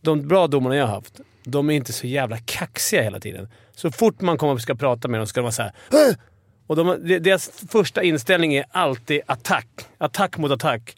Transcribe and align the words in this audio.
de 0.00 0.28
bra 0.28 0.46
domarna 0.46 0.76
jag 0.76 0.86
har 0.86 0.94
haft, 0.94 1.20
de 1.44 1.70
är 1.70 1.74
inte 1.74 1.92
så 1.92 2.06
jävla 2.06 2.38
kaxiga 2.38 3.02
hela 3.02 3.20
tiden. 3.20 3.48
Så 3.74 3.90
fort 3.90 4.20
man 4.20 4.38
kommer 4.38 4.52
och 4.52 4.60
ska 4.60 4.74
prata 4.74 5.08
med 5.08 5.20
dem 5.20 5.26
ska 5.26 5.40
de 5.40 5.42
vara 5.42 5.52
såhär 5.52 5.72
"Åh!" 5.92 6.14
Och 6.66 6.76
de, 6.76 6.98
deras 7.20 7.50
första 7.68 8.02
inställning 8.02 8.54
är 8.54 8.64
alltid 8.70 9.20
attack. 9.26 9.68
Attack 9.98 10.38
mot 10.38 10.50
attack. 10.52 10.96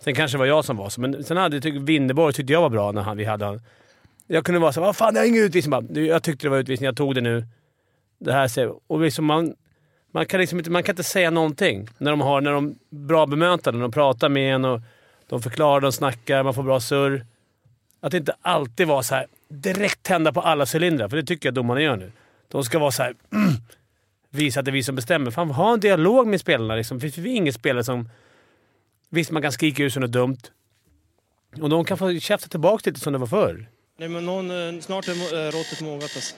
Sen 0.00 0.14
kanske 0.14 0.36
det 0.36 0.38
var 0.38 0.46
jag 0.46 0.64
som 0.64 0.76
var 0.76 0.88
så, 0.88 1.00
men 1.00 1.24
sen 1.24 1.36
hade 1.36 1.56
jag 1.56 1.62
tyckt 1.62 1.76
Winneborg 1.76 2.34
tyckte 2.34 2.52
jag 2.52 2.60
var 2.60 2.68
bra 2.68 2.92
när 2.92 3.02
han, 3.02 3.16
vi 3.16 3.24
hade 3.24 3.44
honom. 3.44 3.60
Jag 4.26 4.44
kunde 4.44 4.60
vara 4.60 4.72
såhär 4.72 4.86
vad 4.86 4.96
fan 4.96 5.14
det 5.14 5.20
är 5.20 5.24
ingen 5.24 5.44
utvisning. 5.44 5.70
Bara, 5.70 6.00
jag 6.00 6.22
tyckte 6.22 6.46
det 6.46 6.50
var 6.50 6.58
utvisning, 6.58 6.86
jag 6.86 6.96
tog 6.96 7.14
det 7.14 7.20
nu. 7.20 7.46
Det 8.18 8.32
här 8.32 8.48
ser 8.48 8.72
Och 8.86 9.00
liksom 9.00 9.24
man, 9.24 9.54
man, 10.12 10.26
kan 10.26 10.40
liksom 10.40 10.58
inte, 10.58 10.70
man 10.70 10.82
kan 10.82 10.92
inte 10.92 11.02
säga 11.02 11.30
någonting 11.30 11.88
när 11.98 12.10
de 12.10 12.20
har 12.20 12.40
när 12.40 12.52
de 12.52 12.74
bra 12.90 13.26
bemötande. 13.26 13.80
De 13.80 13.92
pratar 13.92 14.28
med 14.28 14.54
en 14.54 14.64
och 14.64 14.80
de 15.28 15.42
förklarar, 15.42 15.80
de 15.80 15.92
snackar, 15.92 16.42
man 16.42 16.54
får 16.54 16.62
bra 16.62 16.80
surr. 16.80 17.26
Att 18.02 18.14
inte 18.14 18.34
alltid 18.42 18.86
vara 18.86 19.02
så 19.02 19.14
här 19.14 19.26
direkt 19.48 20.02
tända 20.02 20.32
på 20.32 20.40
alla 20.40 20.66
cylindrar, 20.74 21.08
för 21.08 21.16
det 21.16 21.22
tycker 21.22 21.46
jag 21.46 21.54
domarna 21.54 21.80
gör 21.80 21.96
nu. 21.96 22.12
De 22.48 22.64
ska 22.64 22.78
vara 22.78 22.90
så 22.90 23.02
här, 23.02 23.14
mm, 23.32 23.52
visa 24.30 24.60
att 24.60 24.64
det 24.64 24.70
är 24.70 24.72
vi 24.72 24.82
som 24.82 24.94
bestämmer. 24.94 25.30
Fan, 25.30 25.50
ha 25.50 25.72
en 25.72 25.80
dialog 25.80 26.26
med 26.26 26.40
spelarna. 26.40 26.74
Liksom. 26.74 27.00
För 27.00 27.08
vi 27.20 27.32
är 27.32 27.36
ingen 27.36 27.52
spelare 27.52 27.84
som... 27.84 28.08
Visst, 29.10 29.30
man 29.30 29.42
kan 29.42 29.52
skrika 29.52 29.84
ut 29.84 29.92
sig 29.92 30.00
något 30.00 30.12
dumt. 30.12 30.38
Och 31.60 31.68
de 31.68 31.84
kan 31.84 31.98
få 31.98 32.18
käfta 32.18 32.48
tillbaka 32.48 32.90
lite 32.90 33.00
som 33.00 33.12
det 33.12 33.18
var 33.18 33.26
förr. 33.26 33.68
Nej, 33.98 34.08
men 34.08 34.26
någon, 34.26 34.50
eh, 34.50 34.80
snart 34.80 35.08
är 35.08 35.12
eh, 35.12 35.50
råttet 35.50 35.80
mogat 35.80 36.02
alltså. 36.02 36.34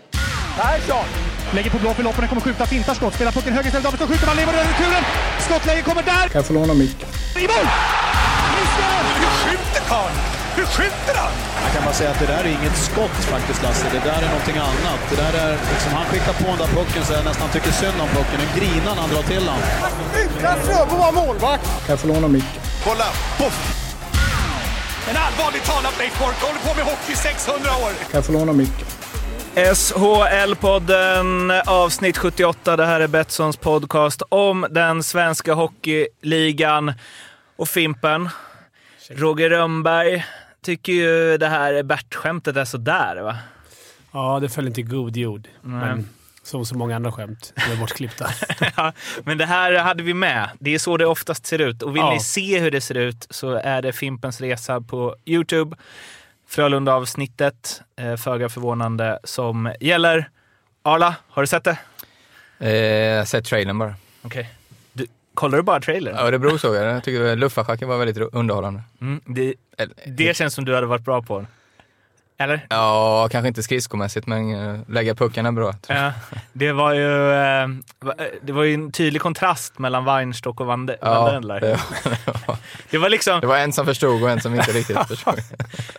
Persson! 0.56 1.06
Lägger 1.54 1.70
på 1.70 1.78
blå 1.78 1.94
för 1.94 2.02
loppen, 2.02 2.28
kommer 2.28 2.40
skjuta, 2.40 2.66
fintar 2.66 2.94
skott, 2.94 3.14
spelar 3.14 3.32
pucken 3.32 3.52
höger 3.52 3.66
istället, 3.66 3.84
Davidsson 3.84 4.08
skjuter, 4.08 4.26
man 4.26 4.36
lever 4.36 4.52
över 4.52 4.64
returen! 4.64 5.04
Skottläge 5.40 5.82
kommer 5.82 6.02
där! 6.02 6.28
Kan 6.28 6.38
jag 6.38 6.46
få 6.46 6.52
låna 6.52 6.74
micken? 6.74 7.08
I 7.36 7.46
mål! 7.52 7.66
Missar! 8.54 9.02
Hur 9.20 9.32
skjuter 9.42 9.80
karln? 9.88 10.43
Hur 10.56 10.66
skjuter 10.74 11.14
han? 11.22 11.32
Jag 11.64 11.70
kan 11.74 11.84
bara 11.84 11.94
säga 11.94 12.10
att 12.10 12.18
det 12.24 12.26
där 12.26 12.44
är 12.44 12.48
inget 12.58 12.76
skott 12.88 13.18
faktiskt 13.34 13.62
Lasse. 13.62 13.86
Det 13.92 14.02
där 14.10 14.20
är 14.26 14.30
någonting 14.34 14.58
annat. 14.70 15.00
Det 15.10 15.16
där 15.16 15.34
är 15.44 15.50
liksom, 15.72 15.92
han 15.92 16.06
skickar 16.10 16.32
på 16.32 16.44
den 16.52 16.58
där 16.58 16.70
pucken 16.78 17.04
så 17.04 17.12
jag 17.12 17.24
nästan 17.24 17.48
tycker 17.54 17.70
synd 17.70 17.98
om 18.04 18.08
pucken. 18.08 18.38
Nu 18.42 18.46
grinar 18.60 18.94
när 18.94 19.02
han 19.02 19.10
drar 19.14 19.22
till 19.22 19.44
den. 19.50 19.60
Utan 20.22 20.56
Fröbo 20.66 20.96
var 21.04 21.12
målvakt! 21.12 21.64
Kan 21.64 21.90
jag 21.94 22.00
få 22.00 22.06
låna 22.06 22.28
micken? 22.28 22.60
Kolla! 22.84 23.04
Poff! 23.38 23.56
En 25.10 25.16
allvarligt 25.16 25.64
talat 25.64 25.98
Leif 25.98 26.18
Boork 26.18 26.40
håller 26.42 26.60
på 26.60 26.74
med 26.76 26.84
hockey 26.84 27.12
i 27.12 27.16
600 27.16 27.70
år! 27.84 27.90
Kan 27.90 28.08
jag 28.18 28.24
få 28.24 28.32
låna 28.32 28.52
micken? 28.52 28.86
SHL-podden 29.54 31.62
avsnitt 31.66 32.18
78. 32.18 32.76
Det 32.76 32.86
här 32.86 33.00
är 33.00 33.06
Betssons 33.08 33.56
podcast 33.56 34.22
om 34.28 34.66
den 34.70 35.02
svenska 35.02 35.54
hockeyligan 35.54 36.92
och 37.56 37.68
Fimpen. 37.68 38.28
Roger 39.10 39.50
Rönnberg 39.50 40.24
tycker 40.64 40.92
ju 40.92 41.38
det 41.38 41.48
här 41.48 41.82
Bert-skämtet 41.82 42.56
är 42.56 42.64
sådär 42.64 43.22
va? 43.22 43.36
Ja, 44.12 44.38
det 44.40 44.48
föll 44.48 44.66
inte 44.66 44.80
i 44.80 44.84
god 44.84 45.16
jord. 45.16 45.48
Men 45.60 46.08
som 46.42 46.66
så 46.66 46.76
många 46.76 46.96
andra 46.96 47.12
skämt. 47.12 47.52
De 47.56 47.72
är 47.72 47.76
bortklippta. 47.76 48.26
Ja, 48.76 48.92
men 49.24 49.38
det 49.38 49.46
här 49.46 49.78
hade 49.78 50.02
vi 50.02 50.14
med. 50.14 50.50
Det 50.60 50.74
är 50.74 50.78
så 50.78 50.96
det 50.96 51.06
oftast 51.06 51.46
ser 51.46 51.58
ut. 51.60 51.82
Och 51.82 51.96
vill 51.96 52.00
Ja. 52.02 52.12
ni 52.12 52.20
se 52.20 52.58
hur 52.60 52.70
det 52.70 52.80
ser 52.80 52.94
ut 52.94 53.26
så 53.30 53.50
är 53.54 53.82
det 53.82 53.92
Fimpens 53.92 54.40
Resa 54.40 54.80
på 54.80 55.16
Youtube. 55.24 55.76
Frölunda-avsnittet, 56.48 57.82
eh, 57.96 58.16
föga 58.16 58.48
förvånande, 58.48 59.18
som 59.24 59.74
gäller. 59.80 60.30
Arla, 60.82 61.14
har 61.28 61.42
du 61.42 61.46
sett 61.46 61.64
det? 61.64 61.76
Eh, 62.58 62.70
jag 62.74 63.18
har 63.18 63.24
sett 63.24 63.44
trailern 63.44 63.78
bara. 63.78 63.94
Okej. 64.22 64.42
Du, 64.42 64.50
kollar 65.34 65.56
du 65.58 65.62
bara 65.62 65.80
trailern? 65.80 66.16
Örebro 66.16 66.58
såg 66.58 66.74
jag. 66.76 66.84
Jag 66.84 67.04
tycker 67.04 67.36
luffarschacken 67.36 67.88
var 67.88 67.98
väldigt 67.98 68.16
underhållande. 68.34 68.82
Mm, 69.00 69.20
det, 69.26 69.54
det 70.06 70.36
känns 70.36 70.54
som 70.54 70.64
du 70.64 70.74
hade 70.74 70.86
varit 70.86 71.04
bra 71.04 71.22
på. 71.22 71.46
Eller? 72.38 72.66
Ja, 72.70 73.28
kanske 73.30 73.48
inte 73.48 73.62
skridskomässigt, 73.62 74.26
men 74.26 74.54
eh, 74.74 74.80
lägga 74.88 75.14
pucken 75.14 75.46
är 75.46 75.52
bra. 75.52 75.74
Ja, 75.88 76.12
det 76.52 76.72
var 76.72 76.92
ju 76.94 77.32
eh, 77.32 77.68
va- 78.00 78.14
det 78.42 78.52
var 78.52 78.62
ju 78.62 78.74
en 78.74 78.92
tydlig 78.92 79.22
kontrast 79.22 79.78
mellan 79.78 80.04
Weinstock 80.04 80.60
och 80.60 80.66
Van, 80.66 80.86
de, 80.86 80.96
Van 81.02 81.12
Ja, 81.26 81.32
Dendler. 81.32 81.60
det, 81.60 81.78
Det 82.90 82.98
var 82.98 83.08
liksom, 83.08 83.40
det 83.40 83.46
var 83.46 83.58
en 83.58 83.72
som 83.72 83.86
förstod 83.86 84.22
och 84.22 84.30
en 84.30 84.40
som 84.40 84.54
inte 84.54 84.72
riktigt 84.72 84.98
förstod. 85.08 85.34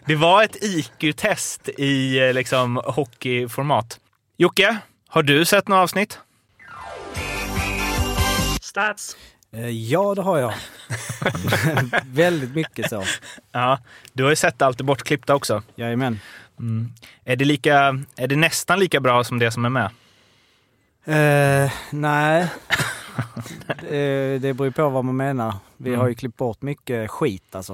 det 0.06 0.16
var 0.16 0.44
ett 0.44 0.56
IQ-test 0.64 1.70
i 1.70 2.20
eh, 2.28 2.34
liksom 2.34 2.82
hockeyformat. 2.86 4.00
Jocke, 4.38 4.78
har 5.08 5.24
du 5.24 5.46
sett 5.46 5.68
några 5.68 5.82
avsnitt? 5.84 6.20
Stats! 8.76 9.18
Eh, 9.52 9.70
Ja, 9.70 10.16
det 10.16 10.22
har 10.22 10.38
jag. 10.38 10.54
Väldigt 12.06 12.56
mycket 12.56 12.90
så. 12.90 13.04
Ja, 13.52 13.80
du 14.14 14.24
har 14.24 14.30
ju 14.30 14.36
sett 14.36 14.62
allt 14.62 14.78
det 14.78 14.84
bortklippta 14.84 15.36
också. 15.36 15.64
Jajamän. 15.76 16.20
Mm. 16.60 16.94
Är, 17.26 17.36
det 17.36 17.46
lika, 17.46 18.04
är 18.16 18.28
det 18.28 18.36
nästan 18.36 18.80
lika 18.80 19.00
bra 19.00 19.24
som 19.24 19.40
det 19.40 19.52
som 19.52 19.66
är 19.66 19.70
med? 19.70 19.90
Eh, 21.06 21.72
nej. 21.90 22.48
Eh, 23.68 24.42
det 24.42 24.56
beror 24.58 24.70
på 24.72 24.90
vad 24.90 25.06
man 25.06 25.16
menar. 25.18 25.54
Vi 25.78 25.90
Mm. 25.90 26.02
har 26.02 26.08
ju 26.08 26.16
klippt 26.16 26.38
bort 26.38 26.62
mycket 26.62 27.12
skit 27.12 27.56
alltså. 27.56 27.74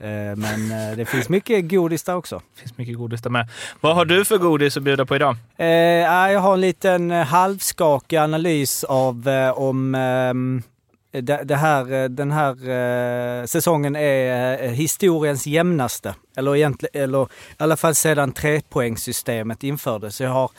Eh, 0.00 0.36
men 0.36 0.70
eh, 0.90 0.96
det 0.96 1.06
finns 1.08 1.28
mycket 1.28 1.68
godis 1.70 2.02
där 2.02 2.16
också. 2.16 2.42
Det 2.54 2.60
finns 2.60 2.78
mycket 2.78 2.96
godis 2.98 3.22
där 3.22 3.30
med. 3.30 3.48
Vad 3.80 3.94
har 3.94 4.04
du 4.04 4.24
för 4.24 4.38
godis 4.38 4.76
att 4.76 4.82
bjuda 4.82 5.06
på 5.06 5.16
idag? 5.16 5.36
Ja, 5.56 6.30
jag 6.30 6.40
har 6.40 6.54
en 6.54 6.60
liten 6.60 7.10
halvskakig 7.10 8.16
analys 8.16 8.84
av 8.84 9.28
om 9.56 9.94
ehm, 9.94 10.62
det, 11.10 11.40
det 11.44 11.56
här, 11.56 12.08
den 12.08 12.32
här 12.32 13.46
säsongen 13.46 13.96
är 13.96 14.68
historiens 14.68 15.46
jämnaste. 15.46 16.14
Eller, 16.36 16.56
egentligen, 16.56 17.02
eller 17.02 17.22
i 17.24 17.28
alla 17.56 17.76
fall 17.76 17.94
sedan 17.94 18.32
trepoängssystemet 18.32 19.62
infördes. 19.64 20.20
Jag 20.20 20.30
har 20.30 20.50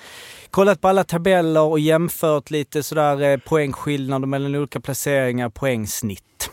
kollat 0.56 0.82
på 0.82 0.88
alla 0.88 1.04
tabeller 1.04 1.62
och 1.62 1.80
jämfört 1.80 2.52
lite 2.52 2.84
sådär 2.84 3.22
eh, 3.22 3.38
poängskillnader 3.38 4.28
mellan 4.28 4.56
olika 4.56 4.80
placeringar, 4.80 5.50
poängsnitt. 5.50 6.50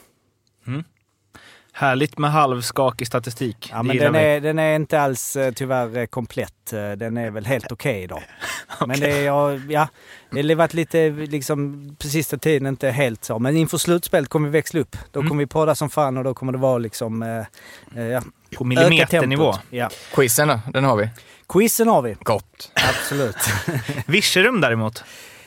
Härligt 1.74 2.18
med 2.18 2.32
halvskakig 2.32 3.06
statistik. 3.06 3.68
Ja, 3.72 3.82
men 3.82 3.96
den 3.96 4.14
är, 4.14 4.40
den 4.40 4.58
är 4.58 4.76
inte 4.76 5.00
alls 5.00 5.36
eh, 5.36 5.52
tyvärr 5.52 5.96
eh, 5.96 6.06
komplett. 6.06 6.70
Den 6.96 7.16
är 7.16 7.30
väl 7.30 7.46
helt 7.46 7.72
okej 7.72 8.02
idag. 8.02 8.22
Men 8.86 9.00
det, 9.00 9.10
är, 9.10 9.22
ja, 9.22 9.54
ja, 9.54 9.88
det 10.30 10.42
har 10.48 10.54
varit 10.54 10.74
lite 10.74 11.10
liksom 11.10 11.86
på 11.98 12.06
sista 12.06 12.38
tiden 12.38 12.66
inte 12.68 12.90
helt 12.90 13.24
så. 13.24 13.38
Men 13.38 13.56
inför 13.56 13.78
slutspelet 13.78 14.28
kommer 14.28 14.48
vi 14.48 14.52
växla 14.52 14.80
upp. 14.80 14.96
Då 15.10 15.20
Mm. 15.20 15.28
kommer 15.28 15.42
vi 15.42 15.46
podda 15.46 15.74
som 15.74 15.90
fan 15.90 16.16
och 16.16 16.24
då 16.24 16.34
kommer 16.34 16.52
det 16.52 16.58
vara 16.58 16.78
liksom... 16.78 17.22
Eh, 17.22 18.02
ja, 18.02 18.22
På 18.56 18.64
millimeternivå. 18.64 19.54
Ja. 19.70 19.90
Quizen 20.14 20.48
då, 20.48 20.60
den 20.72 20.84
har 20.84 20.96
vi. 20.96 21.08
Quizen 21.52 21.88
har 21.88 22.02
vi. 22.02 22.16
Gott. 22.20 22.70
Absolut. 22.74 23.36
Virserum 24.06 24.60
däremot. 24.60 25.04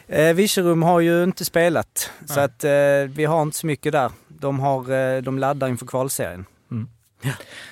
eh, 0.07 0.33
Virserum 0.33 0.83
har 0.83 0.99
ju 0.99 1.23
inte 1.23 1.45
spelat. 1.45 2.11
Så 2.27 2.35
Nej. 2.35 2.43
att 2.43 2.63
eh, 2.63 3.15
vi 3.15 3.25
har 3.25 3.41
inte 3.41 3.57
så 3.57 3.67
mycket 3.67 3.91
där. 3.91 4.11
De, 4.27 4.59
har, 4.59 4.91
eh, 4.91 5.21
de 5.21 5.39
laddar 5.39 5.67
inför 5.67 5.85
kvalserien. 5.85 6.45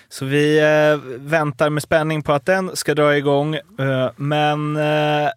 Så 0.09 0.25
vi 0.25 0.59
eh, 0.59 0.97
väntar 1.19 1.69
med 1.69 1.83
spänning 1.83 2.23
på 2.23 2.33
att 2.33 2.45
den 2.45 2.75
ska 2.75 2.95
dra 2.95 3.17
igång. 3.17 3.55
Eh, 3.55 4.09
men 4.15 4.77
eh, 4.77 5.29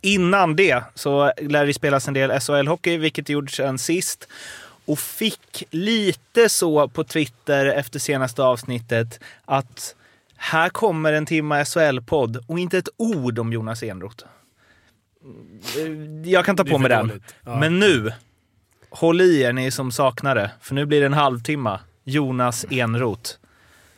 innan 0.00 0.56
det 0.56 0.82
så 0.94 1.32
lär 1.40 1.66
det 1.66 1.74
spelas 1.74 2.08
en 2.08 2.14
del 2.14 2.30
SHL-hockey, 2.30 2.98
vilket 2.98 3.28
gjordes 3.28 3.54
sen 3.54 3.78
sist. 3.78 4.28
Och 4.84 4.98
fick 4.98 5.64
lite 5.70 6.48
så 6.48 6.88
på 6.88 7.04
Twitter 7.04 7.66
efter 7.66 7.98
senaste 7.98 8.42
avsnittet 8.42 9.20
att 9.44 9.94
här 10.40 10.68
kommer 10.68 11.12
en 11.12 11.26
timma 11.26 11.64
SHL-podd 11.64 12.44
och 12.46 12.58
inte 12.58 12.78
ett 12.78 12.88
ord 12.96 13.38
om 13.38 13.52
Jonas 13.52 13.82
Enroth. 13.82 14.24
Eh, 15.78 16.30
Jag 16.30 16.44
kan 16.44 16.56
ta 16.56 16.64
på 16.64 16.78
mig 16.78 16.88
den. 16.88 17.22
Ja. 17.44 17.60
Men 17.60 17.78
nu, 17.78 18.12
håll 18.90 19.20
i 19.20 19.40
er 19.42 19.52
ni 19.52 19.70
som 19.70 19.92
saknar 19.92 20.34
det, 20.34 20.50
för 20.60 20.74
nu 20.74 20.86
blir 20.86 21.00
det 21.00 21.06
en 21.06 21.12
halvtimme. 21.12 21.78
Jonas 22.04 22.64
Enroth. 22.70 23.30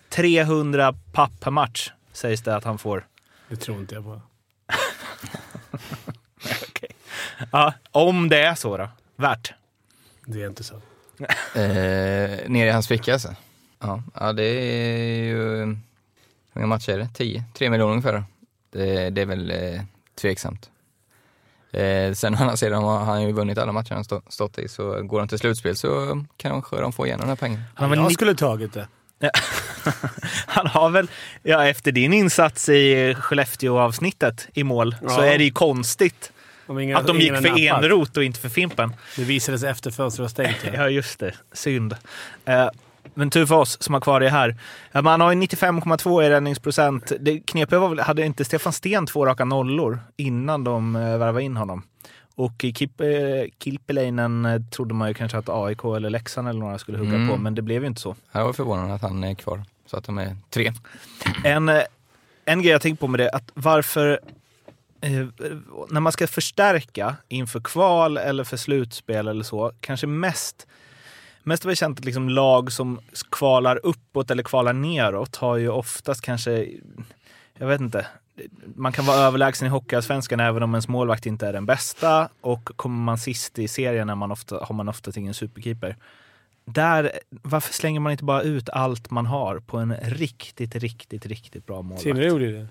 300 0.09 0.95
papp 1.13 1.41
per 1.41 1.51
match 1.51 1.91
sägs 2.13 2.43
det 2.43 2.57
att 2.57 2.65
han 2.65 2.79
får. 2.79 3.07
Det 3.49 3.57
tror 3.57 3.79
inte 3.79 3.95
jag 3.95 4.05
på. 4.05 4.21
Ja, 7.53 7.75
om 7.91 8.29
det 8.29 8.41
är 8.43 8.55
så 8.55 8.77
då. 8.77 8.89
Värt. 9.17 9.53
Det 10.27 10.43
är 10.43 10.47
inte 10.47 10.65
så. 10.65 10.75
Eh, 11.55 12.49
ner 12.49 12.67
i 12.67 12.71
hans 12.71 12.89
ficka 12.89 13.13
alltså. 13.13 13.35
Ja, 13.81 14.03
ja, 14.15 14.33
det 14.33 14.45
är 14.45 15.23
ju... 15.25 15.77
Hur 16.53 16.61
många 16.61 16.67
matcher 16.67 16.93
är 16.93 16.99
det? 16.99 17.09
10? 17.15 17.45
3 17.55 17.71
miljoner 17.71 17.91
ungefär. 17.93 18.25
Det, 18.73 19.11
det 19.11 19.21
är 19.23 19.27
väl 19.27 19.51
eh, 19.51 19.81
tveksamt. 20.21 20.71
Eh, 21.73 22.13
sen 22.15 22.35
å 22.35 22.39
andra 22.39 22.57
sidan 22.57 22.83
har 22.83 22.99
han 23.05 23.23
ju 23.23 23.33
vunnit 23.33 23.59
alla 23.59 23.73
matcher 23.73 23.95
han 23.95 24.05
stå, 24.05 24.23
stått 24.29 24.59
i, 24.59 24.69
så 24.69 25.03
går 25.03 25.19
de 25.19 25.29
till 25.29 25.39
slutspel 25.39 25.77
så 25.77 26.23
kanske 26.37 26.77
de 26.77 26.93
får 26.93 27.07
igen 27.07 27.21
den 27.21 27.29
här 27.29 27.37
pengen. 27.37 27.63
Han, 27.75 27.91
var 27.91 27.97
jag 27.97 28.09
ni- 28.09 28.15
skulle 28.15 28.35
tagit 28.35 28.73
det. 28.73 28.87
han 30.47 30.67
har 30.67 30.91
väl, 30.91 31.11
ja 31.43 31.67
efter 31.67 31.93
din 31.93 32.13
insats 32.13 32.69
i 32.69 33.15
Skellefteå-avsnittet 33.19 34.49
i 34.55 34.65
mål 34.65 34.95
så 35.01 35.07
Ja. 35.07 35.25
är 35.25 35.39
det 35.39 35.45
ju 35.45 35.51
konstigt 35.51 36.33
Om 36.67 36.79
ingen, 36.79 36.97
att 36.97 37.07
de 37.07 37.21
gick 37.21 37.37
för. 37.37 37.59
Enroth 37.59 38.19
och 38.19 38.25
inte 38.25 38.41
för 38.41 38.49
Fimpen. 38.49 38.95
Det 39.17 39.25
visades 39.25 39.63
efter 39.65 39.91
fönstret 39.91 40.21
var 40.25 40.29
stängt. 40.29 40.57
Ja. 40.65 40.71
Ja, 40.75 40.89
just 40.89 41.19
det. 41.19 41.35
Synd. 41.53 41.97
Eh, 42.45 42.69
Men 43.15 43.31
tur 43.31 43.47
för 43.47 43.55
oss 43.55 43.83
som 43.83 43.95
har 43.95 44.01
kvar 44.01 44.21
det 44.21 44.29
här. 44.31 44.57
Man 45.03 45.21
har 45.21 45.33
ju 45.33 45.41
95,2 45.41 46.23
i 46.23 46.31
räddningsprocent. 46.31 47.13
Det 47.21 47.41
knepiga 47.41 47.79
var 47.79 47.89
väl, 47.89 48.01
hade 48.01 48.27
inte 48.27 48.45
Stefan 48.45 48.73
Sten 48.73 49.07
två 49.07 49.27
raka 49.27 49.45
nollor 49.45 50.01
innan 50.17 50.65
de 50.65 50.97
eh, 50.97 51.03
värvade 51.19 51.43
in 51.43 51.57
honom? 51.57 51.83
Och 52.35 52.65
Kip, 52.75 53.01
eh, 53.01 53.07
Kilpeläinen 53.59 54.45
eh, 54.45 54.63
trodde 54.63 54.95
man 54.95 55.09
ju 55.09 55.15
kanske 55.15 55.39
att 55.39 55.49
AIK 55.49 55.85
eller 55.85 56.11
Leksand 56.11 56.49
eller 56.49 56.61
några 56.61 56.79
skulle 56.79 56.99
hugga 56.99 57.15
Mm. 57.15 57.29
på, 57.29 57.37
men 57.37 57.55
det 57.55 57.63
blev 57.63 57.83
ju 57.83 57.87
inte 57.87 58.01
så. 58.01 58.17
Jag 58.33 58.45
var 58.45 58.53
förvånad 58.53 58.91
att 58.91 59.03
han 59.03 59.25
är 59.25 59.35
kvar, 59.35 59.63
så 59.87 59.97
att 59.97 60.05
de 60.05 60.19
är 60.19 60.37
tre. 60.51 60.73
En, 61.45 61.71
en 62.45 62.63
grej 62.63 62.73
jag 62.73 62.83
tänkt 62.83 63.01
på 63.01 63.07
med 63.07 63.21
det, 63.21 63.31
att 63.31 63.51
varför 63.55 64.21
eh, 65.01 65.27
när 65.91 66.01
man 66.01 66.13
ska 66.13 66.27
förstärka 66.27 67.17
inför 67.29 67.61
kval 67.61 68.17
eller 68.17 68.45
för 68.45 68.57
slutspel 68.57 69.29
eller 69.29 69.45
så, 69.45 69.73
kanske 69.81 70.07
mest 70.07 70.67
Mest 71.43 71.65
har 71.65 71.69
vi 71.69 71.77
känt 71.77 71.99
att 71.99 72.05
liksom 72.05 72.29
lag 72.29 72.73
som 72.73 73.01
kvalar 73.31 73.81
uppåt 73.83 74.31
eller 74.31 74.43
kvalar 74.43 74.73
neråt 74.73 75.37
har 75.37 75.57
ju 75.57 75.69
oftast 75.69 76.21
kanske, 76.21 76.69
jag 77.59 77.67
vet 77.67 77.81
inte, 77.81 78.07
man 78.75 78.93
kan 78.93 79.07
vara 79.07 79.17
överlägsen 79.17 79.67
i 79.67 79.71
Hockeyallsvenskan 79.71 80.41
även 80.41 80.63
om 80.63 80.75
ens 80.75 80.89
målvakt 80.89 81.27
inte 81.27 81.47
är 81.47 81.53
den 81.53 81.67
bästa 81.67 82.29
och 82.41 82.65
kommer 82.77 83.05
man 83.05 83.19
sist 83.19 83.59
i 83.59 83.69
serien 83.69 84.11
är 84.11 84.15
man 84.15 84.33
ofta, 84.33 84.65
har 84.65 84.75
man 84.75 84.89
oftast 84.89 85.17
ingen 85.17 85.35
superkeeper. 85.35 85.97
Där, 86.65 87.13
varför 87.31 87.75
slänger 87.75 88.01
man 88.01 88.13
inte 88.13 88.25
bara 88.25 88.43
ut 88.43 88.69
allt 88.69 89.11
man 89.11 89.27
har 89.27 89.59
på 89.59 89.79
en 89.79 89.95
riktigt, 90.03 90.75
riktigt, 90.75 91.27
riktigt 91.27 91.67
bra 91.67 91.83
målvakt? 91.83 92.03
Timrå 92.03 92.25
gjorde 92.25 92.45
ju 92.45 92.53
det. 92.53 92.69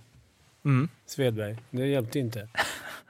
Mm. 0.65 0.89
Svedberg. 1.05 1.57
Det 1.69 1.87
hjälpte 1.87 2.19
inte. 2.19 2.47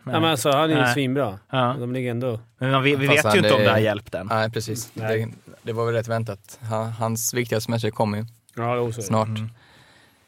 Nej. 0.03 0.11
Nej. 0.13 0.21
men 0.21 0.31
alltså, 0.31 0.51
han 0.51 0.63
är 0.63 0.75
ju 0.75 0.81
Nej. 0.81 0.93
svinbra. 0.93 1.39
Ja. 1.49 1.75
De 1.79 1.93
ligger 1.93 2.11
ändå... 2.11 2.39
Men 2.57 2.71
man, 2.71 2.83
vi 2.83 2.95
vi 2.95 3.07
Fast 3.07 3.17
vet 3.17 3.25
han 3.25 3.33
ju 3.33 3.39
inte 3.39 3.53
om 3.53 3.59
är- 3.61 3.65
det 3.65 3.71
har 3.71 3.77
hjälpt 3.77 4.15
än. 4.15 4.27
Nej, 4.27 4.49
precis. 4.51 4.91
Nej. 4.93 5.25
Det, 5.45 5.51
det 5.63 5.73
var 5.73 5.85
väl 5.85 5.93
rätt 5.95 6.07
väntat. 6.07 6.59
Han, 6.61 6.91
hans 6.91 7.33
viktigaste 7.33 7.71
matcher 7.71 7.89
kommer 7.89 8.17
ju 8.17 8.25
Ja, 8.55 8.91
snart. 8.91 9.27
Mm. 9.27 9.49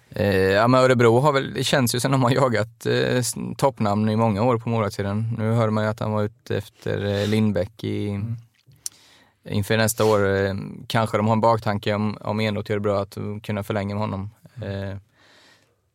Eh, 0.09 0.35
ja, 0.35 0.67
men 0.67 0.79
Örebro 0.83 1.19
har 1.19 1.33
väl, 1.33 1.53
det 1.53 1.63
känns 1.63 1.95
ju 1.95 1.99
som 1.99 2.11
de 2.11 2.23
har 2.23 2.31
jagat 2.31 2.85
eh, 2.85 3.21
toppnamn 3.57 4.09
i 4.09 4.15
många 4.15 4.43
år 4.43 4.57
på 4.57 4.69
målvaktssidan. 4.69 5.35
Nu 5.37 5.51
hör 5.51 5.69
man 5.69 5.83
ju 5.83 5.89
att 5.89 5.99
han 5.99 6.11
var 6.11 6.23
ute 6.23 6.57
efter 6.57 7.05
eh, 7.21 7.27
Lindbäck 7.27 7.83
i, 7.83 8.09
Mm. 8.09 8.35
inför 9.49 9.77
nästa 9.77 10.05
år. 10.05 10.29
Eh, 10.45 10.53
kanske 10.87 11.17
de 11.17 11.27
har 11.27 11.33
en 11.33 11.41
baktanke 11.41 11.93
om, 11.93 12.17
om 12.21 12.39
Enroth 12.39 12.71
gör 12.71 12.77
det 12.77 12.81
bra 12.81 13.01
att 13.01 13.17
kunna 13.43 13.63
förlänga 13.63 13.95
med 13.95 14.01
honom. 14.01 14.29
Eh, 14.55 14.97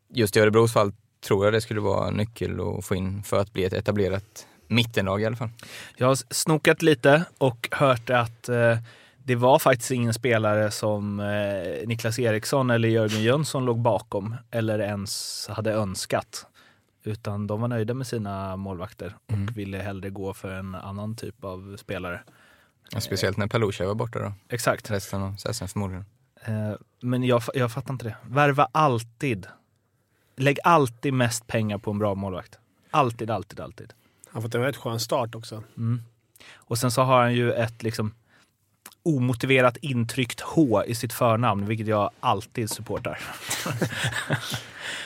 just 0.08 0.37
i 0.37 0.40
Örebros 0.40 0.73
fall 0.73 0.93
tror 1.20 1.44
jag 1.44 1.54
det 1.54 1.60
skulle 1.60 1.80
vara 1.80 2.10
nyckel 2.10 2.60
att 2.60 2.84
få 2.84 2.94
in 2.94 3.22
för 3.22 3.40
att 3.40 3.52
bli 3.52 3.64
ett 3.64 3.72
etablerat 3.72 4.46
mittenlag 4.68 5.22
i 5.22 5.26
alla 5.26 5.36
fall. 5.36 5.48
Jag 5.96 6.06
har 6.06 6.34
snokat 6.34 6.82
lite 6.82 7.24
och 7.38 7.68
hört 7.72 8.10
att 8.10 8.48
eh, 8.48 8.78
det 9.24 9.34
var 9.34 9.58
faktiskt 9.58 9.90
ingen 9.90 10.14
spelare 10.14 10.70
som 10.70 11.20
eh, 11.20 11.86
Niklas 11.88 12.18
Eriksson 12.18 12.70
eller 12.70 12.88
Jörgen 12.88 13.22
Jönsson 13.22 13.64
låg 13.64 13.80
bakom 13.80 14.34
eller 14.50 14.78
ens 14.78 15.46
hade 15.52 15.72
önskat. 15.72 16.46
Utan 17.04 17.46
de 17.46 17.60
var 17.60 17.68
nöjda 17.68 17.94
med 17.94 18.06
sina 18.06 18.56
målvakter 18.56 19.16
och 19.26 19.32
Mm. 19.32 19.54
ville 19.54 19.78
hellre 19.78 20.10
gå 20.10 20.34
för 20.34 20.50
en 20.50 20.74
annan 20.74 21.16
typ 21.16 21.44
av 21.44 21.76
spelare. 21.76 22.20
Ja, 22.90 23.00
Speciellt 23.00 23.36
när 23.36 23.46
Palucha 23.46 23.86
var 23.86 23.94
borta 23.94 24.18
då. 24.18 24.32
Exakt. 24.48 24.90
Resten 24.90 25.22
av 25.22 25.36
säsongen 25.36 25.68
förmodligen. 25.68 26.04
Eh, 26.44 26.72
men 27.02 27.22
jag, 27.22 27.42
jag 27.54 27.72
fattar 27.72 27.92
inte 27.92 28.04
det. 28.04 28.16
Värva 28.28 28.68
alltid. 28.72 29.46
Lägg 30.37 30.59
alltid 30.65 31.12
mest 31.12 31.47
pengar 31.47 31.79
på 31.79 31.91
en 31.91 31.99
bra 31.99 32.15
målvakt. 32.15 32.59
Alltid, 32.91 33.31
alltid, 33.31 33.61
alltid. 33.61 33.93
Han 34.27 34.35
har 34.35 34.49
fått 34.49 34.55
en 34.55 34.61
väldigt 34.61 34.83
skön 34.83 35.00
start 35.00 35.35
också. 35.35 35.62
Mm. 35.77 36.03
Och 36.55 36.79
sen 36.79 36.91
så 36.91 37.03
har 37.03 37.21
han 37.23 37.35
ju 37.35 37.53
ett 37.53 37.83
liksom 37.83 38.15
omotiverat 39.03 39.77
intryckt 39.77 40.41
H 40.41 40.85
i 40.87 40.94
sitt 40.94 41.12
förnamn, 41.12 41.67
vilket 41.67 41.87
jag 41.87 42.11
alltid 42.21 42.71
supportar. 42.71 43.19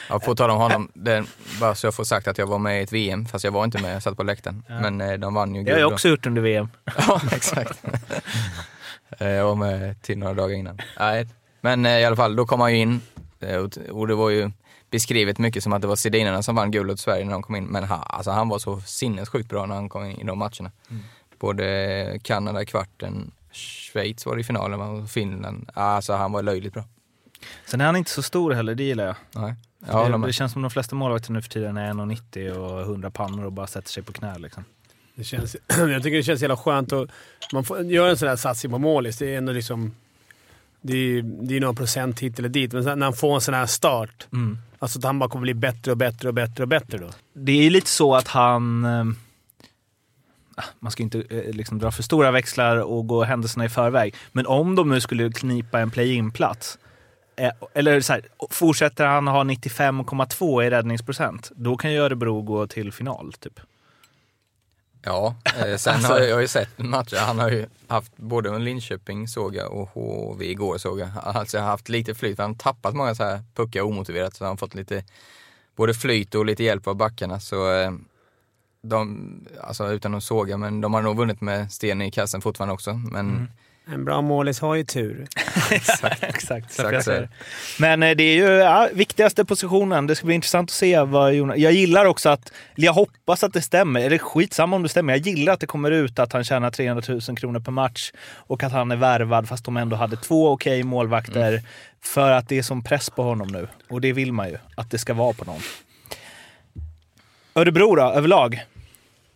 Ja, 0.08 0.18
på 0.18 0.34
tal 0.34 0.50
om 0.50 0.56
honom, 0.56 0.88
det, 0.94 1.24
bara 1.60 1.74
så 1.74 1.86
jag 1.86 1.94
får 1.94 2.04
sagt 2.04 2.28
att 2.28 2.38
jag 2.38 2.46
var 2.46 2.58
med 2.58 2.80
i 2.80 2.82
ett 2.82 2.92
VM, 2.92 3.26
fast 3.26 3.44
jag 3.44 3.52
var 3.52 3.64
inte 3.64 3.82
med, 3.82 3.94
jag 3.94 4.02
satt 4.02 4.16
på 4.16 4.22
läktaren. 4.22 4.64
Ja. 4.68 4.80
Men 4.80 5.00
eh, 5.00 5.12
de 5.18 5.34
vann 5.34 5.54
ju 5.54 5.62
Det 5.64 5.72
har 5.72 5.78
jag 5.78 5.90
då. 5.90 5.94
också 5.94 6.08
gjort 6.08 6.26
under 6.26 6.42
VM. 6.42 6.68
Ja, 7.08 7.20
exakt. 7.32 7.84
Eh, 9.18 9.28
jag 9.28 9.44
var 9.44 9.54
med 9.54 10.02
till 10.02 10.18
några 10.18 10.34
dagar 10.34 10.54
innan. 10.54 10.80
Nej, 10.98 11.28
men 11.60 11.86
eh, 11.86 11.98
i 11.98 12.04
alla 12.04 12.16
fall, 12.16 12.36
då 12.36 12.46
kom 12.46 12.60
han 12.60 12.72
ju 12.72 12.78
in 12.78 13.00
och 13.90 14.08
det 14.08 14.14
var 14.14 14.30
ju 14.30 14.50
beskrivet 14.90 15.38
mycket 15.38 15.62
som 15.62 15.72
att 15.72 15.82
det 15.82 15.88
var 15.88 15.96
Sedinarna 15.96 16.42
som 16.42 16.54
vann 16.54 16.70
guld 16.70 16.90
åt 16.90 17.00
Sverige 17.00 17.24
när 17.24 17.32
de 17.32 17.42
kom 17.42 17.56
in. 17.56 17.64
Men 17.64 17.84
han, 17.84 18.02
alltså, 18.06 18.30
han 18.30 18.48
var 18.48 18.58
så 18.58 18.80
sinnessjukt 18.80 19.48
bra 19.48 19.66
när 19.66 19.74
han 19.74 19.88
kom 19.88 20.04
in 20.04 20.20
i 20.20 20.24
de 20.24 20.38
matcherna. 20.38 20.70
Mm. 20.90 21.02
Både 21.38 22.18
Kanada 22.22 22.62
i 22.62 22.66
kvarten, 22.66 23.30
Schweiz 23.52 24.26
var 24.26 24.34
det 24.34 24.40
i 24.40 24.44
finalen 24.44 24.80
och 24.80 25.10
Finland. 25.10 25.70
Alltså 25.74 26.12
han 26.12 26.32
var 26.32 26.42
löjligt 26.42 26.72
bra. 26.72 26.84
Sen 27.66 27.80
är 27.80 27.86
han 27.86 27.96
inte 27.96 28.10
så 28.10 28.22
stor 28.22 28.50
heller, 28.50 28.74
det 28.74 28.82
gillar 28.82 29.04
jag. 29.04 29.16
Nej. 29.32 29.54
Håller 29.86 30.18
det, 30.18 30.26
det 30.26 30.32
känns 30.32 30.52
som 30.52 30.62
de 30.62 30.70
flesta 30.70 30.96
målvakter 30.96 31.32
nu 31.32 31.42
för 31.42 31.48
tiden 31.48 31.76
är 31.76 31.92
1,90 31.92 32.50
och 32.50 32.80
100 32.80 33.10
pannor 33.10 33.44
och 33.44 33.52
bara 33.52 33.66
sätter 33.66 33.90
sig 33.90 34.02
på 34.02 34.12
knä. 34.12 34.38
Liksom. 34.38 34.64
Det 35.14 35.24
känns, 35.24 35.56
jag 35.68 36.02
tycker 36.02 36.16
det 36.16 36.22
känns 36.22 36.40
jävla 36.40 36.56
skönt 36.56 36.92
att 36.92 37.10
man 37.52 37.64
får 37.64 37.82
göra 37.82 38.10
en 38.10 38.16
sån 38.16 38.28
här 38.28 38.36
satsning 38.36 38.72
på 38.72 38.78
målis. 38.78 39.18
Det 39.18 39.34
är 39.34 39.38
ändå 39.38 39.52
liksom... 39.52 39.94
Det 40.82 40.94
är, 40.96 41.22
det 41.22 41.56
är 41.56 41.60
några 41.60 41.74
procent 41.74 42.20
hit 42.20 42.38
eller 42.38 42.48
dit, 42.48 42.72
men 42.72 42.84
när 42.98 43.06
han 43.06 43.12
får 43.12 43.34
en 43.34 43.40
sån 43.40 43.54
här 43.54 43.66
start. 43.66 44.26
Mm. 44.32 44.58
Alltså 44.78 44.98
att 44.98 45.04
han 45.04 45.18
bara 45.18 45.30
kommer 45.30 45.42
bli 45.42 45.54
bättre 45.54 45.90
och 45.90 45.96
bättre 45.98 46.28
och 46.28 46.34
bättre 46.34 46.62
och 46.64 46.68
bättre 46.68 46.98
då. 46.98 47.10
Det 47.32 47.52
är 47.52 47.62
ju 47.62 47.70
lite 47.70 47.90
så 47.90 48.14
att 48.14 48.28
han... 48.28 48.84
eh, 48.84 49.04
Man 50.80 50.92
ska 50.92 51.02
inte 51.02 51.18
eh, 51.30 51.54
liksom 51.54 51.78
dra 51.78 51.90
för 51.90 52.02
stora 52.02 52.30
växlar 52.30 52.76
och 52.76 53.06
gå 53.06 53.24
händelserna 53.24 53.64
i 53.64 53.68
förväg. 53.68 54.14
Men 54.32 54.46
om 54.46 54.74
de 54.74 54.88
nu 54.88 55.00
skulle 55.00 55.30
knipa 55.32 55.80
en 55.80 55.90
play-in-plats, 55.90 56.78
eh, 57.36 57.50
eller 57.74 58.00
så 58.00 58.12
här, 58.12 58.22
fortsätter 58.50 59.06
han 59.06 59.26
ha 59.28 59.44
95,2 59.44 60.62
i 60.64 60.70
räddningsprocent, 60.70 61.50
då 61.56 61.76
kan 61.76 61.92
ju 61.92 61.98
Örebro 61.98 62.42
gå 62.42 62.66
till 62.66 62.92
final. 62.92 63.32
Typ. 63.32 63.60
Ja, 65.02 65.34
eh, 65.44 65.52
sen 65.76 65.94
Alltså- 65.94 66.12
har 66.12 66.18
jag, 66.20 66.28
jag 66.28 66.34
har 66.34 66.40
ju 66.40 66.48
sett 66.48 66.78
matcher. 66.78 67.16
Han 67.16 67.38
har 67.38 67.50
ju 67.50 67.66
haft 67.86 68.16
både 68.16 68.48
en 68.50 68.64
Linköping 68.64 69.28
såg 69.28 69.54
jag 69.56 69.72
och 69.72 69.88
HV 69.88 70.44
igår 70.50 70.78
såg 70.78 71.00
jag. 71.00 71.08
Alltså 71.22 71.56
jag 71.56 71.64
har 71.64 71.70
haft 71.70 71.88
lite 71.88 72.14
flyt, 72.14 72.38
han 72.38 72.50
har 72.50 72.54
tappat 72.58 72.94
många 72.94 73.14
så 73.14 73.24
här 73.24 73.42
puckar 73.54 73.82
omotiverat. 73.82 74.36
Så 74.36 74.44
han 74.44 74.52
har 74.52 74.56
fått 74.56 74.74
lite 74.74 75.04
både 75.76 75.94
flyt 75.94 76.34
och 76.34 76.44
lite 76.46 76.64
hjälp 76.64 76.86
av 76.86 76.94
backarna. 76.96 77.40
Så 77.40 77.72
eh, 77.72 77.92
de, 78.82 79.30
alltså 79.62 79.92
utan 79.92 80.14
att 80.14 80.24
såga, 80.24 80.56
men 80.56 80.80
de 80.80 80.94
har 80.94 81.02
nog 81.02 81.16
vunnit 81.16 81.40
med 81.40 81.72
sten 81.72 82.02
i 82.02 82.10
kassen 82.10 82.40
fortfarande 82.40 82.74
också. 82.74 82.92
Men 82.94 83.30
Mm. 83.30 83.46
En 83.92 84.04
bra 84.04 84.20
målis 84.20 84.60
har 84.60 84.74
ju 84.74 84.84
tur. 84.84 85.26
Exakt. 85.70 86.22
Exakt, 86.22 86.80
Exakt 86.80 87.04
så. 87.04 87.28
Men 87.78 88.02
eh, 88.02 88.16
det 88.16 88.22
är 88.22 88.34
ju 88.34 88.44
ja, 88.44 88.88
viktigaste 88.92 89.44
positionen. 89.44 90.06
Det 90.06 90.16
ska 90.16 90.26
bli 90.26 90.34
intressant 90.34 90.70
att 90.70 90.74
se 90.74 91.00
vad 91.00 91.34
Jonas... 91.34 91.58
Jag 91.58 91.72
gillar 91.72 92.04
också 92.04 92.28
att, 92.28 92.52
jag 92.74 92.92
hoppas 92.92 93.44
att 93.44 93.52
det 93.52 93.62
stämmer, 93.62 94.00
eller 94.00 94.18
skitsamma 94.18 94.76
om 94.76 94.82
det 94.82 94.88
stämmer. 94.88 95.12
Jag 95.12 95.26
gillar 95.26 95.52
att 95.52 95.60
det 95.60 95.66
kommer 95.66 95.90
ut 95.90 96.18
att 96.18 96.32
han 96.32 96.44
tjänar 96.44 96.70
300 96.70 97.02
000 97.08 97.20
kronor 97.20 97.60
per 97.60 97.72
match 97.72 98.12
och 98.32 98.62
att 98.62 98.72
han 98.72 98.90
är 98.90 98.96
värvad 98.96 99.48
fast 99.48 99.64
de 99.64 99.76
ändå 99.76 99.96
hade 99.96 100.16
två 100.16 100.50
okej 100.50 100.82
målvakter. 100.82 101.62
För 102.02 102.30
att 102.30 102.48
det 102.48 102.58
är 102.58 102.62
som 102.62 102.82
press 102.82 103.10
på 103.10 103.22
honom 103.22 103.48
nu. 103.48 103.68
Och 103.88 104.00
det 104.00 104.12
vill 104.12 104.32
man 104.32 104.48
ju, 104.48 104.58
att 104.74 104.90
det 104.90 104.98
ska 104.98 105.14
vara 105.14 105.32
på 105.32 105.44
någon. 105.44 105.60
Örebro 107.54 107.94
då, 107.94 108.02
överlag? 108.02 108.64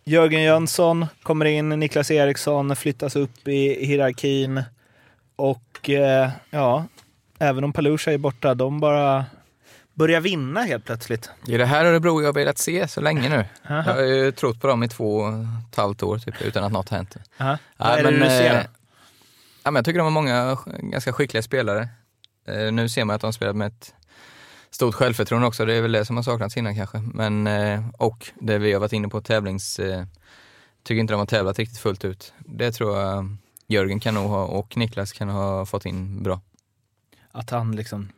Jörgen 0.07 0.41
Jönsson 0.43 1.05
kommer 1.23 1.45
in, 1.45 1.69
Niklas 1.69 2.11
Eriksson 2.11 2.75
flyttas 2.75 3.15
upp 3.15 3.47
i 3.47 3.85
hierarkin. 3.85 4.63
Och 5.35 5.89
eh, 5.89 6.29
ja, 6.49 6.85
även 7.39 7.63
om 7.63 7.73
Palucha 7.73 8.11
är 8.11 8.17
borta, 8.17 8.53
de 8.53 8.79
bara 8.79 9.25
börjar 9.93 10.21
vinna 10.21 10.61
helt 10.63 10.85
plötsligt. 10.85 11.29
det 11.45 11.53
är 11.53 11.57
det 11.57 11.65
här 11.65 11.85
Örebro 11.85 12.21
jag 12.21 12.27
har 12.27 12.33
velat 12.33 12.57
se 12.57 12.87
så 12.87 13.01
länge 13.01 13.29
nu. 13.29 13.45
Jag 13.67 13.77
Aha. 13.77 13.91
har 13.93 14.01
ju 14.01 14.31
trott 14.31 14.61
på 14.61 14.67
dem 14.67 14.83
i 14.83 14.87
två 14.89 15.17
och 15.17 15.33
ett 15.69 15.75
halvt 15.75 16.03
år 16.03 16.17
typ, 16.17 16.41
utan 16.41 16.63
att 16.63 16.71
något 16.71 16.89
har 16.89 16.97
hänt. 16.97 17.15
Aha. 17.39 17.57
Ja, 17.77 17.85
Vad 17.85 17.99
är 17.99 18.03
det 18.03 18.11
du 18.11 18.19
ser? 18.25 18.55
eh, 18.55 18.61
Ja, 19.63 19.71
men 19.71 19.75
jag 19.75 19.85
tycker 19.85 19.97
de 19.99 20.03
har 20.03 20.11
många 20.11 20.55
sk- 20.55 20.89
ganska 20.91 21.13
skickliga 21.13 21.43
spelare. 21.43 21.87
Eh, 22.47 22.71
nu 22.71 22.89
ser 22.89 23.05
man 23.05 23.15
att 23.15 23.21
de 23.21 23.33
spelar 23.33 23.53
med 23.53 23.67
ett 23.67 23.93
stort 24.75 24.95
självförtroende 24.95 25.47
också. 25.47 25.65
Det 25.65 25.73
är 25.73 25.81
väl 25.81 25.91
det 25.91 26.05
som 26.05 26.15
har 26.15 26.23
saknats 26.23 26.57
innan 26.57 26.75
kanske. 26.75 26.97
Men, 26.97 27.47
eh, 27.47 27.89
och 27.97 28.31
det 28.39 28.57
vi 28.57 28.73
har 28.73 28.79
varit 28.79 28.93
inne 28.93 29.07
på, 29.07 29.21
tävlings... 29.21 29.79
Eh, 29.79 30.05
tycker 30.83 30.99
inte 30.99 31.13
de 31.13 31.17
har 31.17 31.25
tävlat 31.25 31.59
riktigt 31.59 31.77
fullt 31.77 32.05
ut. 32.05 32.33
Det 32.39 32.71
tror 32.71 32.97
jag 32.97 33.37
Jörgen 33.67 33.99
kan 33.99 34.13
nog 34.13 34.29
ha 34.29 34.45
och 34.45 34.77
Niklas 34.77 35.11
kan 35.11 35.29
ha 35.29 35.65
fått 35.65 35.85
in 35.85 36.23
bra. 36.23 36.41
Att 37.31 37.49
han 37.49 37.75
liksom 37.75 38.09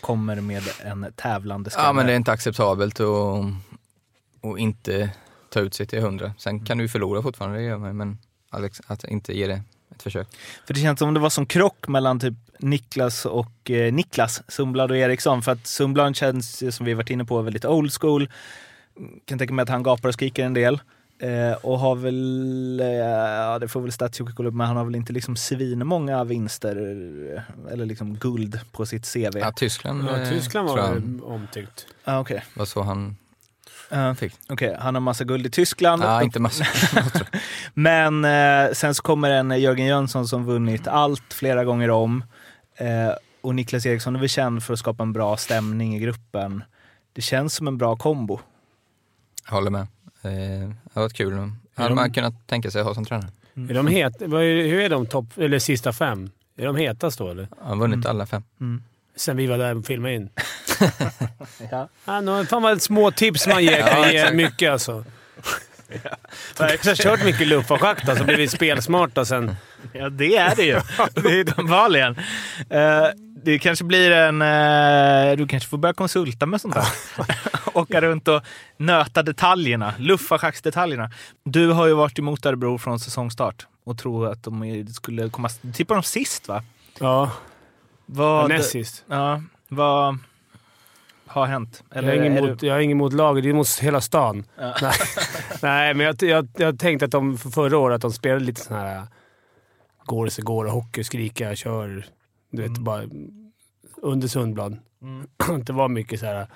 kommer 0.00 0.40
med 0.40 0.62
en 0.84 1.06
tävlande 1.16 1.70
spelare. 1.70 1.88
Ja 1.88 1.92
men 1.92 2.06
det 2.06 2.12
är 2.12 2.16
inte 2.16 2.32
acceptabelt 2.32 3.00
att 3.00 3.44
och 4.40 4.58
inte 4.58 5.10
ta 5.50 5.60
ut 5.60 5.74
sig 5.74 5.86
till 5.86 6.00
hundra. 6.00 6.34
Sen 6.38 6.64
kan 6.64 6.78
du 6.78 6.88
förlora 6.88 7.22
fortfarande, 7.22 7.58
det 7.58 7.64
gör 7.64 7.78
man 7.78 7.96
men 7.96 8.18
Alex, 8.50 8.80
att 8.86 9.04
inte 9.04 9.36
ge 9.36 9.46
det 9.46 9.62
ett 9.96 10.02
försök. 10.02 10.28
För 10.66 10.74
det 10.74 10.80
känns 10.80 10.98
som 10.98 11.14
det 11.14 11.20
var 11.20 11.30
som 11.30 11.46
krock 11.46 11.88
mellan 11.88 12.20
typ 12.20 12.34
Niklas 12.58 13.26
och 13.26 13.70
eh, 13.70 13.92
Niklas, 13.92 14.42
Sundblad 14.48 14.90
och 14.90 14.96
Eriksson. 14.96 15.42
För 15.42 15.52
att 15.52 15.66
Sundblad 15.66 16.16
känns, 16.16 16.76
som 16.76 16.86
vi 16.86 16.94
varit 16.94 17.10
inne 17.10 17.24
på, 17.24 17.42
väldigt 17.42 17.64
old 17.64 17.92
school. 18.00 18.28
Kan 19.24 19.38
tänka 19.38 19.54
mig 19.54 19.62
att 19.62 19.68
han 19.68 19.82
gapar 19.82 20.08
och 20.08 20.14
skriker 20.14 20.44
en 20.44 20.54
del. 20.54 20.80
Eh, 21.18 21.52
och 21.62 21.78
har 21.78 21.94
väl, 21.96 22.80
eh, 22.80 22.86
ja 22.86 23.58
det 23.58 23.68
får 23.68 23.80
väl 23.80 23.92
Statsjocke 23.92 24.32
kolla 24.36 24.48
upp, 24.48 24.54
men 24.54 24.66
han 24.66 24.76
har 24.76 24.84
väl 24.84 24.94
inte 24.94 25.12
liksom 25.12 25.36
svinmånga 25.36 26.24
vinster 26.24 26.76
eh, 27.36 27.72
eller 27.72 27.86
liksom 27.86 28.14
guld 28.14 28.60
på 28.72 28.86
sitt 28.86 29.12
CV. 29.12 29.38
Ja, 29.38 29.52
Tyskland, 29.52 30.04
Ja, 30.08 30.16
eh, 30.20 30.28
Tyskland 30.28 30.68
var 30.68 31.02
omtyckt. 31.24 31.86
Ah, 32.04 32.18
Okej, 32.18 32.44
var 32.54 32.64
så 32.64 32.82
han 32.82 33.16
Eh, 33.90 34.14
fick. 34.14 34.34
okej, 34.48 34.76
han 34.80 34.94
har 34.94 35.00
massa 35.00 35.24
guld 35.24 35.46
i 35.46 35.50
Tyskland. 35.50 36.02
Ja, 36.02 36.22
inte 36.22 36.40
massor. 36.40 36.66
Men 37.74 38.24
eh, 38.24 38.72
sen 38.72 38.94
så 38.94 39.02
kommer 39.02 39.30
en 39.30 39.60
Jörgen 39.60 39.86
Jönsson 39.86 40.28
som 40.28 40.44
vunnit 40.44 40.86
allt 40.88 41.32
flera 41.32 41.64
gånger 41.64 41.90
om. 41.90 42.24
Eh, 42.76 43.12
och 43.40 43.54
Niklas 43.54 43.86
Eriksson 43.86 44.16
är 44.16 44.20
väl 44.20 44.28
känd 44.28 44.62
för 44.62 44.72
att 44.72 44.78
skapa 44.78 45.02
en 45.02 45.12
bra 45.12 45.36
stämning 45.36 45.96
i 45.96 45.98
gruppen. 45.98 46.64
Det 47.12 47.22
känns 47.22 47.54
som 47.54 47.68
en 47.68 47.78
bra 47.78 47.96
kombo. 47.96 48.40
Jag 49.46 49.52
håller 49.54 49.70
med. 49.70 49.80
Eh, 50.22 50.68
det 50.68 50.74
har 50.94 51.02
varit 51.02 51.12
kul. 51.14 51.50
Hade 51.74 51.88
de- 51.88 51.94
man 51.94 52.12
kunnat 52.12 52.46
tänka 52.46 52.70
sig 52.70 52.80
att 52.80 52.86
ha 52.86 52.94
som 52.94 53.04
tränare. 53.04 53.30
Är 53.54 53.74
de 53.74 53.86
het, 53.86 54.12
hur 54.20 54.80
är 54.80 54.88
de 54.88 55.06
topp, 55.06 55.26
eller 55.36 55.58
sista 55.58 55.92
fem? 55.92 56.30
Är 56.56 56.66
de 56.66 56.76
hetast 56.76 57.18
då 57.18 57.30
eller? 57.30 57.48
Han 57.60 57.68
har 57.68 57.76
vunnit 57.76 57.96
Mm. 57.96 58.10
alla 58.10 58.26
fem. 58.26 58.42
Sen 59.16 59.36
vi 59.36 59.46
var 59.46 59.58
där 59.58 59.76
och 59.78 59.86
filmade 59.86 60.14
in. 60.14 60.28
Ja. 61.70 61.88
Ja, 62.04 62.44
fan 62.44 62.62
vad 62.62 62.82
små 62.82 63.10
tips 63.10 63.46
man 63.46 63.64
ger 63.64 63.88
kan 63.88 64.02
Ja, 64.02 64.10
ge 64.10 64.32
mycket 64.32 64.72
alltså. 64.72 65.04
De 66.56 66.68
kanske 66.68 66.90
har 66.90 66.96
kört 66.96 67.24
mycket 67.24 67.46
luftfartsschakt 67.46 68.08
alltså, 68.08 68.24
blivit 68.24 68.50
spelsmarta 68.50 69.24
sen. 69.24 69.56
Ja, 69.92 70.08
det 70.08 70.36
är 70.36 70.56
det 70.56 70.62
ju. 70.62 70.80
det 71.14 71.28
är 71.28 71.50
uppenbarligen. 71.50 72.16
Eh, 72.70 73.06
det 73.44 73.58
kanske 73.58 73.84
blir 73.84 74.10
en... 74.10 74.42
Eh, 74.42 75.36
du 75.36 75.46
kanske 75.46 75.68
får 75.68 75.78
börja 75.78 75.92
konsulta 75.94 76.46
med 76.46 76.60
sånt 76.60 76.74
där. 76.74 76.86
Åka 77.74 78.00
runt 78.00 78.28
och 78.28 78.42
nöta 78.76 79.22
detaljerna, 79.22 79.94
luftfartsdetaljerna. 79.98 81.10
Du 81.44 81.68
har 81.68 81.86
ju 81.86 81.94
varit 81.94 82.18
emot 82.18 82.46
Örebro 82.46 82.78
från 82.78 83.00
säsongstart 83.00 83.66
och 83.84 83.98
tror 83.98 84.32
att 84.32 84.42
de 84.42 84.86
skulle 84.94 85.30
komma... 85.30 85.48
Du 85.60 85.72
tippade 85.72 85.96
dem 85.96 86.02
sist 86.02 86.48
va? 86.48 86.62
Ja, 86.98 87.30
Vad, 88.06 88.48
näst 88.48 88.70
sist. 88.70 89.04
Ja, 89.08 89.42
vad 89.68 90.18
har 91.26 91.46
hänt? 91.46 91.82
Jag 91.94 92.02
har, 92.02 92.12
emot, 92.12 92.60
du- 92.60 92.66
jag 92.66 92.74
har 92.74 92.80
inget 92.80 92.94
emot 92.94 93.12
laget, 93.12 93.42
det 93.42 93.48
är 93.48 93.50
emot 93.50 93.68
hela 93.82 94.00
stan. 94.00 94.44
Ja. 94.58 94.74
Nej. 94.82 94.92
Nej, 95.62 95.94
men 95.94 96.06
jag, 96.06 96.22
jag, 96.22 96.48
jag 96.56 96.78
tänkte 96.78 97.04
att 97.04 97.10
de 97.10 97.38
för 97.38 97.50
förra 97.50 97.78
året 97.78 97.94
att 97.94 98.00
de 98.02 98.12
spelade 98.12 98.44
lite 98.44 98.60
sån 98.60 98.76
här 98.76 99.06
går 100.04 100.28
så 100.28 100.42
går 100.42 100.64
hockey, 100.64 101.04
skrika, 101.04 101.56
kör. 101.56 102.06
Du 102.50 102.62
vet, 102.62 102.70
Mm. 102.70 102.84
bara 102.84 103.02
under 103.96 104.28
Sundblad. 104.28 104.76
det 105.62 105.72
var 105.72 105.88
mycket 105.88 106.20
så 106.20 106.26
här, 106.26 106.46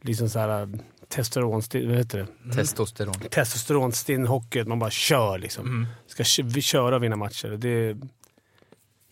liksom 0.00 0.28
så 0.28 0.38
här 0.38 0.68
testosteronstil, 1.08 1.88
vad 1.88 1.96
heter 1.98 2.18
det? 2.44 2.54
Testosteron. 2.54 3.14
Testosteronstinn 3.30 4.26
hockey. 4.26 4.64
Man 4.64 4.78
bara 4.78 4.90
kör 4.90 5.38
liksom. 5.38 5.64
Mm. 5.66 5.86
Ska 6.06 6.24
vi 6.44 6.62
köra 6.62 6.96
och 6.96 7.02
vinna 7.02 7.16
matcher. 7.16 7.48
Det 7.48 7.96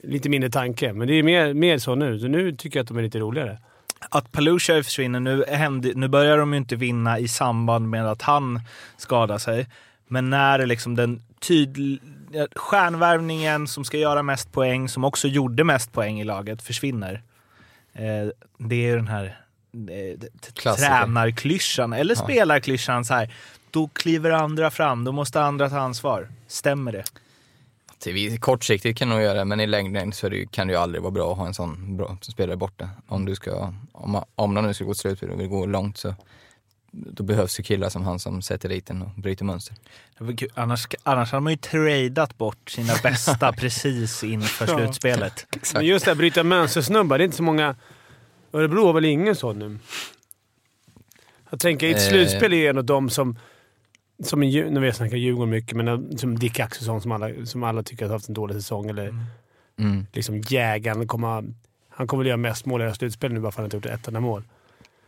lite 0.06 0.28
mindre 0.28 0.50
tanke, 0.50 0.92
men 0.92 1.08
det 1.08 1.14
är 1.14 1.22
mer, 1.22 1.54
mer 1.54 1.78
så 1.78 1.94
nu. 1.94 2.18
Så 2.18 2.28
nu 2.28 2.52
tycker 2.52 2.78
jag 2.78 2.82
att 2.84 2.88
de 2.88 2.96
är 2.98 3.02
lite 3.02 3.18
roligare. 3.18 3.58
att 4.10 4.32
Palushaj 4.32 4.82
försvinner, 4.82 5.20
nu, 5.20 5.44
händer, 5.48 5.92
nu 5.94 6.08
börjar 6.08 6.38
de 6.38 6.52
ju 6.52 6.58
inte 6.58 6.76
vinna 6.76 7.18
i 7.18 7.28
samband 7.28 7.88
med 7.90 8.06
att 8.10 8.22
han 8.22 8.60
skadar 8.96 9.38
sig. 9.38 9.66
Men 10.08 10.30
när 10.30 10.58
det 10.58 10.66
liksom 10.66 10.96
den 10.96 11.22
tydliga 11.40 12.00
stjärnvärvningen 12.56 13.68
som 13.68 13.84
ska 13.84 13.98
göra 13.98 14.22
mest 14.22 14.52
poäng, 14.52 14.88
som 14.88 15.04
också 15.04 15.28
gjorde 15.28 15.64
mest 15.64 15.92
poäng 15.92 16.20
i 16.20 16.24
laget, 16.24 16.62
försvinner. 16.62 17.22
Eh, 17.92 18.28
det 18.58 18.74
är 18.74 18.90
ju 18.90 18.96
den 18.96 19.08
här 19.08 19.38
eh, 19.74 20.20
tränarklyschan, 20.76 21.92
eller 21.92 22.14
Ja. 22.18 22.22
spelarklyschan 22.22 23.04
så 23.04 23.14
här. 23.14 23.34
Då 23.70 23.88
kliver 23.88 24.30
andra 24.30 24.70
fram, 24.70 25.04
då 25.04 25.12
måste 25.12 25.42
andra 25.42 25.70
ta 25.70 25.78
ansvar. 25.78 26.28
Stämmer 26.46 26.92
det? 26.92 27.04
Kortsiktigt 28.40 28.98
kan 28.98 29.08
nog 29.08 29.20
göra 29.22 29.38
det, 29.38 29.44
men 29.44 29.60
i 29.60 29.66
längden 29.66 30.12
så 30.12 30.26
är 30.26 30.30
det, 30.30 30.36
ju- 30.36 30.46
kan 30.46 30.66
det 30.66 30.72
ju 30.72 30.78
aldrig 30.78 31.02
vara 31.02 31.10
bra 31.10 31.32
att 31.32 31.38
ha 31.38 31.46
en 31.46 31.54
sån 31.54 31.96
bra 31.96 32.16
spelare 32.20 32.56
borta. 32.56 32.88
Om, 33.06 33.24
du 33.24 33.34
ska, 33.34 33.72
om, 33.92 34.10
man- 34.10 34.24
om 34.34 34.54
de 34.54 34.66
nu 34.66 34.74
ska 34.74 34.84
gå 34.84 34.94
till 34.94 35.00
slutspel 35.00 35.30
och 35.30 35.40
vill 35.40 35.48
gå 35.48 35.66
långt 35.66 35.98
så 35.98 36.14
då 36.90 37.22
behövs 37.22 37.60
ju 37.60 37.62
killar 37.64 37.88
som 37.88 38.02
han 38.02 38.18
som 38.18 38.42
sätter 38.42 38.68
dit 38.68 38.86
den 38.86 39.02
och 39.02 39.08
bryter 39.16 39.44
mönster. 39.44 39.76
Annars, 40.54 40.86
annars 41.02 41.32
hade 41.32 41.40
man 41.40 41.52
ju 41.52 41.56
tradat 41.56 42.38
bort 42.38 42.70
sina 42.70 42.92
bästa 43.02 43.52
precis 43.58 44.24
inför 44.24 44.68
Ja. 44.68 44.76
slutspelet. 44.78 45.46
Men 45.74 45.86
just 45.86 46.04
det 46.04 46.10
här 46.10 46.16
bryta 46.16 46.42
mönstersnubbar, 46.42 47.18
det 47.18 47.22
är 47.22 47.26
inte 47.26 47.36
så 47.36 47.42
många... 47.42 47.76
Örebro 48.52 48.86
har 48.86 48.92
väl 48.92 49.04
ingen 49.04 49.36
sån 49.36 49.58
nu? 49.58 49.78
Jag 51.50 51.60
tänker, 51.60 51.86
i 51.86 51.90
ett 51.90 51.96
Eh. 52.02 52.08
slutspel 52.08 52.52
är 52.52 52.70
en 52.70 52.78
av 52.78 52.84
de 52.84 53.10
som... 53.10 53.38
som 54.22 54.42
en, 54.42 54.50
nu 54.50 54.80
vet 54.80 54.86
jag 54.86 54.96
snackar 54.96 55.16
Djurgården 55.16 55.50
mycket, 55.50 55.76
men 55.76 55.88
eh, 55.88 55.98
som 56.16 56.38
Dick 56.38 56.60
Axelsson 56.60 57.00
som 57.00 57.12
alla, 57.12 57.46
som 57.46 57.62
alla 57.62 57.82
tycker 57.82 58.06
har 58.06 58.12
haft 58.12 58.28
en 58.28 58.34
dålig 58.34 58.56
säsong. 58.56 58.90
Eller 58.90 59.14
Mm. 59.78 60.06
liksom 60.12 60.38
jägaren. 60.40 61.08
Kommer, 61.08 61.44
han 61.90 62.06
kommer 62.06 62.22
väl 62.22 62.28
göra 62.28 62.36
mest 62.36 62.66
mål 62.66 62.80
i 62.80 62.84
det 62.84 62.90
här 62.90 62.94
slutspelet 62.94 63.34
nu 63.34 63.40
bara 63.40 63.52
för 63.52 63.62
att 63.62 63.72
han 63.72 63.78
inte 63.78 63.88
gjort 63.88 63.98
ett 64.00 64.08
enda 64.08 64.20
mål. 64.20 64.42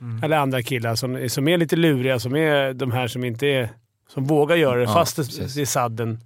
Mm. 0.00 0.24
Eller 0.24 0.36
andra 0.36 0.62
killar 0.62 0.94
som, 0.94 1.28
som 1.28 1.48
är 1.48 1.58
lite 1.58 1.76
luriga, 1.76 2.18
som 2.18 2.36
är 2.36 2.72
de 2.74 2.92
här 2.92 3.08
som 3.08 3.24
inte 3.24 3.46
är... 3.46 3.68
Som 4.08 4.24
vågar 4.24 4.56
göra 4.56 4.76
det 4.76 4.82
Ja, 4.82 4.94
fast 4.94 5.16
det, 5.16 5.22
precis. 5.22 5.54
det 5.54 5.60
är 5.60 5.66
sadden. 5.66 6.20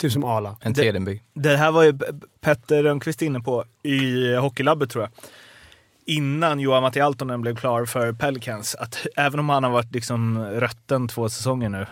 Typ 0.00 0.12
som 0.12 0.24
Ala. 0.24 0.56
En 0.60 0.72
Det- 0.72 0.82
Tedenby. 0.82 1.22
Det 1.34 1.56
här 1.56 1.72
var 1.72 1.82
ju 1.84 1.98
Petter 2.40 2.82
Rönnqvist 2.82 3.22
inne 3.22 3.40
på 3.40 3.64
i 3.82 4.34
Hockeylabbet 4.34 4.90
tror 4.90 5.04
jag. 5.04 5.10
Innan 6.16 6.60
Johan 6.60 6.82
Matti 6.82 7.00
Altonen 7.00 7.40
blev 7.40 7.56
klar 7.56 7.84
för 7.84 8.12
Pelicans. 8.12 8.74
Att 8.74 9.06
även 9.16 9.40
om 9.40 9.48
han 9.48 9.64
har 9.64 9.70
varit 9.70 9.92
liksom 9.94 10.38
rötten 10.44 11.08
två 11.08 11.28
säsonger 11.28 11.68
nu. 11.68 11.86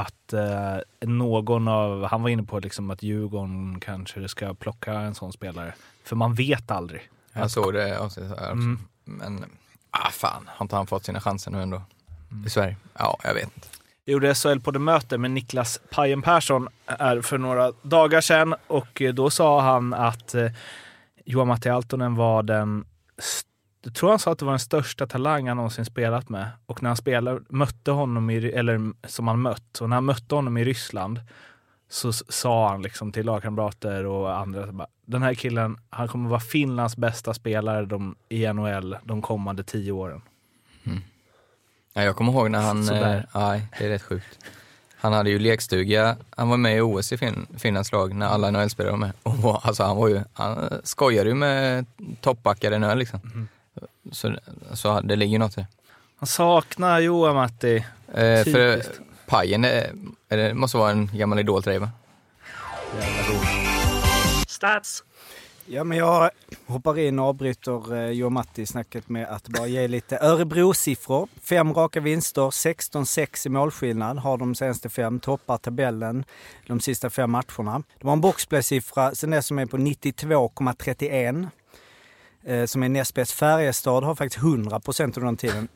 Att 0.00 0.32
eh, 0.32 0.76
någon 1.08 1.68
av, 1.68 2.04
han 2.04 2.22
var 2.22 2.28
inne 2.30 2.42
på 2.42 2.58
liksom 2.60 2.90
att 2.90 3.02
Djurgården 3.02 3.80
kanske 3.80 4.28
ska 4.28 4.54
plocka 4.54 4.92
en 4.92 5.14
sån 5.14 5.32
spelare. 5.32 5.74
För 6.04 6.16
man 6.16 6.34
vet 6.34 6.70
aldrig. 6.70 7.10
Jag 7.32 7.50
såg 7.50 7.72
det 7.74 7.98
avsnittet 7.98 8.32
också. 8.32 8.44
Mm. 8.44 8.78
Men, 9.04 9.44
ah 9.90 10.10
fan, 10.10 10.48
har 10.48 10.64
inte 10.64 10.76
han 10.76 10.86
fått 10.86 11.04
sina 11.04 11.20
chanser 11.20 11.50
nu 11.50 11.62
ändå? 11.62 11.82
I 12.46 12.50
Sverige? 12.50 12.76
Ja, 12.98 13.18
jag 13.24 13.34
vet 13.34 13.44
inte. 13.54 13.68
Jag 14.04 14.12
gjorde 14.12 14.34
SHL 14.34 14.60
på 14.60 14.70
det 14.70 14.78
möte 14.78 15.18
med 15.18 15.30
Niklas 15.30 15.80
Pajen 15.90 16.22
Persson 16.22 16.68
här 16.86 17.20
för 17.20 17.38
några 17.38 17.72
dagar 17.82 18.20
sedan 18.20 18.54
och 18.66 19.02
eh, 19.02 19.14
då 19.14 19.30
sa 19.30 19.60
han 19.60 19.94
att 19.94 20.34
eh, 20.34 20.50
Johan 21.24 21.48
Matti 21.48 21.68
Altonen 21.68 22.14
var 22.14 22.42
den, 22.42 22.84
st- 23.18 23.48
jag 23.86 23.94
tror 23.94 24.10
han 24.10 24.18
sa 24.18 24.32
att 24.32 24.38
det 24.38 24.44
var 24.44 24.52
den 24.52 24.58
största 24.58 25.06
talang 25.06 25.48
han 25.48 25.56
någonsin 25.56 25.84
spelat 25.84 26.28
med. 26.28 26.50
Och 26.66 26.82
när 26.82 26.90
han 26.90 26.96
spelade, 26.96 27.40
mötte 27.48 27.90
honom, 27.90 28.30
i, 28.30 28.36
eller 28.36 28.92
som 29.08 29.28
han 29.28 29.42
mött, 29.42 29.78
och 29.80 29.88
när 29.88 29.96
han 29.96 30.04
mötte 30.04 30.34
honom 30.34 30.56
i 30.56 30.64
Ryssland 30.64 31.20
så 31.88 32.12
sa 32.12 32.68
han 32.68 32.82
liksom 32.82 33.12
till 33.12 33.26
lagkamrater 33.26 34.06
och 34.06 34.38
andra, 34.38 34.86
den 35.06 35.22
här 35.22 35.34
killen, 35.34 35.78
han 35.90 36.08
kommer 36.08 36.28
vara 36.28 36.40
Finlands 36.40 36.96
bästa 36.96 37.34
spelare 37.34 37.86
de, 37.86 38.16
i 38.28 38.52
NHL 38.52 38.96
de 39.04 39.22
kommande 39.22 39.64
tio 39.64 39.92
åren. 39.92 40.22
Ja, 41.92 42.02
jag 42.02 42.16
kommer 42.16 42.32
ihåg 42.32 42.50
när 42.50 42.60
han... 42.62 42.88
Eh, 42.88 43.22
nej, 43.34 43.66
det 43.78 43.84
är 43.84 43.88
rätt 43.88 44.02
sjukt. 44.02 44.38
Han 44.96 45.12
hade 45.12 45.30
ju 45.30 45.38
lekstuga, 45.38 46.16
han 46.30 46.48
var 46.48 46.56
med 46.56 46.76
i 46.76 46.80
OS 46.80 47.12
i 47.12 47.18
fin, 47.18 47.46
Finlands 47.56 47.92
lag 47.92 48.14
när 48.14 48.26
alla 48.26 48.50
NHL-spelare 48.50 48.90
var 48.90 48.98
med. 48.98 49.12
Och 49.22 49.66
alltså 49.66 49.82
han 49.82 49.96
var 49.96 50.08
ju, 50.08 50.20
han 50.32 50.80
skojade 50.84 51.28
ju 51.28 51.34
med 51.34 51.86
toppbackar 52.20 52.72
i 52.72 52.78
NHL 52.78 52.98
liksom. 52.98 53.20
Mhm. 53.24 53.48
Så, 54.12 54.36
så 54.74 55.00
det 55.00 55.16
ligger 55.16 55.38
något 55.38 55.58
i 55.58 55.60
det. 55.60 55.66
Han 56.18 56.26
saknar 56.26 57.00
Johan 57.00 57.34
Matti. 57.34 57.84
Eh, 58.14 58.44
för. 58.44 58.82
Pajen 59.26 59.64
är, 59.64 59.92
är 60.28 60.36
det 60.36 60.54
måste 60.54 60.76
vara 60.76 60.90
en 60.90 61.10
gammal 61.12 61.38
idol 61.38 61.62
till 61.62 61.70
dig 61.70 61.78
va? 61.78 61.90
Stats. 64.48 65.04
Ja, 65.68 65.84
men 65.84 65.98
jag 65.98 66.30
hoppar 66.66 66.98
in 66.98 67.18
och 67.18 67.26
avbryter 67.26 67.94
eh, 67.94 68.10
Joe 68.10 68.30
Matti 68.30 68.66
snacket 68.66 69.08
med 69.08 69.28
att 69.28 69.48
bara 69.48 69.66
ge 69.66 69.88
lite 69.88 70.18
Örebro-siffror. 70.18 71.28
Fem 71.42 71.74
raka 71.74 72.00
vinster, 72.00 72.42
16-6 72.42 73.46
i 73.46 73.50
målskillnad, 73.50 74.18
har 74.18 74.38
de 74.38 74.54
senaste 74.54 74.88
fem, 74.88 75.20
toppar 75.20 75.58
tabellen 75.58 76.24
de 76.66 76.80
sista 76.80 77.10
fem 77.10 77.30
matcherna. 77.30 77.82
De 78.00 78.06
har 78.06 78.12
en 78.12 78.20
boxplay-siffra 78.20 79.14
sen 79.14 79.30
dess 79.30 79.46
som 79.46 79.58
är 79.58 79.66
på 79.66 79.76
92,31. 79.76 81.48
Eh, 82.46 82.64
som 82.64 82.82
är 82.82 82.88
näst 82.88 83.14
bäst. 83.14 83.32
Färjestad 83.32 84.04
har 84.04 84.14
faktiskt 84.14 84.42
100 84.42 84.80
procent 84.80 85.16
under 85.16 85.26
den 85.26 85.36
tiden. 85.36 85.68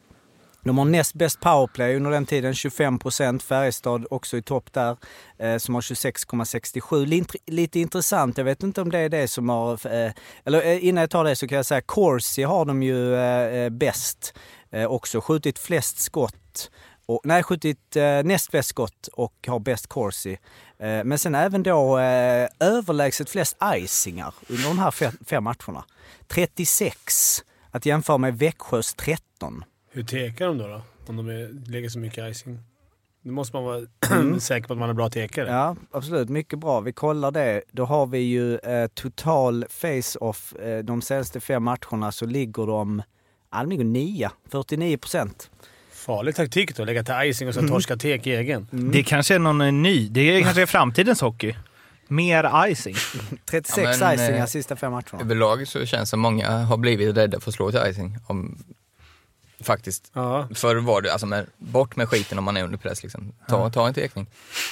De 0.63 0.79
har 0.79 0.85
näst 0.85 1.15
bäst 1.15 1.41
powerplay 1.41 1.97
under 1.97 2.11
den 2.11 2.27
tiden, 2.27 2.55
25 2.55 2.99
procent. 2.99 3.43
Färjestad 3.43 4.07
också 4.11 4.37
i 4.37 4.43
topp 4.43 4.73
där, 4.73 4.97
eh, 5.39 5.57
som 5.57 5.75
har 5.75 5.83
26,67. 5.83 7.07
Lite, 7.07 7.39
lite 7.47 7.81
intressant, 7.81 8.39
jag 8.39 8.45
vet 8.45 8.63
inte 8.63 8.81
om 8.81 8.91
det 8.91 8.99
är 8.99 9.09
det 9.09 9.29
som 9.29 9.49
har... 9.49 9.73
Eh, 9.73 10.13
eller 10.45 10.63
eh, 10.63 10.87
innan 10.87 11.01
jag 11.01 11.11
tar 11.11 11.25
det 11.25 11.37
så 11.37 11.49
kan 11.49 11.57
jag 11.57 11.67
säga, 11.67 11.81
Corsi 11.81 12.43
har 12.43 12.65
de 12.65 12.83
ju 12.83 13.15
eh, 13.15 13.65
eh, 13.65 13.71
bäst 13.71 14.35
eh, 14.71 14.87
också. 14.87 15.21
Skjutit 15.21 15.59
flest 15.59 15.99
skott. 15.99 16.71
Och, 17.11 17.21
nej, 17.25 17.43
skjutit 17.43 17.97
eh, 17.97 18.23
näst 18.25 18.53
bäst 18.53 18.69
skott 18.69 19.09
och 19.13 19.35
har 19.47 19.59
bäst 19.59 19.87
Corsi. 19.87 20.39
Eh, 20.79 21.05
men 21.05 21.19
sen 21.19 21.35
även 21.35 21.63
då 21.63 21.99
eh, 21.99 22.49
överlägset 22.61 23.31
flest 23.31 23.57
icingar 23.77 24.35
under 24.49 24.69
de 24.69 24.79
här 24.79 24.91
fem, 24.91 25.13
fem 25.27 25.45
matcherna. 25.45 25.85
36, 26.27 27.45
att 27.71 27.87
jämföra 27.87 28.19
med 28.19 28.39
Växjös 28.39 28.95
13. 28.95 29.65
Hur 29.91 30.05
tekar 30.05 30.47
de 30.47 30.59
då? 30.59 30.67
då? 30.67 30.83
Om 31.07 31.17
de 31.17 31.29
är, 31.29 31.71
lägger 31.71 31.89
så 31.89 31.99
mycket 31.99 32.31
icing? 32.31 32.59
Då 33.23 33.33
måste 33.33 33.57
man 33.57 33.65
vara 33.65 33.81
säker 34.41 34.67
på 34.67 34.73
att 34.73 34.79
man 34.79 34.89
har 34.89 34.95
bra 34.95 35.11
tekare. 35.11 35.51
Ja, 35.51 35.77
absolut. 35.91 36.29
Mycket 36.29 36.59
bra. 36.59 36.81
Vi 36.81 36.93
kollar 36.93 37.31
det. 37.31 37.63
Då 37.73 37.85
har 37.85 38.07
vi 38.07 38.19
ju 38.19 38.57
eh, 38.57 38.87
total 38.87 39.65
face-off. 39.69 40.55
Eh, 40.55 40.79
de 40.79 41.03
senaste 41.03 41.41
fem 41.41 41.63
matcherna 41.63 42.13
så 42.13 42.27
ligger 42.27 42.67
de, 42.67 43.03
ja, 43.51 43.59
de 43.59 43.71
ligger 43.71 43.85
nia, 43.85 44.33
49 44.51 44.97
procent. 44.97 45.51
Farlig 46.01 46.35
taktik 46.35 46.77
då, 46.77 46.85
lägga 46.85 47.05
till 47.05 47.15
icing 47.31 47.49
och 47.49 47.55
sen 47.55 47.69
torska 47.69 47.97
tek 47.97 48.27
i 48.27 48.35
egen. 48.35 48.69
Det 48.71 49.03
kanske 49.03 49.35
är 49.35 49.39
någon 49.39 49.61
eh, 49.61 49.73
ny. 49.73 50.09
Det 50.09 50.21
är 50.21 50.43
kanske 50.43 50.63
är 50.63 50.67
framtidens 50.67 51.21
hockey. 51.21 51.55
Mer 52.09 52.69
icing. 52.69 52.95
36 53.51 54.01
Ja, 54.01 54.07
men, 54.07 54.15
icingar 54.15 54.39
eh, 54.39 54.47
sista 54.47 54.77
fem 54.77 54.93
matcherna. 54.93 55.21
Överlag 55.21 55.69
så 55.69 55.87
känns 55.87 56.03
det 56.03 56.07
som 56.07 56.21
många 56.21 56.51
har 56.51 56.77
blivit 56.77 57.17
rädda 57.17 57.41
för 57.41 57.51
att 57.51 57.55
slå 57.55 57.71
till 57.71 57.81
icing. 57.87 58.19
Om, 58.27 58.59
faktiskt. 59.65 60.11
Ja. 60.15 60.49
Förr 60.55 60.77
var 60.77 61.03
det, 61.03 61.13
alltså 61.13 61.27
med, 61.27 61.47
bort 61.59 61.97
med 61.97 62.09
skiten 62.09 62.39
om 62.39 62.45
man 62.45 62.57
är 62.57 62.65
under 62.65 62.79
press 62.79 63.03
liksom. 63.03 63.33
Ta, 63.49 63.71
ta 63.71 63.87
en 63.89 63.95
tekning. 63.95 64.27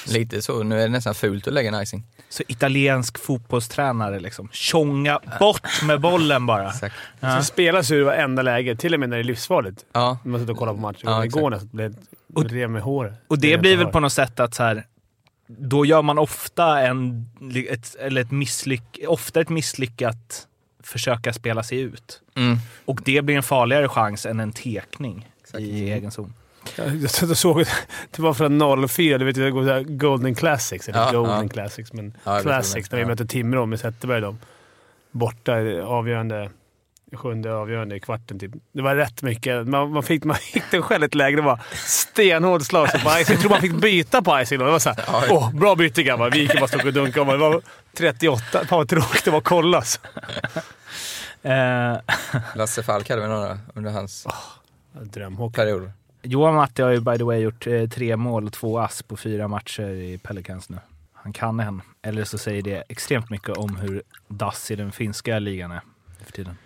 Lite 0.07 0.41
så, 0.41 0.63
nu 0.63 0.77
är 0.79 0.83
det 0.83 0.89
nästan 0.89 1.15
fult 1.15 1.47
att 1.47 1.53
lägga 1.53 1.69
en 1.75 1.81
icing. 1.81 2.03
Så 2.29 2.43
italiensk 2.47 3.19
fotbollstränare 3.19 4.19
liksom. 4.19 4.49
Tjonga 4.51 5.19
bort 5.39 5.81
med 5.83 6.01
bollen 6.01 6.45
bara. 6.45 6.69
Exakt. 6.73 6.95
Ja. 7.19 7.37
Så 7.37 7.43
spelas 7.43 7.91
ur 7.91 8.03
varenda 8.03 8.41
läge, 8.41 8.75
till 8.75 8.93
och 8.93 8.99
med 8.99 9.09
när 9.09 9.17
det 9.17 9.21
är 9.21 9.23
livsfarligt. 9.23 9.85
Ja, 9.93 10.17
När 10.23 10.31
man 10.31 10.39
sitter 10.39 10.53
och 10.53 10.59
kollar 10.59 10.73
på 10.73 10.79
matchen. 10.79 10.99
Ja, 11.03 11.25
Igår 11.25 11.53
exakt. 11.53 11.63
nästan 11.63 11.77
blev 11.77 11.95
Och- 12.35 12.43
det 12.47 12.55
rev 12.55 12.69
med 12.69 12.81
håret. 12.81 13.13
Och 13.27 13.39
det 13.39 13.51
Rev 13.53 13.61
blir 13.61 13.77
väl 13.77 13.87
på 13.87 13.99
något 13.99 14.13
sätt 14.13 14.39
att 14.39 14.53
så 14.55 14.63
här, 14.63 14.85
då 15.47 15.85
gör 15.85 16.01
man 16.01 16.17
ofta, 16.17 16.81
en, 16.81 17.29
ett, 17.69 17.95
eller 17.95 18.21
ett, 18.21 18.31
misslyck, 18.31 18.99
ofta 19.07 19.41
ett 19.41 19.49
misslyckat 19.49 20.45
försöka 20.83 21.33
spela 21.33 21.63
sig 21.63 21.79
ut. 21.79 22.21
mm. 22.35 22.57
Och 22.85 23.01
det 23.05 23.21
blir 23.21 23.35
en 23.35 23.43
farligare 23.43 23.87
chans 23.87 24.25
än 24.25 24.39
en 24.39 24.51
tekning 24.51 25.27
i 25.57 25.91
egen 25.91 26.11
zon. 26.11 26.33
Jag, 26.75 26.95
jag 26.95 27.37
såg 27.37 27.65
det 28.11 28.19
var 28.21 28.33
från 28.33 28.87
04, 28.89 29.17
du 29.17 29.25
vet 29.25 29.35
det 29.35 29.51
går 29.51 29.63
så 29.63 29.69
här 29.73 29.83
Golden 29.83 30.35
Classics. 30.35 30.89
Eller 30.89 30.99
Ja, 30.99 31.11
Golden 31.11 31.41
ja. 31.43 31.49
Classics, 31.49 31.93
men 31.93 32.17
Ja, 32.23 32.33
jag 32.33 32.41
Classics. 32.43 32.91
När 32.91 32.99
vi 32.99 33.05
mötte 33.05 33.25
Timrå 33.25 33.65
med 33.65 33.79
Zetterberg. 33.79 34.21
Dem. 34.21 34.39
Borta 35.11 35.53
avgörande, 35.83 36.49
sjunde 37.13 37.53
avgörande 37.53 37.95
i 37.95 37.99
kvarten. 37.99 38.39
Typ. 38.39 38.51
Det 38.71 38.81
var 38.81 38.95
rätt 38.95 39.21
mycket. 39.21 39.67
Man, 39.67 39.91
man, 39.91 40.03
fick, 40.03 40.23
man 40.23 40.35
fick 40.35 40.63
den 40.71 40.81
själv 40.81 41.03
ett 41.03 41.15
läge. 41.15 41.35
Det 41.35 41.41
var 41.41 41.59
stenhårt 41.73 42.61
slag 42.63 42.87
på 42.91 42.97
icing. 43.19 43.33
Jag 43.33 43.39
tror 43.41 43.49
man 43.49 43.61
fick 43.61 43.73
byta 43.73 44.21
på 44.21 44.41
icing 44.41 44.59
då. 44.59 44.65
Det 44.65 44.71
var 44.71 44.79
såhär, 44.79 45.03
Ja. 45.07 45.23
åh, 45.29 45.53
bra 45.55 45.75
byte 45.75 46.03
grabbar. 46.03 46.31
Vi 46.31 46.39
gick 46.39 46.53
och 46.53 46.59
bara 46.59 46.67
stod 46.67 46.85
och 46.85 46.93
dunkade. 46.93 47.31
Det 47.31 47.37
var 47.37 47.61
38. 47.97 48.41
Fan 48.51 48.65
vad 48.77 48.89
tråkigt 48.89 49.25
det 49.25 49.31
var 49.31 49.37
att 49.37 49.43
kolla 49.43 49.77
alltså. 49.77 49.99
Eh, 51.41 51.97
Lasse 52.55 52.83
Falk 52.83 53.09
hade 53.09 53.21
väl 53.21 53.29
några 53.29 53.59
under 53.73 53.91
hans 53.91 54.27
Drömhockey. 54.91 55.55
perioder. 55.55 55.91
Johan 56.21 56.55
Matti 56.55 56.81
har 56.81 56.89
ju 56.91 56.99
by 56.99 57.17
the 57.17 57.23
way 57.23 57.39
gjort 57.39 57.67
eh, 57.67 57.87
tre 57.89 58.15
mål 58.17 58.45
och 58.45 58.53
två 58.53 58.79
ass 58.79 59.03
på 59.03 59.17
fyra 59.17 59.47
matcher 59.47 59.89
i 59.89 60.17
Pelicans 60.17 60.69
nu. 60.69 60.77
Han 61.13 61.33
kan 61.33 61.59
en. 61.59 61.81
Eller 62.01 62.23
så 62.23 62.37
säger 62.37 62.61
det 62.61 62.83
extremt 62.89 63.29
mycket 63.29 63.49
om 63.57 63.75
hur 63.75 64.01
dassig 64.27 64.77
den 64.77 64.91
finska 64.91 65.39
ligan 65.39 65.71
är 65.71 65.81
för 66.25 66.31
tiden. 66.31 66.57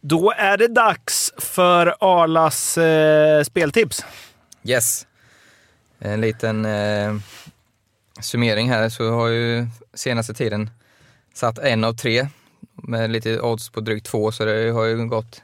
Då 0.00 0.32
är 0.36 0.56
det 0.56 0.68
dags 0.68 1.32
för 1.38 1.94
Arlas 2.00 2.78
eh, 2.78 3.42
speltips. 3.42 4.04
Yes. 4.64 5.06
En 5.98 6.20
liten 6.20 6.64
eh, 6.64 7.14
summering 8.20 8.70
här 8.70 8.88
så 8.88 9.10
har 9.10 9.28
ju 9.28 9.66
senaste 9.94 10.34
tiden 10.34 10.70
satt 11.34 11.58
en 11.58 11.84
av 11.84 11.92
tre 11.92 12.28
med 12.74 13.10
lite 13.10 13.40
odds 13.40 13.70
på 13.70 13.80
drygt 13.80 14.06
två 14.06 14.32
så 14.32 14.44
det 14.44 14.70
har 14.70 14.84
ju 14.84 15.06
gått 15.06 15.42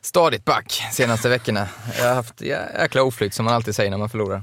stadigt 0.00 0.44
back 0.44 0.82
senaste 0.92 1.28
veckorna. 1.28 1.68
Jag 1.98 2.08
har 2.08 2.14
haft 2.14 2.40
jäkla 2.40 3.02
oflyt 3.02 3.34
som 3.34 3.44
man 3.44 3.54
alltid 3.54 3.74
säger 3.74 3.90
när 3.90 3.98
man 3.98 4.08
förlorar. 4.08 4.42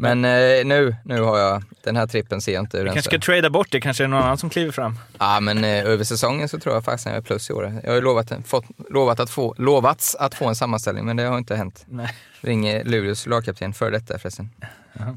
Men 0.00 0.24
eh, 0.24 0.64
nu, 0.64 0.96
nu 1.04 1.20
har 1.20 1.38
jag, 1.38 1.62
den 1.82 1.96
här 1.96 2.06
trippen 2.06 2.40
ser 2.40 2.52
jag 2.52 2.62
inte 2.62 2.76
hur 2.76 2.84
Vi 2.84 2.90
kanske 2.90 3.10
ska 3.10 3.18
trada 3.18 3.50
bort 3.50 3.68
det, 3.70 3.80
kanske 3.80 4.02
är 4.04 4.08
det 4.08 4.10
någon 4.10 4.22
annan 4.22 4.38
som 4.38 4.50
kliver 4.50 4.72
fram. 4.72 4.98
Ja, 5.18 5.40
men 5.40 5.64
eh, 5.64 5.86
över 5.86 6.04
säsongen 6.04 6.48
så 6.48 6.58
tror 6.58 6.74
jag 6.74 6.84
faktiskt 6.84 7.06
att 7.06 7.12
jag 7.12 7.18
är 7.18 7.22
plus 7.22 7.50
i 7.50 7.52
år. 7.52 7.80
Jag 7.82 7.90
har 7.90 7.94
ju 7.94 8.00
lovat, 8.00 8.32
fått, 8.44 8.64
lovat 8.90 9.20
att 9.20 9.30
få, 9.30 9.54
lovats 9.58 10.14
att 10.14 10.34
få 10.34 10.48
en 10.48 10.54
sammanställning, 10.54 11.06
men 11.06 11.16
det 11.16 11.22
har 11.22 11.38
inte 11.38 11.56
hänt. 11.56 11.84
Nej. 11.88 12.14
Ringer 12.40 12.84
Luleås 12.84 13.26
lagkapten, 13.26 13.72
för 13.72 13.90
detta 13.90 14.18
förresten. 14.18 14.50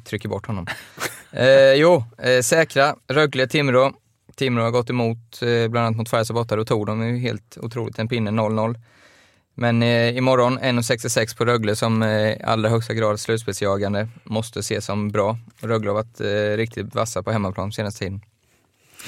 Trycker 0.05 0.29
bort 0.29 0.47
honom. 0.47 0.67
eh, 1.31 1.73
jo, 1.73 2.03
eh, 2.17 2.41
säkra. 2.41 2.95
Rögle, 3.07 3.47
Timrå. 3.47 3.93
Timrå 4.35 4.63
har 4.63 4.71
gått 4.71 4.89
emot, 4.89 5.41
eh, 5.41 5.67
bland 5.67 5.85
annat 5.85 5.97
mot 5.97 6.09
Färjestad 6.09 6.35
borta. 6.35 6.55
Då 6.55 6.65
tog 6.65 6.85
de 6.85 7.07
ju 7.07 7.17
helt 7.17 7.57
otroligt 7.61 7.99
en 7.99 8.07
pinne, 8.07 8.31
0-0. 8.31 8.75
Men 9.61 9.83
eh, 9.83 10.17
imorgon 10.17 10.59
1,66 10.59 11.37
på 11.37 11.45
Rögle 11.45 11.75
som 11.75 12.03
eh, 12.03 12.09
i 12.09 12.41
allra 12.43 12.69
högsta 12.69 12.93
grad 12.93 13.19
slutspelsjagande. 13.19 14.07
Måste 14.23 14.59
ses 14.59 14.85
som 14.85 15.11
bra. 15.11 15.37
Rögle 15.59 15.89
har 15.89 15.95
varit 15.95 16.21
eh, 16.21 16.57
riktigt 16.57 16.95
vassa 16.95 17.23
på 17.23 17.31
hemmaplan 17.31 17.71
senaste 17.71 17.99
tiden. 17.99 18.21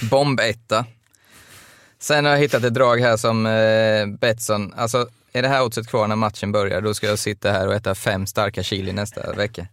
Bombetta. 0.10 0.86
Sen 2.00 2.26
har 2.26 2.32
jag 2.32 2.40
hittat 2.40 2.64
ett 2.64 2.74
drag 2.74 3.00
här 3.00 3.18
som 3.18 3.46
eh, 3.46 4.20
Betsson, 4.20 4.74
alltså 4.74 5.08
är 5.32 5.42
det 5.42 5.48
här 5.48 5.64
oddset 5.64 5.88
kvar 5.88 6.08
när 6.08 6.16
matchen 6.16 6.52
börjar, 6.52 6.82
då 6.82 6.94
ska 6.94 7.08
jag 7.08 7.20
sitta 7.20 7.52
här 7.52 7.68
och 7.68 7.74
äta 7.74 7.96
fem 7.96 8.28
starka 8.28 8.64
chili 8.64 8.94
nästa 8.94 9.34
vecka. 9.34 9.68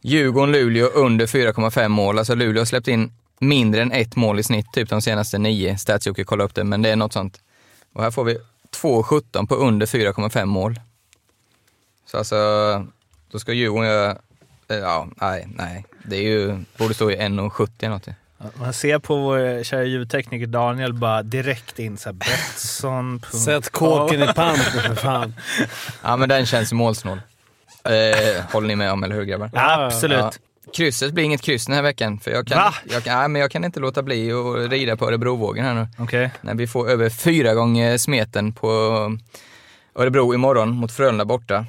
Djurgården-Luleå 0.00 0.86
under 0.86 1.26
4,5 1.26 1.88
mål. 1.88 2.18
Alltså 2.18 2.34
Luleå 2.34 2.60
har 2.60 2.66
släppt 2.66 2.88
in 2.88 3.12
mindre 3.40 3.82
än 3.82 3.92
ett 3.92 4.16
mål 4.16 4.38
i 4.38 4.42
snitt 4.42 4.72
typ 4.72 4.88
de 4.88 5.02
senaste 5.02 5.38
nio. 5.38 5.78
Statsjocke 5.78 6.24
kolla 6.24 6.44
upp 6.44 6.54
det, 6.54 6.64
men 6.64 6.82
det 6.82 6.90
är 6.90 6.96
något 6.96 7.12
sånt. 7.12 7.40
Och 7.92 8.02
här 8.02 8.10
får 8.10 8.24
vi 8.24 8.38
2,17 8.82 9.46
på 9.46 9.54
under 9.54 9.86
4,5 9.86 10.44
mål. 10.44 10.80
Så 12.06 12.18
alltså, 12.18 12.36
då 13.30 13.38
ska 13.38 13.52
Djurgården 13.52 13.88
göra, 13.88 14.10
eh, 14.68 14.76
ja, 14.76 15.08
nej, 15.16 15.48
nej. 15.54 15.84
Det 16.04 16.16
är 16.16 16.22
ju, 16.22 16.58
borde 16.78 16.94
stå 16.94 17.10
i 17.10 17.16
1,70 17.16 17.68
eller 17.78 17.88
något. 17.90 18.08
Man 18.54 18.72
ser 18.72 18.98
på 18.98 19.16
vår 19.16 19.62
kära 19.62 19.84
ljudtekniker 19.84 20.46
Daniel 20.46 20.92
bara 20.92 21.22
direkt 21.22 21.78
in 21.78 21.96
såhär 21.96 22.14
Betsson. 22.14 23.22
Sätt 23.32 23.72
kåken 23.72 24.22
i 24.22 24.26
pant 24.26 24.70
nu 24.74 24.80
för 24.80 24.94
fan. 24.94 25.34
Ja, 26.02 26.16
men 26.16 26.28
den 26.28 26.46
känns 26.46 26.72
målsnål. 26.72 27.20
Eh, 27.84 28.44
håller 28.52 28.68
ni 28.68 28.76
med 28.76 28.92
om, 28.92 29.04
eller 29.04 29.14
hur 29.14 29.24
grabbar? 29.24 29.50
Absolut. 29.54 30.18
Ja. 30.18 30.30
Krysset 30.74 31.12
blir 31.12 31.24
inget 31.24 31.42
kryss 31.42 31.66
den 31.66 31.74
här 31.74 31.82
veckan, 31.82 32.18
för 32.20 32.30
jag 32.30 32.46
kan, 32.46 32.58
Va? 32.58 32.74
jag, 32.90 33.04
kan- 33.04 33.18
nej, 33.18 33.28
men 33.28 33.40
jag 33.42 33.50
kan 33.50 33.64
inte 33.64 33.80
låta 33.80 34.02
bli 34.02 34.32
att 34.32 34.70
rida 34.70 34.96
på 34.96 35.06
Örebrovågen 35.08 35.64
här 35.64 35.74
nu. 35.74 35.88
Okej. 35.98 36.30
När 36.40 36.54
vi 36.54 36.66
får 36.66 36.90
över 36.90 37.10
fyra 37.10 37.54
gånger 37.54 37.98
smeten 37.98 38.52
på 38.52 38.68
Örebro 39.94 40.34
imorgon 40.34 40.70
mot 40.70 40.92
Frölunda 40.92 41.24
borta. 41.24 41.66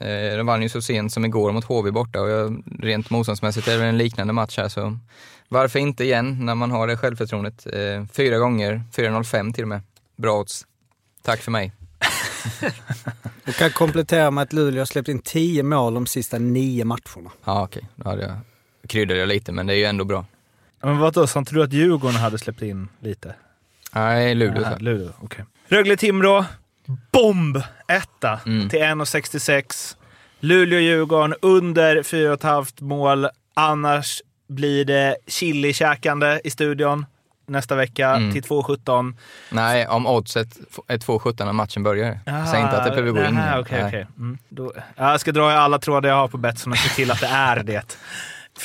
Eh, 0.00 0.36
de 0.36 0.46
vann 0.46 0.62
ju 0.62 0.68
så 0.68 0.82
sent 0.82 1.12
som 1.12 1.24
igår 1.24 1.52
mot 1.52 1.64
HV 1.64 1.90
borta 1.90 2.20
och 2.20 2.30
jag, 2.30 2.62
rent 2.80 3.10
motståndsmässigt 3.10 3.68
är 3.68 3.78
det 3.78 3.84
en 3.84 3.98
liknande 3.98 4.32
match 4.32 4.58
här 4.58 4.68
så 4.68 4.98
varför 5.48 5.78
inte 5.78 6.04
igen 6.04 6.46
när 6.46 6.54
man 6.54 6.70
har 6.70 6.86
det 6.86 6.96
självförtroendet. 6.96 7.66
Eh, 7.66 8.04
fyra 8.12 8.38
gånger, 8.38 8.82
4,05 8.96 9.52
till 9.52 9.64
och 9.64 9.68
med. 9.68 9.80
Bra 10.16 10.38
odds. 10.40 10.66
Tack 11.22 11.40
för 11.40 11.50
mig. 11.50 11.72
Du 13.44 13.52
kan 13.52 13.70
komplettera 13.70 14.30
med 14.30 14.42
att 14.42 14.52
Luleå 14.52 14.80
har 14.80 14.86
släppt 14.86 15.08
in 15.08 15.18
10 15.18 15.62
mål 15.62 15.94
de 15.94 16.06
sista 16.06 16.38
nio 16.38 16.84
matcherna. 16.84 17.30
Ja 17.44 17.62
okej, 17.62 17.88
då 17.96 18.08
hade 18.08 18.22
jag, 18.22 18.36
kryddade 18.88 19.20
jag 19.20 19.28
lite 19.28 19.52
men 19.52 19.66
det 19.66 19.74
är 19.74 19.76
ju 19.76 19.84
ändå 19.84 20.04
bra. 20.04 20.24
Men 20.82 20.98
vadå, 20.98 21.26
sa 21.26 21.38
inte 21.38 21.54
du 21.54 21.62
att 21.62 21.72
Djurgården 21.72 22.16
hade 22.16 22.38
släppt 22.38 22.62
in 22.62 22.88
lite? 23.00 23.34
Nej, 23.92 24.34
Luleå. 24.34 24.64
Så. 24.64 24.78
Luleå, 24.78 25.12
okej. 25.20 25.44
Rögle-Timrå, 25.68 26.44
bomb! 27.12 27.62
Etta 27.88 28.40
Mm. 28.46 28.68
till 28.68 28.78
1,66. 28.82 29.96
Luleå-Djurgården 30.40 31.34
under 31.42 32.02
4,5 32.02 32.82
mål. 32.84 33.28
Annars 33.54 34.22
blir 34.48 34.84
det 34.84 35.16
chili-käkande 35.26 36.40
i 36.44 36.50
studion 36.50 37.06
nästa 37.50 37.74
vecka 37.74 38.08
Mm. 38.16 38.32
till 38.32 38.42
2,17. 38.42 39.16
Nej, 39.50 39.86
om 39.86 40.06
oddset 40.06 40.48
är 40.88 40.98
2,17 40.98 41.44
när 41.44 41.52
matchen 41.52 41.82
börjar. 41.82 42.18
Säg 42.50 42.60
inte 42.60 42.78
att 42.78 42.84
det 42.84 42.90
behöver 42.90 43.10
gå 43.10 43.24
in. 43.28 43.34
Nej. 43.34 43.58
okej. 43.60 44.06
Mm. 44.18 44.38
Då- 44.48 44.72
ja, 44.96 45.10
Jag 45.10 45.20
ska 45.20 45.32
dra 45.32 45.52
i 45.52 45.54
alla 45.54 45.78
trådar 45.78 46.08
jag 46.08 46.16
har 46.16 46.28
på 46.28 46.36
Betsson 46.36 46.72
och 46.72 46.78
se 46.78 46.88
till 46.88 47.10
att 47.10 47.20
det 47.20 47.26
är 47.26 47.62
det. 47.62 47.96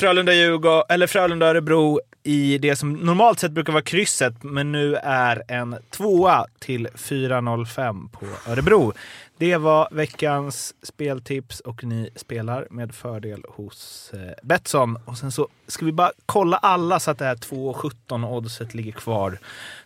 Frölunda-Örebro 1.06 2.00
i 2.26 2.58
det 2.58 2.76
som 2.76 2.92
normalt 2.92 3.40
sett 3.40 3.52
brukar 3.52 3.72
vara 3.72 3.82
krysset, 3.82 4.42
men 4.42 4.72
nu 4.72 4.96
är 4.96 5.42
en 5.48 5.76
tvåa 5.90 6.46
till 6.58 6.88
4,05 6.94 8.08
på 8.10 8.50
Örebro. 8.50 8.92
Det 9.38 9.56
var 9.56 9.88
veckans 9.90 10.74
speltips 10.82 11.60
och 11.60 11.84
ni 11.84 12.10
spelar 12.16 12.66
med 12.70 12.94
fördel 12.94 13.44
hos 13.48 14.10
eh, 14.14 14.32
Betsson. 14.42 14.98
Och 15.04 15.18
sen 15.18 15.32
så 15.32 15.48
ska 15.66 15.84
vi 15.84 15.92
bara 15.92 16.12
kolla 16.26 16.56
alla 16.56 17.00
så 17.00 17.10
att 17.10 17.18
det 17.18 17.24
här 17.24 17.36
2,17 17.36 18.28
oddset 18.28 18.74
ligger 18.74 18.92
kvar 18.92 19.38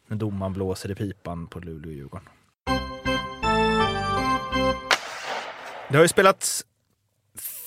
när 0.06 0.16
domaren 0.16 0.52
blåser 0.52 0.90
i 0.90 0.94
pipan 0.94 1.46
på 1.46 1.60
Luleå-Djurgården. 1.60 2.28
Det 5.88 5.96
har 5.96 6.02
ju 6.02 6.08
spelats 6.08 6.64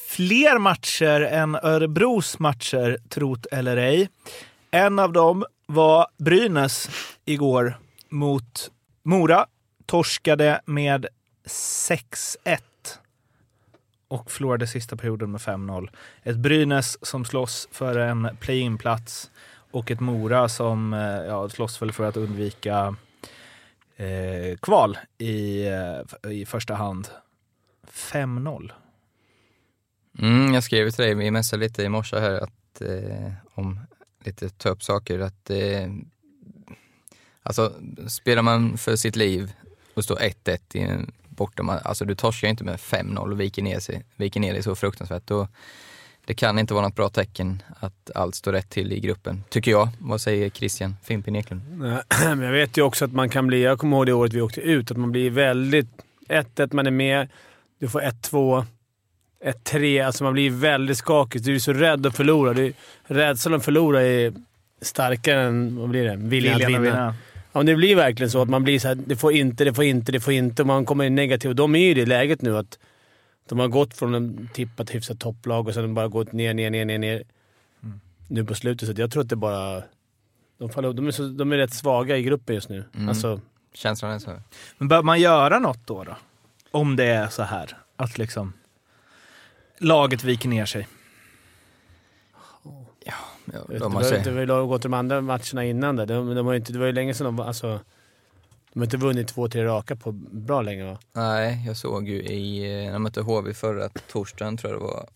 fler 0.08 0.60
matcher 0.60 1.22
än 1.22 1.56
Örebros 1.56 2.40
matcher, 2.40 2.98
trot 3.10 3.46
eller 3.46 3.78
ej. 3.78 4.10
En 4.76 5.00
av 5.00 5.14
dem 5.14 5.46
var 5.66 6.08
Brynäs 6.18 6.90
igår 7.26 7.78
mot 8.10 8.72
Mora. 9.04 9.46
Torskade 9.86 10.62
med 10.66 11.08
6-1. 11.46 12.60
och 14.08 14.32
förlorade 14.32 14.68
sista 14.68 14.96
perioden 14.96 15.32
med 15.32 15.42
5-0. 15.42 15.90
Ett 16.24 16.36
Brynäs 16.36 17.06
som 17.06 17.26
slåss 17.26 17.68
för 17.72 17.98
en 17.98 18.38
play-in-plats 18.40 19.32
och 19.72 19.92
ett 19.92 20.00
Mora 20.00 20.50
som 20.50 20.94
eh, 20.94 21.00
ja, 21.02 21.50
slåss 21.50 21.82
väl 21.82 21.92
för 21.92 22.04
att 22.04 22.18
undvika 22.18 22.96
eh, 23.96 24.58
kval 24.58 24.98
i, 25.18 25.68
eh, 25.68 26.32
i 26.32 26.46
första 26.46 26.74
hand. 26.74 27.08
5-0. 27.88 28.72
Mm, 30.20 30.54
jag 30.54 30.64
skrev 30.64 30.90
till 30.90 31.04
dig, 31.04 31.16
vi 31.16 31.32
messade 31.32 31.64
lite 31.64 31.84
i 31.84 31.90
morse 31.90 32.20
här 32.20 32.34
att, 32.34 32.82
eh, 32.82 33.32
om 33.54 33.80
lite 34.26 34.50
ta 34.50 34.70
upp 34.70 34.84
saker. 34.84 35.20
Att, 35.20 35.50
eh, 35.50 35.90
alltså, 37.44 37.74
spelar 38.08 38.42
man 38.42 38.78
för 38.78 38.96
sitt 38.96 39.16
liv 39.16 39.52
och 39.94 40.04
står 40.04 40.16
1-1 40.16 40.76
i 40.76 40.80
en 40.80 41.12
borta, 41.30 41.82
alltså 41.84 42.06
du 42.06 42.16
torskar 42.16 42.48
ju 42.48 42.50
inte 42.50 42.64
med 42.64 42.80
5-0 42.80 43.32
och 43.32 43.40
viker 43.40 43.62
ner, 43.62 43.80
sig, 43.80 44.06
viker 44.16 44.40
ner 44.40 44.54
dig 44.54 44.64
så 44.64 44.76
fruktansvärt. 44.76 45.28
Då, 45.28 45.48
det 46.26 46.34
kan 46.34 46.60
inte 46.60 46.74
vara 46.74 46.86
något 46.86 46.96
bra 46.96 47.10
tecken 47.10 47.64
att 47.80 48.12
allt 48.16 48.36
står 48.36 48.52
rätt 48.52 48.70
till 48.70 48.92
i 48.92 49.00
gruppen, 49.00 49.44
tycker 49.50 49.72
jag. 49.72 49.90
Vad 50.00 50.22
säger 50.22 50.50
Christian 50.50 50.96
Fimpen 51.04 51.36
Eklund? 51.36 51.62
Jag 52.22 52.52
vet 52.52 52.78
ju 52.78 52.82
också 52.82 53.06
att 53.06 53.14
man 53.14 53.30
kan 53.30 53.48
bli... 53.48 53.64
Jag 53.64 53.80
kommer 53.80 53.98
ihåg 53.98 54.06
det 54.06 54.14
året 54.14 54.34
vi 54.34 54.42
åkte 54.42 54.62
ut, 54.62 54.92
att 54.92 54.98
man 54.98 55.12
blir 55.12 55.30
väldigt... 55.30 55.88
1-1, 56.30 56.74
man 56.74 56.88
är 56.88 56.92
med. 56.92 57.30
Du 57.80 57.90
får 57.90 58.02
1-2, 58.02 58.66
1-3. 59.44 60.06
Alltså 60.06 60.24
man 60.24 60.34
blir 60.34 60.50
väldigt 60.50 60.98
skakig. 60.98 61.44
Du 61.44 61.56
är 61.56 61.60
så 61.60 61.74
rädd 61.74 62.06
att 62.06 62.16
förlora. 62.16 62.54
Du, 62.54 62.74
rädslan 63.04 63.54
att 63.54 63.66
förlora 63.66 64.02
är 64.02 64.34
starkare 64.82 65.42
än 65.42 65.80
vad 65.80 65.90
blir 65.90 66.04
det? 66.04 66.16
viljan, 66.16 66.56
att 66.56 66.68
vinna. 66.68 67.16
Ja, 67.52 67.60
men 67.60 67.66
det 67.66 67.76
blir 67.76 67.96
verkligen 67.96 68.30
så 68.30 68.42
att 68.42 68.50
man 68.50 68.64
blir 68.64 68.80
så 68.80 68.88
här, 68.88 68.96
det 68.96 69.16
får 69.16 69.34
inte, 69.34 69.64
det 69.64 69.74
får 69.74 69.84
inte, 69.84 70.12
det 70.12 70.20
får 70.20 70.34
inte. 70.34 70.62
Och 70.62 70.68
man 70.68 70.86
kommer 70.86 71.04
in 71.04 71.16
negativ. 71.16 71.50
Och 71.50 71.56
de 71.56 71.76
är 71.76 71.80
ju 71.80 71.90
i 71.90 71.94
det 71.94 72.06
läget 72.06 72.42
nu 72.42 72.58
att 72.58 72.80
de 73.50 73.60
har 73.60 73.68
gått 73.68 73.94
från 73.94 74.14
en 74.14 74.50
tippat 74.54 74.90
hyfsat 74.90 75.20
topplag 75.20 75.68
och 75.68 75.74
sen 75.74 75.94
bara 75.94 76.08
gått 76.08 76.32
ner, 76.32 76.54
ner, 76.54 76.70
ner, 76.70 76.86
ner, 76.86 76.98
ner. 76.98 77.24
Nu 78.28 78.46
på 78.46 78.56
slutet. 78.56 78.90
Så 78.90 79.02
jag 79.02 79.12
tror 79.12 79.24
att 79.24 79.30
det 79.30 79.36
bara... 79.36 79.84
De, 80.58 80.70
faller, 80.70 80.94
de, 80.94 81.08
är 81.08 81.12
så, 81.12 81.28
de 81.28 81.52
är 81.52 81.58
rätt 81.58 81.74
svaga 81.74 82.18
i 82.18 82.24
gruppen 82.24 82.56
just 82.56 82.70
nu. 82.70 82.84
Mm. 82.96 83.10
Alltså, 83.10 83.42
Känslan 83.74 84.12
är 84.12 84.20
så. 84.20 84.32
Men 84.78 84.88
bör 84.88 85.04
man 85.04 85.22
göra 85.22 85.60
något 85.60 85.88
då? 85.88 86.04
då? 86.04 86.18
Om 86.72 86.96
det 86.96 87.06
är 87.06 87.28
så 87.28 87.44
här, 87.44 87.78
att 87.96 88.18
liksom 88.18 88.54
laget 89.78 90.24
viker 90.24 90.50
ner 90.50 90.66
sig. 90.66 90.88
Ja, 93.06 93.14
det, 93.46 93.78
de 93.80 93.94
var, 93.94 94.04
har 94.04 94.24
det 94.24 94.32
var 94.46 94.60
ju 94.62 94.68
gått 94.68 94.82
de 94.82 94.94
andra 94.94 95.22
matcherna 95.22 95.66
innan 95.66 95.96
där. 95.96 96.06
De, 96.06 96.36
de 96.36 96.46
har 96.46 96.54
ju 96.54 96.60
inte, 96.60 96.74
det 96.74 96.80
var 96.80 96.86
ju 96.86 96.92
länge 96.92 97.14
sedan 97.14 97.26
de 97.26 97.36
var... 97.36 97.46
Alltså, 97.46 97.80
de 98.74 98.80
har 98.80 98.86
inte 98.86 98.98
vunnit 98.98 99.28
två, 99.28 99.48
tre 99.50 99.66
raka 99.66 99.96
på 99.96 100.12
bra 100.12 100.62
länge 100.62 100.84
va? 100.86 100.98
Nej, 101.14 101.64
jag 101.68 101.78
såg 101.78 102.08
ju 102.08 102.22
i, 102.24 102.64
eh, 102.64 102.86
när 102.86 102.94
de 102.94 103.04
mötte 103.04 103.22
HV 103.22 103.54
förra 103.54 103.90
torsdagen 103.90 104.58
tror 104.58 104.72
jag 104.74 104.82
det 104.82 104.86
var, 104.86 105.08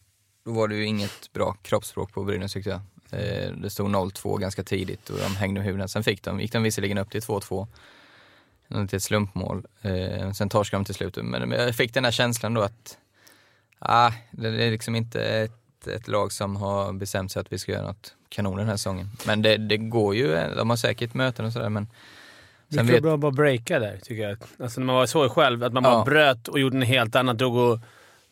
då 0.46 0.52
var 0.52 0.68
det 0.68 0.76
ju 0.76 0.86
inget 0.86 1.34
bra 1.34 1.56
kroppsspråk 1.62 2.14
på 2.14 2.24
Brynäs 2.24 2.54
tyckte 2.54 2.70
jag. 2.70 2.80
Eh, 3.22 3.52
Det 3.52 3.70
stod 3.70 3.90
0-2 3.90 4.38
ganska 4.38 4.64
tidigt 4.64 5.10
och 5.10 5.18
de 5.20 5.36
hängde 5.36 5.60
med 5.60 5.66
huvudet. 5.66 5.92
Sen 5.92 6.04
fick 6.04 6.24
de, 6.24 6.40
gick 6.40 6.52
de 6.52 6.64
visserligen 6.64 6.98
upp 6.98 7.10
till 7.12 7.22
2-2, 7.22 7.68
till 8.88 8.96
ett 8.98 9.04
slumpmål. 9.04 9.66
Eh, 9.82 10.32
Sen 10.32 10.50
torskade 10.50 10.80
de 10.82 10.86
till 10.86 10.96
slut. 10.96 11.18
Men 11.24 11.52
jag 11.52 11.76
fick 11.76 11.94
den 11.94 12.04
här 12.06 12.12
känslan 12.12 12.54
då 12.54 12.62
att, 12.62 12.98
ah, 13.80 14.12
det 14.32 14.48
är 14.48 14.72
liksom 14.72 14.96
inte 14.96 15.24
ett, 15.24 15.88
ett 15.88 16.08
lag 16.08 16.32
som 16.32 16.56
har 16.56 16.94
bestämt 16.94 17.32
sig 17.32 17.40
att 17.40 17.54
vi 17.54 17.58
ska 17.60 17.72
göra 17.72 17.88
något 17.88 18.14
kanon 18.30 18.58
den 18.58 18.68
här 18.68 18.78
säsongen. 18.78 19.10
Men 19.26 19.42
det, 19.42 19.58
det 19.58 19.78
går 19.78 20.16
ju, 20.16 20.36
de 20.58 20.70
har 20.70 20.78
säkert 20.78 21.14
möten 21.14 21.46
och 21.46 21.54
sådär 21.54 21.70
men 21.70 21.88
Det 22.68 22.84
vet- 22.84 23.02
bra 23.04 23.14
att 23.14 23.20
bara 23.20 23.32
breaka 23.32 23.80
där, 23.80 23.98
tycker 24.04 24.24
jag. 24.30 24.38
Alltså 24.60 24.80
när 24.80 24.86
man 24.86 24.96
var 24.96 25.06
så 25.06 25.30
själv, 25.30 25.64
att 25.64 25.74
man 25.74 25.84
bara 25.84 25.94
Ja. 25.94 26.04
bröt 26.06 26.48
och 26.48 26.60
gjorde 26.60 26.78
något 26.78 26.88
helt 26.88 27.16
annat. 27.16 27.38
Drog, 27.38 27.56
och, 27.56 27.80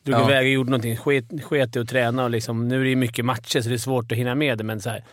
drog 0.03 0.19
Ja. 0.19 0.25
iväg 0.29 0.45
och 0.45 0.51
gjorde 0.51 0.69
någonting. 0.69 0.97
Sket, 0.97 1.25
sket 1.43 1.75
i 1.75 1.79
att 1.79 1.89
träna 1.89 2.23
och 2.23 2.29
liksom, 2.29 2.67
nu 2.67 2.79
är 2.79 2.83
det 2.83 2.89
ju 2.89 2.95
mycket 2.95 3.25
matcher 3.25 3.61
så 3.61 3.69
det 3.69 3.75
är 3.75 3.77
svårt 3.77 4.11
att 4.11 4.17
hinna 4.17 4.35
med 4.35 4.57
det, 4.57 4.63
men 4.63 4.81
så 4.81 4.89
här, 4.89 5.03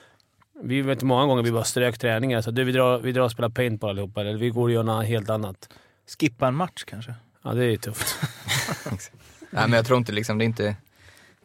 Vi 0.65 0.83
vet 0.83 1.03
många 1.03 1.27
gånger 1.27 1.43
vi 1.43 1.53
bara 1.53 1.65
strök 1.65 1.99
träningar. 1.99 2.43
Så 2.43 2.51
du, 2.51 2.65
vi, 2.65 2.73
drar, 2.73 2.99
vi 2.99 3.13
drar 3.13 3.23
och 3.23 3.31
spelar 3.31 3.49
paintball 3.49 3.91
allihopa, 3.91 4.21
eller 4.21 4.35
vi 4.35 4.51
går 4.51 4.63
och 4.63 4.71
gör 4.71 4.83
något 4.83 5.07
helt 5.07 5.31
annat. 5.31 5.69
Skippa 6.19 6.49
en 6.49 6.55
match 6.55 6.85
kanske? 6.87 7.15
Ja, 7.43 7.53
det 7.53 7.65
är 7.65 7.69
ju 7.71 7.77
tufft. 7.77 8.17
Nej 9.53 9.69
men 9.69 9.73
jag 9.73 9.87
tror 9.87 9.99
inte 9.99 10.13
liksom, 10.13 10.39
det 10.39 10.45
är 10.45 10.47
inte, 10.47 10.77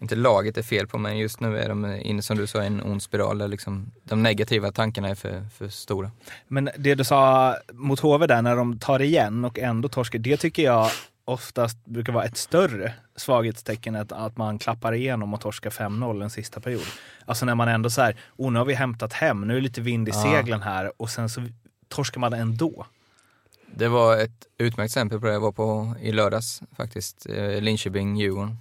inte 0.02 0.16
laget 0.16 0.58
är 0.58 0.64
fel 0.64 0.88
på 0.88 0.98
men 0.98 1.18
just 1.18 1.40
nu 1.40 1.58
är 1.58 1.70
de 1.70 1.86
inne 1.86 2.22
som 2.22 2.38
du 2.38 2.48
sa 2.48 2.64
i 2.64 2.68
en 2.68 2.82
ond 2.82 3.04
spiral 3.04 3.38
där 3.38 3.48
liksom 3.48 3.92
de 4.04 4.24
negativa 4.24 4.72
tankarna 4.72 5.10
är 5.10 5.16
för, 5.16 5.46
för 5.58 5.70
stora. 5.70 6.12
Men 6.48 6.70
det 6.78 6.96
du 6.96 7.04
sa 7.04 7.56
mot 7.74 8.00
HV 8.00 8.28
där, 8.28 8.42
när 8.42 8.56
de 8.56 8.80
tar 8.80 9.02
igen 9.02 9.46
och 9.46 9.60
ändå 9.60 9.90
torskar, 9.90 10.20
det 10.20 10.38
tycker 10.38 10.64
jag 10.64 10.90
oftast 11.26 11.86
brukar 11.86 12.14
vara 12.14 12.26
ett 12.26 12.38
större 12.38 12.94
svaghetstecken 13.16 13.96
att, 13.96 14.12
att 14.12 14.38
man 14.38 14.60
klappar 14.60 14.94
igenom 14.94 15.34
och 15.34 15.42
torskar 15.42 15.70
5-0 15.70 16.24
en 16.24 16.30
sista 16.30 16.60
period. 16.60 16.86
Alltså 17.26 17.46
när 17.46 17.56
man 17.56 17.68
ändå 17.68 17.90
så 17.90 18.02
här, 18.02 18.16
oh, 18.38 18.52
nu 18.52 18.60
har 18.60 18.66
vi 18.66 18.74
hämtat 18.74 19.14
hem, 19.14 19.42
nu 19.42 19.54
är 19.54 19.56
det 19.56 19.64
lite 19.64 19.82
vind 19.82 20.10
i 20.10 20.12
seglen 20.12 20.62
här 20.62 20.92
och 20.98 21.10
sen 21.10 21.30
så 21.30 21.42
torskar 21.88 22.20
man 22.20 22.34
ändå. 22.34 22.86
Det 23.76 23.88
var 23.88 24.18
ett 24.18 24.48
utmärkt 24.58 24.90
exempel 24.90 25.20
på 25.20 25.26
det 25.26 25.34
jag 25.34 25.40
var 25.40 25.52
på 25.52 25.96
i 26.02 26.12
lördags 26.12 26.62
faktiskt. 26.78 27.26
Eh, 27.30 27.62
Linköping-Djurgården. 27.62 28.58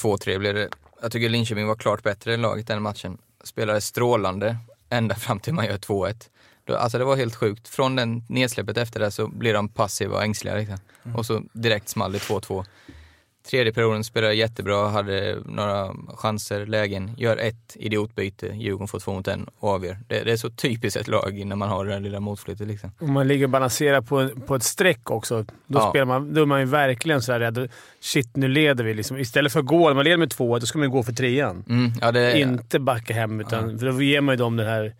2-3 0.00 0.38
blev 0.38 0.54
det. 0.54 0.68
Jag 1.02 1.12
tycker 1.12 1.28
Linköping 1.28 1.66
var 1.66 1.74
klart 1.76 2.02
bättre 2.02 2.34
i 2.34 2.36
laget 2.36 2.66
den 2.66 2.82
matchen. 2.82 3.18
Spelade 3.44 3.80
strålande 3.80 4.56
ända 4.90 5.14
fram 5.14 5.40
till 5.40 5.54
man 5.54 5.66
gör 5.66 5.78
2-1. 5.78 6.30
Då- 6.64 6.76
Alltså 6.76 6.98
det 6.98 7.04
var 7.04 7.16
helt 7.16 7.34
sjukt. 7.34 7.68
Från 7.68 7.96
den 7.96 8.24
nedsläppet 8.28 8.76
efter 8.76 9.00
det 9.00 9.10
så 9.10 9.26
blev 9.28 9.54
de 9.54 9.68
passiva 9.68 10.16
och 10.16 10.22
ängsliga. 10.22 10.54
Liksom. 10.54 10.78
Och 11.16 11.26
så 11.26 11.42
direkt 11.52 11.88
small 11.88 12.12
det 12.12 12.18
2-2. 12.18 12.64
Tredje 13.50 13.72
perioden 13.72 14.04
spelade 14.04 14.34
jättebra, 14.34 14.88
hade 14.88 15.38
några 15.44 15.94
chanser, 16.16 16.66
lägen, 16.66 17.10
gör 17.16 17.36
ett 17.36 17.76
idiotbyte, 17.76 18.46
Djurgården 18.46 18.88
får 18.88 18.98
två 19.00 19.14
mot 19.14 19.28
en 19.28 19.46
och 19.58 19.68
avgör. 19.70 19.98
Det, 20.08 20.24
det 20.24 20.32
är 20.32 20.36
så 20.36 20.50
typiskt 20.50 20.96
ett 21.00 21.08
lag 21.08 21.46
när 21.46 21.56
man 21.56 21.68
har 21.68 21.84
det 21.84 21.92
där 21.92 22.00
lilla 22.00 22.20
motflyttet 22.20 22.68
liksom. 22.68 22.92
Om 23.00 23.12
man 23.12 23.28
ligger 23.28 23.44
och 23.44 23.50
balanserar 23.50 24.00
på, 24.00 24.28
på 24.46 24.54
ett 24.54 24.62
streck 24.62 25.10
också, 25.10 25.42
då, 25.66 25.78
Ja. 25.78 25.90
spelar 25.90 26.04
man, 26.06 26.34
då 26.34 26.42
är 26.42 26.46
man 26.46 26.60
ju 26.60 26.66
verkligen 26.66 27.22
så 27.22 27.32
här 27.32 27.40
rädd. 27.40 27.68
Shit, 28.00 28.36
nu 28.36 28.48
leder 28.48 28.84
vi. 28.84 28.94
Liksom. 28.94 29.18
Istället 29.18 29.52
för 29.52 29.60
att 29.60 29.66
gå, 29.66 29.88
när 29.88 29.94
man 29.94 30.04
leder 30.04 30.16
med 30.16 30.30
två, 30.30 30.58
då 30.58 30.66
ska 30.66 30.78
man 30.78 30.88
ju 30.88 30.92
gå 30.92 31.02
för 31.02 31.12
trean. 31.12 31.64
Mm, 31.68 31.92
ja, 32.00 32.12
det, 32.12 32.40
Inte 32.40 32.78
backa 32.78 33.14
hem, 33.14 33.40
utan, 33.40 33.78
för 33.78 33.86
då 33.86 34.02
ger 34.02 34.20
man 34.20 34.32
ju 34.32 34.36
dem 34.36 34.56
det 34.56 34.64
här... 34.64 34.94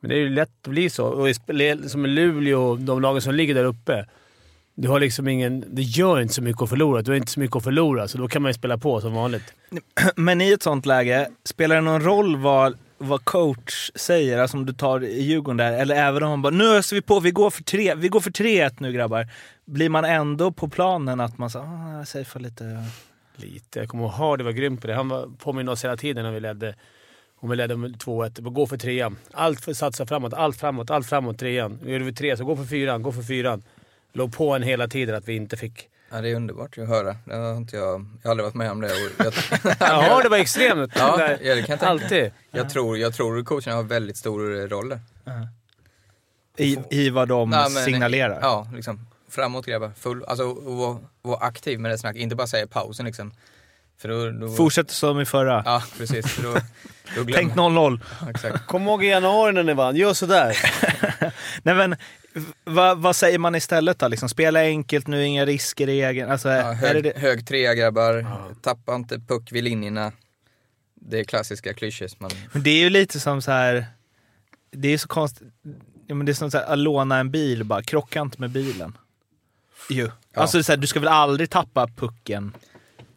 Men 0.00 0.08
det 0.08 0.16
är 0.16 0.20
ju 0.20 0.28
lätt 0.28 0.50
att 0.62 0.70
bli 0.70 0.90
så. 0.90 1.06
Och 1.06 1.28
som 1.86 2.06
i 2.06 2.08
Luleå 2.08 2.62
och 2.62 2.78
de 2.78 3.00
lagen 3.00 3.22
som 3.22 3.34
ligger 3.34 3.54
där 3.54 3.64
uppe. 3.64 4.06
Du 4.74 4.88
har 4.88 5.00
liksom 5.00 5.28
ingen... 5.28 5.64
Det 5.68 5.82
gör 5.82 6.20
inte 6.20 6.34
så 6.34 6.42
mycket 6.42 6.62
att 6.62 6.68
förlora. 6.68 7.02
Du 7.02 7.10
har 7.10 7.16
inte 7.16 7.32
så 7.32 7.40
mycket 7.40 7.56
att 7.56 7.64
förlora, 7.64 8.08
så 8.08 8.18
då 8.18 8.28
kan 8.28 8.42
man 8.42 8.48
ju 8.48 8.54
spela 8.54 8.78
på 8.78 9.00
som 9.00 9.14
vanligt. 9.14 9.54
Men 10.16 10.40
i 10.40 10.52
ett 10.52 10.62
sånt 10.62 10.86
läge, 10.86 11.28
spelar 11.44 11.76
det 11.76 11.82
någon 11.82 12.02
roll 12.02 12.36
vad, 12.36 12.78
vad 12.98 13.24
coach 13.24 13.90
säger? 13.94 14.38
Alltså 14.38 14.56
om 14.56 14.66
du 14.66 14.72
tar 14.72 15.04
i 15.04 15.22
Djurgården 15.22 15.56
där, 15.56 15.72
eller 15.72 15.94
även 15.94 16.22
om 16.22 16.30
man 16.30 16.42
bara 16.42 16.50
nu 16.50 16.76
öser 16.76 16.96
vi 16.96 17.02
på, 17.02 17.20
vi 17.20 17.30
går 17.30 17.50
för 17.50 17.62
tre, 17.62 17.94
vi 17.94 18.08
går 18.08 18.20
för 18.20 18.30
3-1 18.30 18.76
nu 18.78 18.92
grabbar. 18.92 19.28
Blir 19.64 19.88
man 19.88 20.04
ändå 20.04 20.52
på 20.52 20.68
planen 20.68 21.20
att 21.20 21.38
man 21.38 21.50
säger 21.50 21.64
ah, 21.66 21.98
jag 21.98 22.08
säger 22.08 22.24
för 22.24 22.40
lite... 22.40 22.84
Lite. 23.36 23.78
Jag 23.78 23.88
kommer 23.88 24.04
ihåg 24.04 24.12
Hardy 24.12 24.44
var 24.44 24.52
grym 24.52 24.76
på 24.76 24.86
det. 24.86 24.94
Han 24.94 25.08
var 25.08 25.26
påminner 25.38 25.72
oss 25.72 25.84
hela 25.84 25.96
tiden 25.96 26.24
när 26.24 26.32
vi 26.32 26.40
ledde. 26.40 26.74
Om 27.40 27.50
vi 27.50 27.56
ledde 27.56 27.76
med 27.76 27.96
2-1. 27.96 28.40
Bara 28.40 28.50
Gå 28.50 28.66
för 28.66 28.76
trean. 28.76 29.16
Allt 29.32 29.60
för 29.60 29.72
satsa 29.72 30.06
framåt, 30.06 30.34
allt 30.34 30.56
framåt, 30.56 30.90
allt 30.90 31.06
framåt. 31.06 31.38
Trean. 31.38 31.78
Nu 31.82 31.92
gjorde 31.92 32.04
vi 32.04 32.12
tre, 32.12 32.36
så 32.36 32.44
gå 32.44 32.56
för 32.56 32.64
fyran, 32.64 33.02
gå 33.02 33.12
för 33.12 33.22
fyran. 33.22 33.62
Låg 34.14 34.32
på 34.36 34.54
en 34.54 34.62
hela 34.62 34.88
tiden 34.88 35.14
att 35.14 35.28
vi 35.28 35.36
inte 35.36 35.56
fick... 35.56 35.88
Ja, 36.10 36.20
det 36.20 36.28
är 36.30 36.34
underbart 36.34 36.78
att 36.78 36.88
höra. 36.88 37.16
Det 37.24 37.34
har 37.34 37.56
inte 37.56 37.76
jag, 37.76 38.06
jag 38.22 38.28
har 38.28 38.30
aldrig 38.30 38.44
varit 38.44 38.54
med 38.54 38.70
om 38.70 38.80
det. 38.80 38.90
Jag, 39.18 39.32
Ja, 39.80 40.20
det 40.22 40.28
var 40.28 40.36
extremt. 40.38 40.92
Ja, 40.96 41.16
det 41.16 41.36
kan 41.38 41.46
jag 41.46 41.66
tänka. 41.66 41.86
Alltid. 41.86 42.32
jag, 42.50 42.70
tror, 42.70 42.98
jag 42.98 43.14
tror 43.14 43.44
coacherna 43.44 43.76
har 43.76 43.82
väldigt 43.82 44.16
stor 44.16 44.68
roll 44.68 44.88
där. 44.88 45.00
I, 46.56 46.78
I 46.90 47.10
vad 47.10 47.28
de 47.28 47.52
Ja, 47.52 47.68
men- 47.74 47.84
signalerar. 47.84 48.38
Ja, 48.42 48.68
liksom. 48.74 49.06
Framåt 49.30 49.66
grabbar. 49.66 49.92
Full, 49.98 50.24
alltså, 50.24 50.52
vara 50.54 50.98
vara 51.22 51.38
aktiv 51.38 51.80
med 51.80 51.90
det 51.90 51.98
snacket. 51.98 52.22
Inte 52.22 52.36
bara 52.36 52.46
säga 52.46 52.66
pausen 52.66 53.06
liksom. 53.06 53.32
För 53.98 54.08
då, 54.08 54.30
då, 54.46 54.52
Fortsätt 54.52 54.90
som 54.90 55.20
i 55.20 55.24
förra. 55.24 55.62
Ja, 55.66 55.82
precis. 55.98 56.32
För 56.32 56.42
då, 56.42 56.52
då 57.16 57.24
Tänk 57.34 57.54
0-0. 57.54 58.00
Ja. 58.42 58.58
Kom 58.66 58.82
ihåg 58.82 59.04
i 59.04 59.08
januari 59.08 59.52
när 59.52 59.62
ni 59.62 59.74
vann. 59.74 59.96
Gör 59.96 60.12
sådär. 60.14 60.58
Nej 61.62 61.74
men, 61.74 61.96
vad, 62.64 62.98
vad 62.98 63.16
säger 63.16 63.38
man 63.38 63.54
istället 63.54 63.98
då? 63.98 64.08
Liksom, 64.08 64.28
spela 64.28 64.60
enkelt 64.60 65.06
nu, 65.06 65.24
inga 65.24 65.46
risker 65.46 65.88
i 65.88 66.02
egen... 66.02 66.30
Alltså, 66.30 66.48
Ja, 66.48 66.72
är 66.72 67.02
det 67.02 67.12
hög, 67.12 67.16
hög 67.16 67.46
trea 67.46 67.74
grabbar. 67.74 68.26
Tappa 68.62 68.94
inte 68.94 69.18
puck 69.18 69.52
vid 69.52 69.64
linjerna. 69.64 70.12
Det 70.94 71.20
är 71.20 71.24
klassiska 71.24 71.74
klyschor. 71.74 72.08
Man, 72.18 72.30
Men 72.52 72.62
det 72.62 72.70
är 72.70 72.78
ju 72.78 72.90
lite 72.90 73.20
som 73.20 73.42
så 73.42 73.50
här. 73.50 73.86
Det 74.70 74.88
är 74.88 74.98
så 74.98 75.08
konstigt. 75.08 75.48
Ja, 76.06 76.14
men 76.14 76.26
det 76.26 76.32
är 76.32 76.34
som 76.34 76.50
så 76.50 76.58
här, 76.58 76.64
att 76.72 76.78
låna 76.78 77.18
en 77.18 77.30
bil 77.30 77.64
bara, 77.64 77.82
krocka 77.82 78.20
inte 78.20 78.40
med 78.40 78.50
bilen. 78.50 78.96
Ju. 79.90 80.10
Alltså 80.34 80.62
så 80.62 80.72
här, 80.72 80.76
du 80.76 80.86
ska 80.86 81.00
väl 81.00 81.08
aldrig 81.08 81.50
tappa 81.50 81.86
pucken 81.86 82.52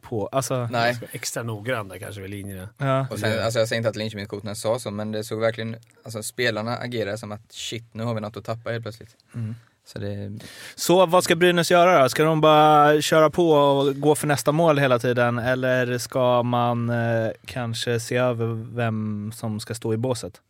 på... 0.09 0.27
Alltså, 0.27 0.67
nej. 0.71 0.99
Extra 1.11 1.43
noggrann 1.43 1.87
där 1.87 1.97
kanske 1.97 2.21
vid 2.21 2.29
linjerna. 2.29 2.69
ja. 2.77 3.07
Och 3.11 3.19
sen, 3.19 3.43
alltså 3.43 3.59
jag 3.59 3.67
säger 3.67 3.77
inte 3.77 3.89
att 3.89 3.95
Linköpingscoacherna 3.95 4.55
sa 4.55 4.79
så, 4.79 4.91
men 4.91 5.11
det 5.11 5.23
såg 5.23 5.39
verkligen, 5.39 5.75
alltså 6.03 6.23
spelarna 6.23 6.77
agerade 6.77 7.17
som 7.17 7.31
att 7.31 7.51
shit, 7.51 7.93
nu 7.93 8.03
har 8.03 8.13
vi 8.13 8.21
något 8.21 8.37
att 8.37 8.45
tappa 8.45 8.69
helt 8.71 8.83
plötsligt. 8.83 9.15
Mm. 9.35 9.55
Så 9.85 9.99
det, 9.99 10.39
Så 10.75 11.05
vad 11.05 11.23
ska 11.23 11.35
Brynäs 11.35 11.71
göra 11.71 12.03
då? 12.03 12.09
Ska 12.09 12.23
de 12.23 12.41
bara 12.41 13.01
köra 13.01 13.29
på 13.29 13.51
och 13.51 13.95
gå 13.95 14.15
för 14.15 14.27
nästa 14.27 14.51
mål 14.51 14.79
hela 14.79 14.99
tiden? 14.99 15.39
Eller 15.39 15.97
ska 15.97 16.43
man 16.43 16.89
eh, 16.89 17.29
kanske 17.45 17.99
se 17.99 18.17
över 18.17 18.75
vem 18.75 19.31
som 19.35 19.59
ska 19.59 19.75
stå 19.75 19.93
i 19.93 19.97
båset? 19.97 20.41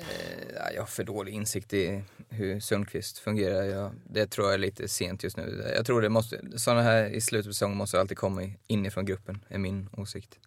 Eh, 0.00 0.54
ja, 0.54 0.70
jag 0.74 0.82
har 0.82 0.86
för 0.86 1.04
dålig 1.04 1.34
insikt 1.34 1.72
i 1.72 2.02
hur 2.28 2.60
Sundqvist 2.60 3.18
fungerar. 3.18 3.62
Jag, 3.62 3.92
det 4.04 4.26
tror 4.26 4.46
jag 4.46 4.54
är 4.54 4.58
lite 4.58 4.88
sent 4.88 5.22
just 5.22 5.36
nu. 5.36 5.72
Jag 5.76 5.86
tror 5.86 6.02
det 6.02 6.08
måste, 6.08 6.58
sådana 6.58 6.82
här 6.82 7.04
i 7.06 7.20
slutet 7.20 7.48
av 7.48 7.52
säsongen 7.52 7.76
måste 7.76 8.00
alltid 8.00 8.18
komma 8.18 8.42
inifrån 8.66 9.04
gruppen, 9.04 9.44
är 9.48 9.58
min 9.58 9.88
åsikt. 9.96 10.38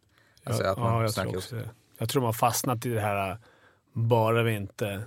Alltså 0.44 0.64
att 0.64 0.78
man 0.78 0.94
ja, 0.94 1.02
jag 1.02 1.12
snackar 1.12 1.32
tror 1.32 1.34
ihop 1.34 1.44
också 1.44 1.56
det. 1.56 1.70
Jag 1.98 2.10
tror 2.10 2.26
har 2.26 2.34
fastnat 2.34 2.86
i 2.86 2.90
det 2.90 3.02
här, 3.02 3.38
bara 3.94 4.44
vi 4.44 4.56
inte... 4.56 5.04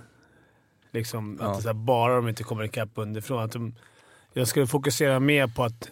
Liksom, 0.91 1.37
Ja. 1.41 1.45
att 1.45 1.53
det 1.53 1.59
är 1.59 1.61
så 1.61 1.67
här, 1.67 1.73
bara 1.73 2.15
de 2.15 2.27
inte 2.29 2.43
kommer 2.43 2.63
ikapp 2.63 2.89
underifrån. 2.95 3.43
Att 3.43 3.51
de, 3.51 3.75
jag 4.33 4.47
skulle 4.47 4.67
fokusera 4.67 5.19
mer 5.19 5.47
på 5.47 5.63
att 5.63 5.89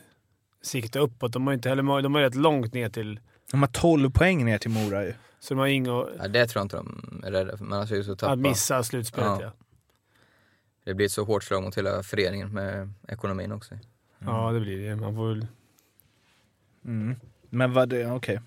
sikta 0.61 0.99
uppåt. 0.99 1.33
De 1.33 1.47
har 1.47 1.53
inte 1.53 1.69
heller, 1.69 2.01
de 2.01 2.15
har 2.15 2.21
rätt 2.21 2.35
långt 2.35 2.73
ner 2.73 2.89
till... 2.89 3.19
De 3.51 3.61
har 3.61 3.67
12 3.67 4.11
poäng 4.11 4.45
ner 4.45 4.57
till 4.57 4.71
Mora 4.71 5.03
ju. 5.03 5.13
Så 5.43 5.53
de 5.53 5.59
har 5.59 5.67
inget 5.67 5.89
att- 5.91 6.09
Ja, 6.17 6.27
det 6.27 6.47
tror 6.47 6.59
jag 6.59 6.65
inte 6.65 6.75
de 6.77 7.21
är 7.27 7.31
rädda 7.31 7.57
för. 7.57 7.65
Man 7.65 7.79
har 7.79 7.95
ju 7.95 8.03
så 8.03 8.15
tappa. 8.15 8.33
att 8.33 8.39
missa 8.39 8.83
slutspelet. 8.83 9.27
Ja. 9.27 9.41
Ja. 9.41 9.51
Det 10.83 10.93
blir 10.93 11.05
ett 11.05 11.11
så 11.11 11.23
hårt 11.23 11.43
slag 11.43 11.63
mot 11.63 11.77
hela 11.77 12.03
föreningen 12.03 12.53
med 12.53 12.93
ekonomin 13.07 13.51
också. 13.51 13.75
ja, 14.19 14.51
det 14.51 14.59
blir 14.59 14.89
det. 14.89 14.95
Man 14.95 15.15
får 15.15 15.29
väl... 15.29 15.47
Mm. 16.85 17.15
Men 17.49 17.73
vad 17.73 17.89
det, 17.89 18.11
okej. 18.11 18.41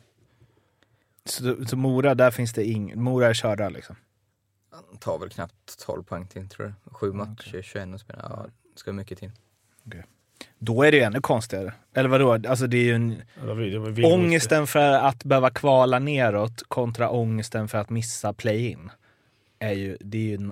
Så, 1.24 1.64
så 1.66 1.76
Mora, 1.76 2.14
där 2.14 2.30
finns 2.30 2.52
det 2.52 2.64
ing, 2.64 3.02
Mora 3.02 3.26
är 3.26 3.34
körda 3.34 3.68
liksom? 3.68 3.96
Han 4.70 4.96
tar 4.98 5.18
väl 5.18 5.28
knappt 5.30 5.78
12 5.86 6.02
poäng 6.02 6.26
till 6.26 6.48
tror 6.48 6.66
jag. 6.84 6.96
Sju 6.96 7.12
matcher, 7.12 7.62
21 7.62 7.94
och 7.94 8.00
spela. 8.00 8.20
Ja, 8.22 8.46
det 8.72 8.78
ska 8.78 8.92
mycket 8.92 9.18
till. 9.18 9.30
Då 10.58 10.82
är 10.82 10.90
det 10.90 10.96
ju 10.96 11.02
ännu 11.02 11.20
konstigare. 11.20 11.72
Eller 11.94 12.08
vadå? 12.08 12.32
Alltså 12.32 12.66
det 12.66 12.76
är 12.76 12.84
ju 12.84 12.94
en, 12.94 13.22
Ja, 13.96 14.14
ångesten 14.14 14.66
för 14.66 14.92
att 14.92 15.24
behöva 15.24 15.50
kvala 15.50 15.98
neråt 15.98 16.62
kontra 16.68 17.10
ångesten 17.10 17.68
för 17.68 17.78
att 17.78 17.90
missa 17.90 18.32
play-in. 18.32 18.90
Är 19.58 19.72
ju, 19.72 19.96
det 20.00 20.18
är 20.18 20.38
ju 20.38 20.50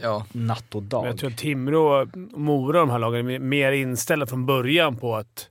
Ja, 0.00 0.26
natt 0.32 0.74
och 0.74 0.82
dag. 0.82 1.02
Men 1.02 1.10
jag 1.10 1.18
tror 1.18 1.30
att 1.30 1.36
Timrå 1.36 2.02
och 2.02 2.16
Mora, 2.16 2.78
de 2.78 2.90
här 2.90 2.98
lagen, 2.98 3.30
är 3.30 3.38
mer 3.38 3.72
inställda 3.72 4.26
från 4.26 4.46
början 4.46 4.96
på 4.96 5.16
att... 5.16 5.48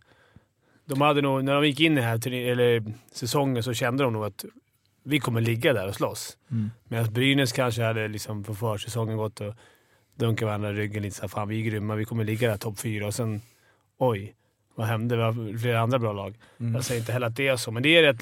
De 0.85 1.01
hade 1.01 1.21
nog, 1.21 1.43
när 1.43 1.53
de 1.53 1.67
gick 1.67 1.79
in 1.79 1.97
i 1.97 2.01
här 2.01 2.33
eller 2.33 2.83
säsongen 3.11 3.63
så 3.63 3.73
kände 3.73 4.03
de 4.03 4.13
nog 4.13 4.25
att 4.25 4.45
vi 5.03 5.19
kommer 5.19 5.41
ligga 5.41 5.73
där 5.73 5.88
och 5.88 5.95
slåss. 5.95 6.38
Mm. 6.51 6.71
Medan 6.83 7.13
Brynäs 7.13 7.51
kanske 7.51 7.83
hade 7.83 8.07
liksom 8.07 8.43
på 8.43 8.55
försäsongen 8.55 9.17
gått 9.17 9.41
och 9.41 9.55
dunkat 10.15 10.45
varandra 10.45 10.69
i 10.69 10.73
ryggen 10.73 11.03
lite 11.03 11.15
såhär, 11.15 11.27
fan 11.27 11.47
vi 11.47 11.59
är 11.59 11.65
grymma, 11.65 11.95
vi 11.95 12.05
kommer 12.05 12.23
ligga 12.23 12.49
där 12.49 12.57
topp 12.57 12.79
fyra 12.79 13.07
och 13.07 13.13
sen 13.13 13.41
oj, 13.97 14.36
vad 14.75 14.88
hände? 14.88 15.15
Vi 15.15 15.21
har 15.21 15.58
flera 15.58 15.79
andra 15.79 15.99
bra 15.99 16.13
lag. 16.13 16.38
Mm. 16.60 16.75
Jag 16.75 16.84
säger 16.84 17.01
inte 17.01 17.12
heller 17.12 17.27
att 17.27 17.36
det 17.36 17.47
är 17.47 17.58
så, 17.58 17.71
men 17.71 17.84
det 17.84 17.97
är, 17.97 18.03
rätt, 18.03 18.21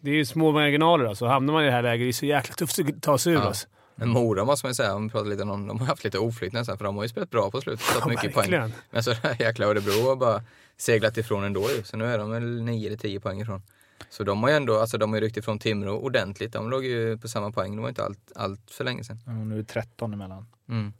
det 0.00 0.10
är 0.10 0.14
ju 0.14 0.24
små 0.24 0.52
marginaler. 0.52 1.04
Alltså. 1.04 1.26
Hamnar 1.26 1.52
man 1.52 1.62
i 1.62 1.66
det 1.66 1.72
här 1.72 1.82
läget, 1.82 2.04
det 2.04 2.08
är 2.08 2.12
så 2.12 2.26
jäkla 2.26 2.54
tufft 2.54 2.78
att 2.78 3.02
ta 3.02 3.18
sig 3.18 3.32
ur. 3.32 3.36
Ja. 3.36 3.42
Alltså. 3.42 3.66
men 3.94 4.08
Mora 4.08 4.44
måste 4.44 4.66
man 4.66 4.70
ju 4.70 4.74
säga, 4.74 4.94
om 4.94 5.04
vi 5.04 5.10
pratar 5.10 5.28
lite 5.30 5.42
om, 5.42 5.66
de 5.66 5.80
har 5.80 5.86
haft 5.86 6.04
lite 6.04 6.18
oflyt 6.18 6.52
nästan 6.52 6.78
för 6.78 6.84
de 6.84 6.96
har 6.96 7.02
ju 7.02 7.08
spelat 7.08 7.30
bra 7.30 7.50
på 7.50 7.60
slutet. 7.60 7.86
Ja, 8.00 8.08
mycket 8.08 8.34
poäng. 8.34 8.50
verkligen. 8.50 8.72
Men 8.90 9.02
så 9.02 9.10
det 9.10 9.20
här 9.22 9.36
jäkla 9.40 9.66
Örebro 9.66 10.08
har 10.08 10.16
bara 10.16 10.42
seglat 10.76 11.18
ifrån 11.18 11.44
ändå 11.44 11.70
ju. 11.76 11.82
Så 11.82 11.96
nu 11.96 12.04
är 12.04 12.18
de 12.18 12.30
väl 12.30 12.62
9 12.62 12.86
eller 12.86 12.96
10 12.96 13.20
poäng 13.20 13.40
ifrån. 13.40 13.62
Så 14.10 14.24
de 14.24 14.42
har 14.42 14.50
ju 14.50 14.56
ändå, 14.56 14.80
alltså 14.80 14.98
de 14.98 15.10
har 15.10 15.20
ju 15.20 15.26
ryckt 15.26 15.36
ifrån 15.36 15.58
Timrå 15.58 15.98
ordentligt. 15.98 16.52
De 16.52 16.70
låg 16.70 16.84
ju 16.84 17.18
på 17.18 17.28
samma 17.28 17.52
poäng, 17.52 17.76
det 17.76 17.82
var 17.82 17.88
inte 17.88 18.04
allt, 18.04 18.32
allt 18.34 18.70
för 18.70 18.84
länge 18.84 19.04
sedan. 19.04 19.20
Ja, 19.26 19.32
nu 19.32 19.54
är 19.54 19.58
det 19.58 19.64
13 19.64 20.14
emellan. 20.14 20.46
Mm. 20.68 20.92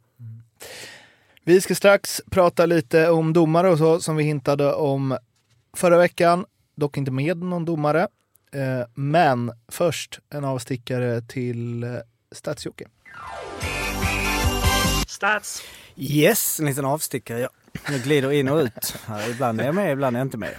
Vi 1.47 1.61
ska 1.61 1.75
strax 1.75 2.21
prata 2.31 2.65
lite 2.65 3.09
om 3.09 3.33
domare 3.33 3.69
och 3.69 3.77
så 3.77 3.99
som 3.99 4.15
vi 4.15 4.23
hintade 4.23 4.73
om 4.73 5.17
förra 5.77 5.97
veckan. 5.97 6.45
Dock 6.75 6.97
inte 6.97 7.11
med 7.11 7.37
någon 7.37 7.65
domare. 7.65 8.01
Eh, 8.53 8.87
Men 8.93 9.51
först 9.67 10.19
en 10.29 10.45
avstickare 10.45 11.21
till 11.21 11.83
eh, 11.83 11.89
Stadsjocke. 12.31 12.85
Stats. 15.07 15.61
Yes, 15.95 16.59
en 16.59 16.65
liten 16.65 16.85
avstickare. 16.85 17.39
Jag, 17.39 17.49
jag 17.91 18.01
glider 18.01 18.31
in 18.31 18.47
och 18.49 18.57
ut. 18.57 18.95
Ibland 19.29 19.61
är 19.61 19.65
jag 19.65 19.75
med, 19.75 19.91
ibland 19.91 20.15
är 20.15 20.19
jag 20.19 20.25
inte 20.25 20.37
med. 20.37 20.55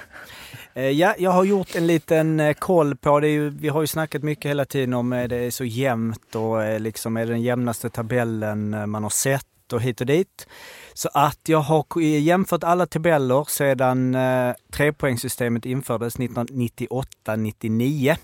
Eh, 0.74 0.88
Ja, 0.88 1.14
jag 1.18 1.30
har 1.30 1.44
gjort 1.44 1.74
en 1.76 1.86
liten 1.86 2.54
koll 2.58 2.96
på 2.96 3.20
det. 3.20 3.28
ju- 3.28 3.50
Vi 3.50 3.68
har 3.68 3.80
ju 3.80 3.86
snackat 3.86 4.22
mycket 4.22 4.48
hela 4.50 4.64
tiden 4.64 4.94
om 4.94 5.10
det 5.10 5.36
är 5.36 5.50
så 5.50 5.64
jämnt 5.64 6.34
och 6.34 6.80
liksom 6.80 7.16
är 7.16 7.26
det 7.26 7.32
den 7.32 7.42
jämnaste 7.42 7.90
tabellen 7.90 8.90
man 8.90 9.02
har 9.02 9.10
sett 9.10 9.46
och 9.72 9.80
hit 9.80 10.00
och 10.00 10.06
dit. 10.06 10.46
Så 10.94 11.08
att 11.14 11.40
jag 11.48 11.58
har 11.58 12.00
jämfört 12.00 12.64
alla 12.64 12.86
tabeller 12.86 13.44
sedan 13.48 14.14
eh, 14.14 14.54
trepoängssystemet 14.72 15.66
infördes 15.66 16.16
1998-99. 16.16 18.16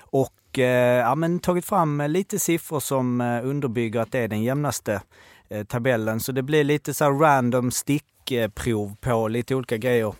Och 0.00 0.58
eh, 0.58 0.98
ja, 0.98 1.14
men 1.14 1.38
tagit 1.38 1.64
fram 1.64 2.02
lite 2.08 2.38
siffror 2.38 2.80
som 2.80 3.20
eh, 3.20 3.46
underbygger 3.46 4.00
att 4.00 4.12
det 4.12 4.18
är 4.18 4.28
den 4.28 4.42
jämnaste 4.42 5.02
eh, 5.48 5.64
tabellen. 5.64 6.20
Så 6.20 6.32
det 6.32 6.42
blir 6.42 6.64
lite 6.64 6.94
så 6.94 7.04
här 7.04 7.12
random 7.12 7.70
stickprov 7.70 8.96
på 9.00 9.28
lite 9.28 9.54
olika 9.54 9.76
grejer. 9.76 10.14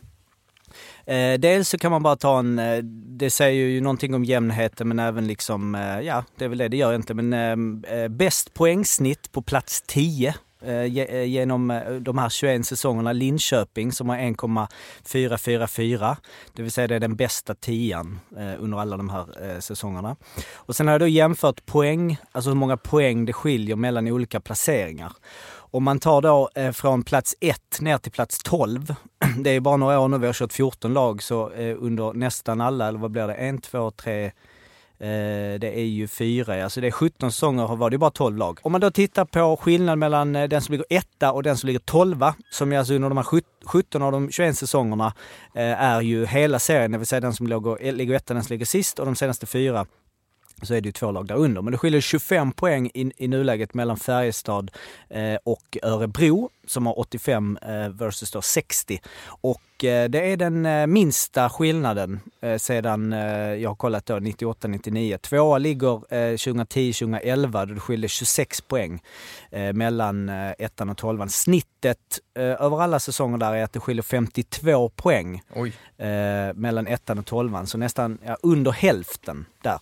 Eh, 1.07 1.39
dels 1.39 1.69
så 1.69 1.79
kan 1.79 1.91
man 1.91 2.03
bara 2.03 2.17
ta 2.17 2.39
en, 2.39 2.59
eh, 2.59 2.79
det 3.19 3.31
säger 3.31 3.67
ju 3.67 3.81
någonting 3.81 4.15
om 4.15 4.25
jämnheten 4.25 4.89
men 4.89 4.99
även 4.99 5.27
liksom, 5.27 5.75
eh, 5.75 6.01
ja 6.01 6.25
det 6.39 6.45
är 6.45 6.49
väl 6.49 6.59
det 6.59 6.69
det 6.69 6.77
gör 6.77 6.95
inte, 6.95 7.15
men 7.15 7.33
eh, 7.33 7.99
eh, 7.99 8.09
bäst 8.09 8.55
poängsnitt 8.55 9.33
på 9.33 9.43
plats 9.43 9.83
10 9.87 10.35
Eh, 10.63 10.99
eh, 10.99 11.25
genom 11.25 11.71
eh, 11.71 11.93
de 11.93 12.19
här 12.19 12.29
21 12.29 12.67
säsongerna. 12.67 13.13
Linköping 13.13 13.93
som 13.93 14.09
har 14.09 14.17
1,444. 14.17 16.17
Det 16.53 16.63
vill 16.63 16.73
säga 16.73 16.87
det 16.87 16.95
är 16.95 17.01
den 17.01 17.17
bästa 17.17 17.55
tian 17.55 18.21
under 18.59 18.79
alla 18.79 18.97
de 18.97 19.11
här 19.11 19.61
säsongerna. 19.61 20.17
Och 20.55 20.77
sen 20.77 20.87
har 20.87 20.95
jag 20.95 21.01
då 21.01 21.09
jämfört 21.09 21.67
poäng, 21.67 22.19
alltså 22.33 22.51
hur 22.51 22.57
många 22.57 22.77
poäng 22.77 23.25
det 23.25 23.33
skiljer 23.33 23.77
mellan 23.77 24.09
olika 24.09 24.41
placeringar. 24.41 25.13
Om 25.57 25.85
man 25.85 25.99
tar 25.99 26.23
då 26.23 26.51
från 26.73 27.03
plats 27.03 27.35
1 27.41 27.81
ner 27.81 27.99
till 27.99 28.13
plats 28.13 28.39
12, 28.39 28.95
det 29.39 29.51
är 29.51 29.61
bara 29.61 29.77
några 29.77 30.01
år 30.01 30.09
nu, 30.09 30.19
vi 30.19 30.27
har 30.27 30.35
kört 30.35 30.53
14 30.53 30.93
lag, 30.93 31.23
så 31.23 31.49
under 31.79 32.13
nästan 32.13 32.61
alla, 32.61 32.89
eller 32.89 32.99
vad 32.99 33.11
blir 33.11 33.27
det, 33.27 33.35
1, 33.35 33.63
2, 33.63 33.91
3, 33.91 34.33
Eh, 34.99 35.59
det 35.61 35.79
är 35.79 35.85
ju 35.85 36.09
fyra, 36.09 36.65
alltså 36.65 36.81
det 36.81 36.87
är 36.87 36.91
17 36.91 37.33
säsonger 37.33 37.77
var 37.77 37.91
det 37.91 37.95
ju 37.95 37.99
bara 37.99 38.11
12 38.11 38.37
lag. 38.37 38.59
Om 38.63 38.73
man 38.73 38.81
då 38.81 38.91
tittar 38.91 39.25
på 39.25 39.57
skillnaden 39.57 39.99
mellan 39.99 40.37
eh, 40.37 40.49
den 40.49 40.63
som 40.63 40.73
ligger 40.73 40.87
etta 40.91 41.33
och 41.33 41.43
den 41.43 41.57
som 41.57 41.67
ligger 41.67 41.81
12, 41.81 42.25
som 42.51 42.73
är 42.73 42.79
alltså 42.79 42.95
under 42.95 43.09
de 43.09 43.19
här 43.19 43.43
17 43.67 44.03
av 44.03 44.13
de 44.13 44.31
21 44.31 44.59
säsongerna 44.59 45.13
eh, 45.55 45.83
är 45.83 46.01
ju 46.01 46.27
hela 46.27 46.59
serien, 46.59 46.93
det 46.93 46.99
vill 46.99 47.07
säga 47.07 47.21
den 47.21 47.35
som 47.35 47.47
ligger, 47.47 47.93
ligger 47.93 48.15
etta, 48.15 48.35
den 48.35 48.45
som 48.45 48.55
ligger 48.55 48.67
sist 48.67 48.99
och 48.99 49.07
de 49.07 49.17
senaste 49.17 49.47
fyra 49.47 49.87
så 50.63 50.75
är 50.75 50.81
det 50.81 50.89
ju 50.89 50.93
två 50.93 51.11
lag 51.11 51.27
där 51.27 51.35
under. 51.35 51.63
Men 51.63 51.73
det 51.73 51.79
skiljer 51.79 52.01
25 52.01 52.53
poäng 52.53 52.91
i, 52.95 53.13
i 53.17 53.29
nuläget 53.29 53.75
mellan 53.75 53.97
Färjestad 53.97 54.71
eh, 55.11 55.39
och 55.45 55.79
Örebro 55.83 56.51
som 56.67 56.87
har 56.87 56.99
85 56.99 57.59
eh, 57.63 57.89
versus 57.89 58.31
då 58.31 58.43
60. 58.43 59.01
Och 59.27 59.85
eh, 59.85 60.09
det 60.09 60.33
är 60.33 60.37
den 60.37 60.67
eh, 60.67 60.87
minsta 60.87 61.49
skillnaden 61.51 62.21
eh, 62.41 62.57
sedan 62.57 63.13
eh, 63.13 63.21
jag 63.55 63.71
har 63.71 63.75
kollat 63.75 64.07
då 64.07 64.15
98-99. 64.15 65.17
Tvåa 65.19 65.59
ligger 65.59 66.15
eh, 66.15 66.33
2010-2011 66.35 67.67
då 67.67 67.75
det 67.75 67.81
skiljer 67.81 68.09
26 68.09 68.61
poäng 68.61 69.03
mellan 69.75 70.29
ettan 70.29 70.91
och 70.91 70.97
tolvan. 70.97 71.29
Snittet 71.29 72.21
över 72.35 72.83
alla 72.83 73.01
säsonger 73.01 73.39
där 73.39 73.55
är 73.55 73.65
att 73.65 73.73
det 73.73 73.81
skiljer 73.81 74.03
52 74.03 74.89
poäng 74.89 75.43
mellan 76.55 76.87
ettan 76.87 77.19
och 77.19 77.27
tolvan, 77.27 77.67
så 77.67 77.79
nästan 77.79 78.19
ja, 78.25 78.37
under 78.43 78.73
hälften 78.73 79.47
där. 79.67 79.79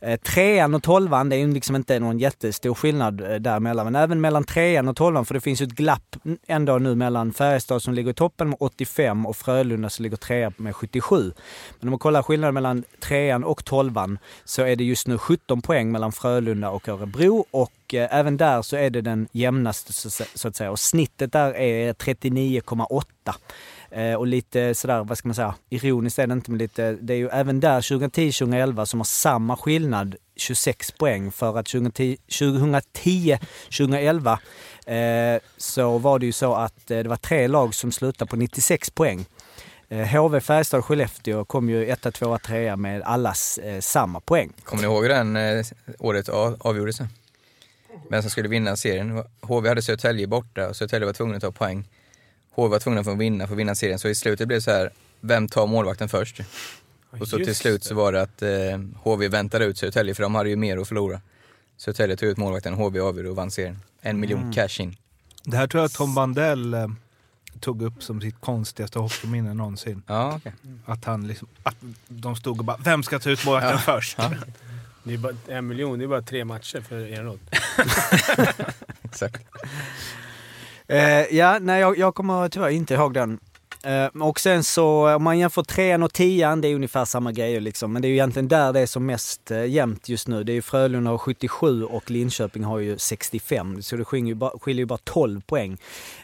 Eh, 0.00 0.20
trean 0.20 0.74
och 0.74 0.82
tolvan, 0.82 1.28
det 1.28 1.36
är 1.36 1.38
ju 1.38 1.52
liksom 1.52 1.76
inte 1.76 1.98
någon 1.98 2.18
jättestor 2.18 2.74
skillnad 2.74 3.20
eh, 3.20 3.34
däremellan, 3.34 3.84
men 3.84 3.96
även 3.96 4.20
mellan 4.20 4.44
trean 4.44 4.88
och 4.88 4.96
tolvan, 4.96 5.24
för 5.24 5.34
det 5.34 5.40
finns 5.40 5.60
ju 5.60 5.64
ett 5.64 5.72
glapp 5.72 6.16
ändå 6.46 6.78
nu 6.78 6.94
mellan 6.94 7.32
Färjestad 7.32 7.82
som 7.82 7.94
ligger 7.94 8.10
i 8.10 8.14
toppen 8.14 8.48
med 8.48 8.56
85 8.60 9.26
och 9.26 9.36
Frölunda 9.36 9.90
som 9.90 10.02
ligger 10.02 10.16
trea 10.16 10.52
med 10.56 10.76
77. 10.76 11.32
Men 11.80 11.88
om 11.88 11.90
man 11.90 11.98
kollar 11.98 12.22
skillnaden 12.22 12.54
mellan 12.54 12.84
trean 13.00 13.44
och 13.44 13.64
tolvan 13.64 14.18
så 14.44 14.62
är 14.62 14.76
det 14.76 14.84
just 14.84 15.06
nu 15.06 15.18
17 15.18 15.62
poäng 15.62 15.92
mellan 15.92 16.12
Frölunda 16.12 16.70
och 16.70 16.88
Örebro 16.88 17.44
och 17.50 17.94
eh, 17.94 18.08
även 18.10 18.36
där 18.36 18.62
så 18.62 18.76
är 18.76 18.90
det 18.90 19.00
den 19.00 19.28
jämnaste 19.32 19.92
så 20.34 20.48
att 20.48 20.56
säga 20.56 20.70
och 20.70 20.78
snittet 20.78 21.32
där 21.32 21.56
är 21.56 21.92
39,8. 21.92 23.04
Eh, 23.94 24.14
och 24.14 24.26
lite 24.26 24.74
sådär, 24.74 25.04
vad 25.04 25.18
ska 25.18 25.28
man 25.28 25.34
säga, 25.34 25.54
ironiskt 25.70 26.18
är 26.18 26.26
det 26.26 26.32
inte, 26.32 26.50
men 26.50 26.58
lite, 26.58 26.92
det 26.92 27.14
är 27.14 27.18
ju 27.18 27.28
även 27.28 27.60
där 27.60 27.80
2010-2011 27.80 28.84
som 28.84 29.00
har 29.00 29.04
samma 29.04 29.56
skillnad, 29.56 30.16
26 30.36 30.90
poäng, 30.90 31.32
för 31.32 31.58
att 31.58 31.66
2010-2011 31.66 34.38
eh, 34.86 35.40
så 35.56 35.98
var 35.98 36.18
det 36.18 36.26
ju 36.26 36.32
så 36.32 36.54
att 36.54 36.90
eh, 36.90 36.98
det 36.98 37.08
var 37.08 37.16
tre 37.16 37.48
lag 37.48 37.74
som 37.74 37.92
slutade 37.92 38.30
på 38.30 38.36
96 38.36 38.90
poäng. 38.90 39.24
Eh, 39.88 40.06
HV, 40.06 40.40
Färjestad 40.40 40.78
och 40.78 40.86
Skellefteå 40.86 41.44
kom 41.44 41.70
ju 41.70 41.86
etta, 41.86 42.10
tvåa, 42.10 42.38
trea 42.38 42.76
med 42.76 43.02
allas 43.02 43.58
eh, 43.58 43.80
samma 43.80 44.20
poäng. 44.20 44.52
Kommer 44.64 44.82
ni 44.82 44.88
ihåg 44.88 45.02
hur 45.02 45.08
den 45.08 45.36
eh, 45.36 45.64
året 45.98 46.28
avgjordes? 46.28 46.98
Vem 48.10 48.22
som 48.22 48.30
skulle 48.30 48.48
vinna 48.48 48.76
serien? 48.76 49.24
HV 49.40 49.68
hade 49.68 49.82
Södertälje 49.82 50.26
borta 50.26 50.68
och 50.68 50.76
Södertälje 50.76 51.06
var 51.06 51.12
tvungna 51.12 51.36
att 51.36 51.42
ta 51.42 51.52
poäng. 51.52 51.88
HV 52.54 52.68
var 52.70 52.78
tvungna 52.78 53.04
för 53.04 53.12
att 53.12 53.18
vinna 53.18 53.46
för 53.46 53.54
att 53.54 53.58
vinna 53.58 53.74
serien. 53.74 53.98
Så 53.98 54.08
i 54.08 54.14
slutet 54.14 54.48
blev 54.48 54.56
det 54.58 54.62
så 54.62 54.70
här, 54.70 54.90
vem 55.20 55.48
tar 55.48 55.66
målvakten 55.66 56.08
först? 56.08 56.40
Och 57.20 57.28
så 57.28 57.36
till 57.36 57.56
slut 57.56 57.84
så 57.84 57.94
var 57.94 58.12
det 58.12 58.22
att 58.22 58.42
eh, 58.42 58.50
HV 59.02 59.28
väntade 59.28 59.64
ut 59.64 59.78
Södertälje 59.78 60.14
för 60.14 60.22
de 60.22 60.34
hade 60.34 60.48
ju 60.50 60.56
mer 60.56 60.78
att 60.78 60.88
förlora. 60.88 61.20
Södertälje 61.76 62.16
tog 62.16 62.28
ut 62.28 62.36
målvakten, 62.36 62.74
HV 62.74 63.00
avgjorde 63.00 63.30
och 63.30 63.36
vann 63.36 63.50
serien. 63.50 63.78
En 64.00 64.20
miljon 64.20 64.40
Mm. 64.40 64.52
cash 64.52 64.80
in. 64.80 64.96
Det 65.44 65.56
här 65.56 65.66
tror 65.66 65.82
jag 65.82 65.92
Tom 65.92 66.14
Bandell 66.14 66.74
eh, 66.74 66.86
tog 67.60 67.82
upp 67.82 68.02
som 68.02 68.20
sitt 68.20 68.40
konstigaste 68.40 68.98
hockeyminne 68.98 69.54
någonsin. 69.54 70.02
Ja, 70.06 70.34
okej. 70.36 70.52
Att, 70.86 71.04
han 71.04 71.26
liksom, 71.28 71.48
att 71.62 71.76
de 72.08 72.36
stod 72.36 72.58
och 72.58 72.64
bara, 72.64 72.76
vem 72.76 73.02
ska 73.02 73.18
ta 73.18 73.30
ut 73.30 73.44
målvakten 73.44 73.78
först? 73.78 74.16
Ja. 74.18 74.32
Det 75.04 75.14
är 75.14 75.18
bara 75.18 75.34
en 75.48 75.66
miljon, 75.66 75.98
det 75.98 76.04
är 76.04 76.08
bara 76.08 76.22
tre 76.22 76.44
matcher 76.44 76.80
för 76.80 77.12
Eneroth. 77.12 77.42
Exakt. 79.02 79.42
Eh, 80.92 81.36
ja, 81.36 81.58
nej 81.60 81.80
jag, 81.80 81.98
jag 81.98 82.14
kommer 82.14 82.48
tyvärr 82.48 82.68
inte 82.68 82.94
ihåg 82.94 83.14
den. 83.14 83.38
Eh, 83.82 84.22
och 84.22 84.40
sen 84.40 84.64
så 84.64 85.14
om 85.14 85.22
man 85.22 85.38
jämför 85.38 85.62
trean 85.62 86.02
och 86.02 86.12
tian, 86.12 86.60
det 86.60 86.68
är 86.68 86.74
ungefär 86.74 87.04
samma 87.04 87.32
grejer 87.32 87.60
liksom. 87.60 87.92
Men 87.92 88.02
det 88.02 88.08
är 88.08 88.10
ju 88.10 88.14
egentligen 88.14 88.48
där 88.48 88.72
det 88.72 88.80
är 88.80 88.86
som 88.86 89.06
mest 89.06 89.50
eh, 89.50 89.64
jämnt 89.64 90.08
just 90.08 90.28
nu. 90.28 90.44
Det 90.44 90.52
är 90.52 90.54
ju 90.54 90.62
Frölunda 90.62 91.10
har 91.10 91.18
77 91.18 91.84
och 91.84 92.10
Linköping 92.10 92.64
har 92.64 92.78
ju 92.78 92.98
65. 92.98 93.82
Så 93.82 93.96
det 93.96 94.04
skiljer 94.04 94.28
ju 94.28 94.34
bara, 94.34 94.58
skiljer 94.58 94.80
ju 94.80 94.86
bara 94.86 94.98
12 95.04 95.40
poäng 95.40 95.78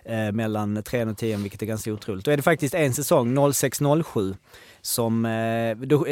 eh, 0.04 0.32
mellan 0.32 0.82
trean 0.82 1.08
och 1.08 1.18
tian, 1.18 1.42
vilket 1.42 1.62
är 1.62 1.66
ganska 1.66 1.92
otroligt. 1.92 2.24
Då 2.24 2.30
är 2.30 2.36
det 2.36 2.42
faktiskt 2.42 2.74
en 2.74 2.94
säsong, 2.94 3.38
06-07, 3.38 4.34
som 4.82 5.22
då, 5.86 6.06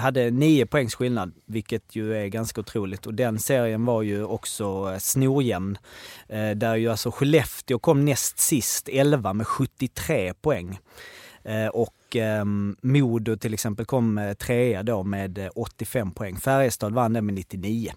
hade 0.00 0.30
9 0.30 0.66
poängs 0.66 0.94
skillnad, 0.94 1.32
vilket 1.46 1.96
ju 1.96 2.16
är 2.16 2.26
ganska 2.26 2.60
otroligt. 2.60 3.06
Och 3.06 3.14
den 3.14 3.38
serien 3.38 3.84
var 3.84 4.02
ju 4.02 4.24
också 4.24 4.96
snorjämn. 5.00 5.78
Där 6.56 6.76
ju 6.76 6.88
alltså 6.88 7.10
Skellefteå 7.10 7.78
kom 7.78 8.04
näst 8.04 8.38
sist, 8.38 8.88
11 8.88 9.32
med 9.32 9.46
73 9.46 10.34
poäng. 10.34 10.75
Eh, 11.44 11.66
och 11.66 12.16
ehm, 12.16 12.76
Modo 12.80 13.36
till 13.36 13.54
exempel 13.54 13.86
kom 13.86 14.18
eh, 14.18 14.32
trea 14.34 14.82
då 14.82 15.02
med 15.02 15.38
eh, 15.38 15.48
85 15.54 16.10
poäng. 16.10 16.36
Färjestad 16.36 16.92
vann 16.94 17.12
den 17.12 17.26
med 17.26 17.34
99. 17.34 17.92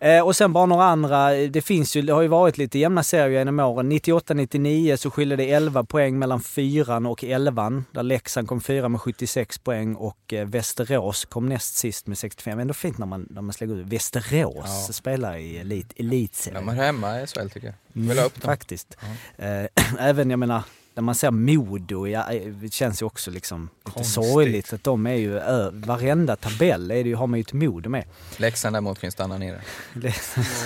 Eh, 0.00 0.20
och 0.26 0.36
sen 0.36 0.52
bara 0.52 0.66
några 0.66 0.84
andra, 0.84 1.30
det 1.30 1.62
finns 1.62 1.96
ju, 1.96 2.02
det 2.02 2.12
har 2.12 2.22
ju 2.22 2.28
varit 2.28 2.58
lite 2.58 2.78
jämna 2.78 3.02
serier 3.02 3.38
genom 3.38 3.60
åren. 3.60 3.92
98-99 3.92 4.96
så 4.96 5.10
skiljer 5.10 5.36
det 5.36 5.50
11 5.50 5.84
poäng 5.84 6.18
mellan 6.18 6.40
fyran 6.40 7.06
och 7.06 7.24
elvan. 7.24 7.84
Där 7.92 8.02
Leksand 8.02 8.48
kom 8.48 8.60
fyra 8.60 8.88
med 8.88 9.00
76 9.00 9.58
poäng 9.58 9.94
och 9.94 10.32
eh, 10.32 10.46
Västerås 10.46 11.24
kom 11.24 11.48
näst 11.48 11.74
sist 11.74 12.06
med 12.06 12.18
65. 12.18 12.58
Ändå 12.58 12.74
fint 12.74 12.98
när 12.98 13.06
man, 13.06 13.26
när 13.30 13.42
man 13.42 13.52
slänger 13.52 13.74
ut 13.76 13.86
Västerås 13.86 14.84
Ja. 14.88 14.92
spelar 14.92 15.36
i 15.36 15.58
elit, 15.58 15.92
elitserien. 15.96 16.66
De 16.66 16.72
är 16.72 16.76
hemma 16.84 17.20
i 17.20 17.26
SHL 17.26 17.48
tycker 17.48 17.66
jag. 17.66 17.74
Vill 18.02 18.18
ha 18.18 18.26
upp 18.26 18.34
dem. 18.40 18.50
Faktiskt. 18.50 18.96
Eh, 19.36 19.64
även, 19.98 20.30
jag 20.30 20.38
menar, 20.38 20.62
när 20.94 21.02
man 21.02 21.14
ser 21.14 21.30
Modo, 21.30 22.06
ja, 22.06 22.32
eh, 22.32 22.48
det 22.52 22.72
känns 22.72 23.02
ju 23.02 23.06
också 23.06 23.30
liksom 23.30 23.68
lite 23.84 23.90
Konstigt. 23.94 24.14
sorgligt 24.14 24.72
att 24.72 24.84
de 24.84 25.06
är 25.06 25.14
ju, 25.14 25.38
ö, 25.38 25.70
varenda 25.72 26.36
tabell 26.36 26.90
är 26.90 27.02
det 27.02 27.08
ju, 27.08 27.14
har 27.14 27.26
man 27.26 27.38
ju 27.38 27.40
ett 27.40 27.52
Modo 27.52 27.90
med. 27.90 28.04
Leksand 28.36 28.74
däremot 28.74 28.98
kan 28.98 29.12
stanna 29.12 29.38
nere. 29.38 29.60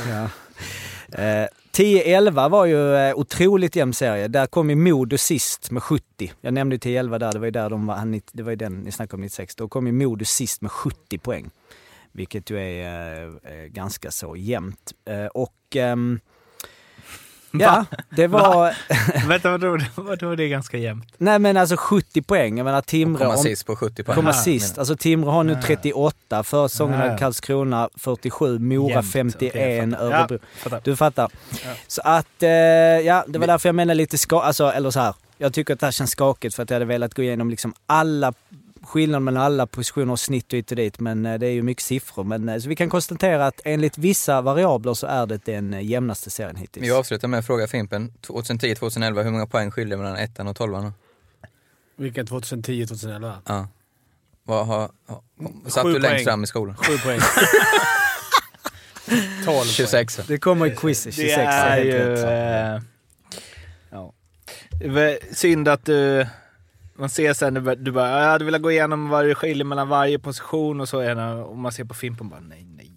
Ja. 0.08 0.28
Eh, 1.12 1.48
10-11 1.72 2.48
var 2.48 2.66
ju 2.66 2.96
eh, 2.96 3.14
otroligt 3.14 3.76
jämn 3.76 3.92
serie. 3.92 4.28
Där 4.28 4.46
kom 4.46 4.70
ju 4.70 4.76
Modo 4.76 5.18
sist 5.18 5.70
med 5.70 5.82
70. 5.82 6.32
Jag 6.40 6.54
nämnde 6.54 6.76
10-11 6.76 7.18
där, 7.18 7.32
det 7.32 7.38
var 7.38 7.46
ju 7.46 7.50
där 7.50 7.70
de 7.70 7.86
var, 7.86 8.20
det 8.32 8.42
var 8.42 8.50
ju 8.50 8.56
den 8.56 8.78
ni 8.78 8.92
snackade 8.92 9.16
om 9.16 9.20
96. 9.20 9.56
Då 9.56 9.68
kom 9.68 9.86
ju 9.86 9.92
Modo 9.92 10.24
sist 10.24 10.62
med 10.62 10.70
70 10.70 11.18
poäng. 11.18 11.50
Vilket 12.12 12.50
ju 12.50 12.58
är 12.58 13.26
eh, 13.44 13.52
eh, 13.52 13.64
ganska 13.66 14.10
så 14.10 14.36
jämnt. 14.36 14.92
Eh, 15.04 15.26
och 15.26 15.56
ehm, 15.74 16.20
ja, 17.61 17.85
det 18.11 18.27
var... 18.27 18.75
Vänta, 19.29 19.51
vadå, 19.51 19.79
vadå 19.95 20.35
det 20.35 20.45
är 20.45 20.49
ganska 20.49 20.79
jämnt? 20.79 21.14
Nej 21.19 21.38
men 21.38 21.57
alltså 21.57 21.77
70 21.79 22.23
poäng. 22.23 22.59
Jag 22.59 22.64
menar 22.64 22.81
Timrå... 22.83 23.19
Komma 23.19 23.31
om- 23.37 23.42
sist 23.42 23.66
på 23.66 23.77
70 23.77 24.03
poäng. 24.05 24.14
Komma 24.16 24.33
sist. 24.33 24.79
Alltså 24.79 24.97
Timrå 24.97 25.31
har 25.31 25.45
nu 25.45 25.53
Ja. 25.53 25.62
38, 25.62 26.42
förra 26.42 26.69
säsongen 26.69 26.99
Ja. 27.01 27.07
hade 27.07 27.19
Karlskrona 27.19 27.88
47, 27.97 28.59
Mora 28.59 28.90
Jämnt. 28.92 29.12
51, 29.12 29.53
Okej, 29.55 29.79
jag 29.79 29.90
fattar. 29.90 30.05
Örebro. 30.21 30.38
Ja, 30.42 30.61
fattar. 30.71 30.81
Du 30.85 30.97
fattar. 30.97 31.31
Ja. 31.64 31.71
Så 31.87 32.01
att, 32.05 32.42
eh, 32.42 32.49
ja 32.51 33.25
det 33.29 33.38
var 33.38 33.47
därför 33.47 33.69
jag 33.69 33.75
menar 33.75 33.95
lite 33.95 34.19
ska, 34.19 34.40
alltså, 34.40 34.64
eller 34.73 34.90
så 34.90 35.01
här. 35.01 35.14
Jag 35.38 35.53
tycker 35.55 35.75
att 35.75 35.81
det 35.81 35.87
här 35.87 35.92
känns 35.92 36.11
skakigt 36.11 36.55
för 36.55 36.62
att 36.62 36.71
jag 36.71 36.75
hade 36.75 36.85
velat 36.85 37.14
gå 37.14 37.23
igenom 37.23 37.51
liksom 37.51 37.75
alla 37.87 38.33
skillnader 38.87 39.20
mellan 39.20 39.42
alla 39.42 39.66
positioner 39.66 40.12
och 40.12 40.20
snitt 40.20 40.53
och 40.53 40.57
hit 40.57 40.70
och 40.70 40.77
dit. 40.77 41.01
Men 41.01 41.27
eh, 41.27 41.38
det 41.38 41.46
är 41.46 41.51
ju 41.51 41.62
mycket 41.62 41.85
siffror. 41.85 42.25
Men, 42.25 42.49
eh, 42.49 42.59
så 42.59 42.68
vi 42.68 42.77
kan 42.77 42.90
konstatera 42.90 43.46
att 43.46 43.61
enligt 43.64 43.99
vissa 43.99 44.40
variabler 44.40 44.94
så 44.94 45.07
är 45.07 45.27
det 45.27 45.44
den 45.44 45.75
eh, 45.75 45.85
jämnaste 45.85 46.31
serien 46.31 46.57
hittills. 46.57 46.87
Vi 46.87 46.90
avslutar 46.90 47.29
med 47.29 47.38
att 47.38 47.46
fråga 47.46 47.66
Fimpen. 47.66 48.12
2010-2011, 48.22 49.22
hur 49.22 49.31
många 49.31 49.46
poäng 49.46 49.70
skiljer 49.70 49.99
mellan 49.99 50.16
ettan 50.16 50.49
och 50.49 50.57
tolvan? 50.57 50.92
Vilken 51.96 52.27
2010-2011? 52.27 53.33
Ja. 53.46 53.68
Vad 54.42 54.66
har, 54.66 54.90
har, 55.07 55.70
satt 55.70 55.83
Sju 55.83 55.92
du 55.92 55.99
längst 55.99 56.14
poäng. 56.14 56.25
fram 56.25 56.44
i 56.44 56.46
skolan? 56.46 56.77
Sju 56.77 56.99
poäng. 56.99 57.20
12 59.44 59.64
26. 59.64 60.20
Det 60.27 60.38
kommer 60.38 60.66
i 60.66 60.77
quizet, 60.77 61.14
26. 61.14 61.37
Det 61.37 61.42
är 61.42 61.85
ju... 61.85 62.14
Eh, 62.14 62.81
ja. 63.90 64.12
Synd 65.33 65.68
att 65.68 65.85
du... 65.85 66.27
Man 66.98 67.09
ser 67.09 67.32
sen, 67.32 67.54
du 67.54 67.61
bara, 67.61 67.74
du 67.74 67.92
bara 67.92 68.22
jag 68.22 68.28
hade 68.30 68.44
velat 68.44 68.62
gå 68.62 68.70
igenom 68.72 69.09
vad 69.09 69.24
det 69.24 69.35
skiljer 69.35 69.64
mellan 69.64 69.88
varje 69.88 70.18
position 70.18 70.80
och 70.80 70.88
så. 70.88 71.00
är 71.00 71.14
det- 71.14 71.42
Och 71.42 71.56
man 71.56 71.72
ser 71.72 71.85
på 71.85 71.94
Fimpen 71.94 72.28
bara 72.28 72.40
nej, 72.40 72.66
nej, 72.76 72.90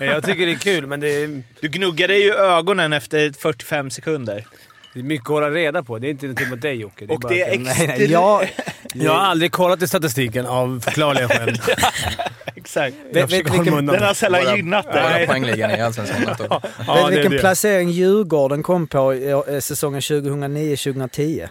nej. 0.00 0.08
Jag 0.08 0.24
tycker 0.24 0.46
det 0.46 0.52
är 0.52 0.56
kul, 0.56 0.86
men 0.86 1.00
det 1.00 1.08
är, 1.08 1.42
Du 1.60 1.68
gnuggade 1.68 2.16
ju 2.16 2.34
ögonen 2.34 2.92
efter 2.92 3.32
45 3.38 3.90
sekunder. 3.90 4.46
det 4.94 5.00
är 5.00 5.04
mycket 5.04 5.26
att 5.26 5.30
hålla 5.32 5.50
reda 5.50 5.82
på. 5.82 5.98
Det 5.98 6.06
är 6.06 6.10
inte 6.10 6.26
någonting 6.26 6.48
mot 6.50 6.60
dig 6.62 6.74
Jocke. 6.80 7.06
Och 7.06 7.20
bara 7.20 7.32
det 7.32 7.42
är 7.42 7.52
att- 7.54 7.60
Nej, 7.60 7.86
nej, 7.86 8.10
jag, 8.10 8.52
Jag 8.94 9.12
har 9.12 9.18
aldrig 9.20 9.52
kollat 9.52 9.82
i 9.82 9.88
statistiken 9.88 10.46
av 10.46 10.80
förklarliga 10.80 11.28
skäl. 11.28 11.56
Exakt. 12.54 12.96
Jag 13.06 13.14
vet 13.14 13.30
försöker 13.30 13.50
vilken-. 13.62 13.86
Den 13.86 14.02
har 14.02 14.14
sällan 14.14 14.56
gynnat 14.56 14.92
dig. 14.92 15.26
poängligan 15.26 15.70
i 15.70 15.80
Allsvenskan. 15.80 16.22
Ja, 16.26 16.58
vet 16.58 16.76
det 16.86 16.90
är 16.92 17.10
vilken 17.10 17.32
det. 17.32 17.38
placering 17.38 17.90
Djurgården 17.90 18.62
kom 18.62 18.86
på 18.86 19.14
i 19.14 19.60
säsongen 19.60 20.00
2009-2010? 20.00 21.48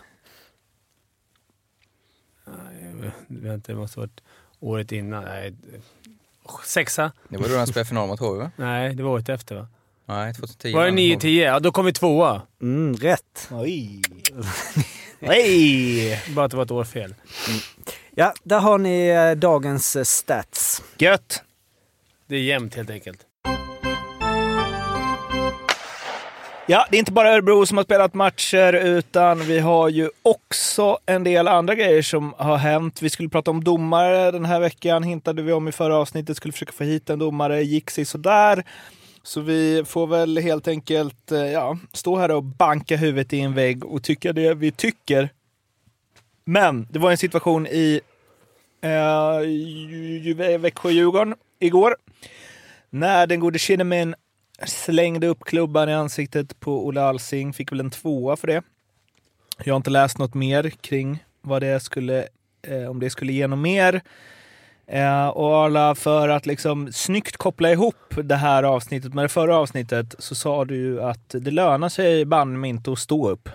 Vänta, 3.27 3.71
det 3.71 3.77
måste 3.77 3.99
ha 3.99 4.01
varit 4.01 4.21
året 4.59 4.91
innan. 4.91 5.23
Nej, 5.23 5.53
sexa? 6.65 7.11
Det 7.29 7.37
var 7.37 7.49
då 7.49 7.55
de 7.55 7.67
spelade 7.67 7.87
final 7.87 8.07
mot 8.07 8.19
HV 8.19 8.37
va? 8.37 8.51
Nej, 8.55 8.95
det 8.95 9.03
var 9.03 9.11
året 9.11 9.29
efter 9.29 9.55
va? 9.55 9.67
Nej, 10.05 10.33
2010. 10.33 10.73
Var 10.73 10.85
det 10.85 10.91
vann 10.91 10.97
9-10? 10.99 11.27
Ja, 11.43 11.59
då 11.59 11.71
kom 11.71 11.85
vi 11.85 11.93
tvåa. 11.93 12.41
Mm, 12.61 12.95
rätt. 12.95 13.49
Oj. 13.51 14.01
Oj. 15.21 16.23
Bara 16.35 16.45
att 16.45 16.51
det 16.51 16.57
var 16.57 16.63
ett 16.63 16.71
år 16.71 16.83
fel. 16.83 17.15
Ja, 18.15 18.33
där 18.43 18.59
har 18.59 18.77
ni 18.77 19.07
eh, 19.07 19.31
dagens 19.31 19.95
eh, 19.95 20.03
stats. 20.03 20.83
Gött. 20.97 21.43
Det 22.27 22.35
är 22.35 22.39
jämnt 22.41 22.75
helt 22.75 22.89
enkelt. 22.89 23.19
Ja, 26.71 26.85
det 26.89 26.97
är 26.97 26.99
inte 26.99 27.11
bara 27.11 27.33
Örebro 27.33 27.65
som 27.65 27.77
har 27.77 27.83
spelat 27.83 28.13
matcher, 28.13 28.73
utan 28.73 29.39
vi 29.39 29.59
har 29.59 29.89
ju 29.89 30.09
också 30.21 30.97
en 31.05 31.23
del 31.23 31.47
andra 31.47 31.75
grejer 31.75 32.01
som 32.01 32.33
har 32.37 32.57
hänt. 32.57 33.01
Vi 33.01 33.09
skulle 33.09 33.29
prata 33.29 33.51
om 33.51 33.63
domare 33.63 34.31
den 34.31 34.45
här 34.45 34.59
veckan, 34.59 35.03
hintade 35.03 35.41
vi 35.41 35.51
om 35.53 35.67
i 35.67 35.71
förra 35.71 35.97
avsnittet. 35.97 36.37
Skulle 36.37 36.51
försöka 36.51 36.71
få 36.71 36.83
hit 36.83 37.09
en 37.09 37.19
domare, 37.19 37.63
gick 37.63 37.89
sig 37.89 38.05
sådär. 38.05 38.63
Så 39.23 39.41
vi 39.41 39.83
får 39.85 40.07
väl 40.07 40.37
helt 40.37 40.67
enkelt 40.67 41.31
eh, 41.31 41.39
ja, 41.39 41.77
stå 41.93 42.17
här 42.17 42.31
och 42.31 42.43
banka 42.43 42.95
huvudet 42.95 43.33
i 43.33 43.39
en 43.39 43.53
vägg 43.53 43.85
och 43.85 44.03
tycka 44.03 44.33
det 44.33 44.53
vi 44.53 44.71
tycker. 44.71 45.29
Men 46.45 46.87
det 46.89 46.99
var 46.99 47.11
en 47.11 47.17
situation 47.17 47.67
i 47.67 48.01
eh, 48.81 50.59
Växjö-Djurgården 50.59 51.35
igår. 51.59 51.95
När 52.89 53.27
den 53.27 53.39
gode 53.39 53.59
Kinnamin 53.59 54.15
slängde 54.65 55.27
upp 55.27 55.43
klubban 55.43 55.89
i 55.89 55.93
ansiktet 55.93 56.59
på 56.59 56.87
Olle 56.87 57.01
Alsing. 57.01 57.53
Fick 57.53 57.71
väl 57.71 57.79
en 57.79 57.91
tvåa 57.91 58.35
för 58.35 58.47
det. 58.47 58.61
Jag 59.63 59.73
har 59.73 59.77
inte 59.77 59.89
läst 59.89 60.17
något 60.17 60.33
mer 60.33 60.69
kring 60.69 61.23
vad 61.41 61.61
det 61.61 61.79
skulle, 61.79 62.27
eh, 62.61 62.89
om 62.89 62.99
det 62.99 63.09
skulle 63.09 63.33
ge 63.33 63.47
något 63.47 63.59
mer. 63.59 64.01
Eh, 64.87 65.27
och 65.27 65.55
Arla, 65.55 65.95
för 65.95 66.29
att 66.29 66.45
liksom 66.45 66.91
snyggt 66.91 67.37
koppla 67.37 67.71
ihop 67.71 68.15
det 68.23 68.35
här 68.35 68.63
avsnittet 68.63 69.13
med 69.13 69.23
det 69.23 69.29
förra 69.29 69.57
avsnittet 69.57 70.15
så 70.19 70.35
sa 70.35 70.65
du 70.65 70.75
ju 70.75 71.01
att 71.01 71.29
det 71.29 71.51
lönar 71.51 71.89
sig 71.89 72.25
banne 72.25 72.57
mig 72.57 72.69
inte 72.69 72.91
att 72.91 72.99
stå 72.99 73.29
upp. 73.29 73.49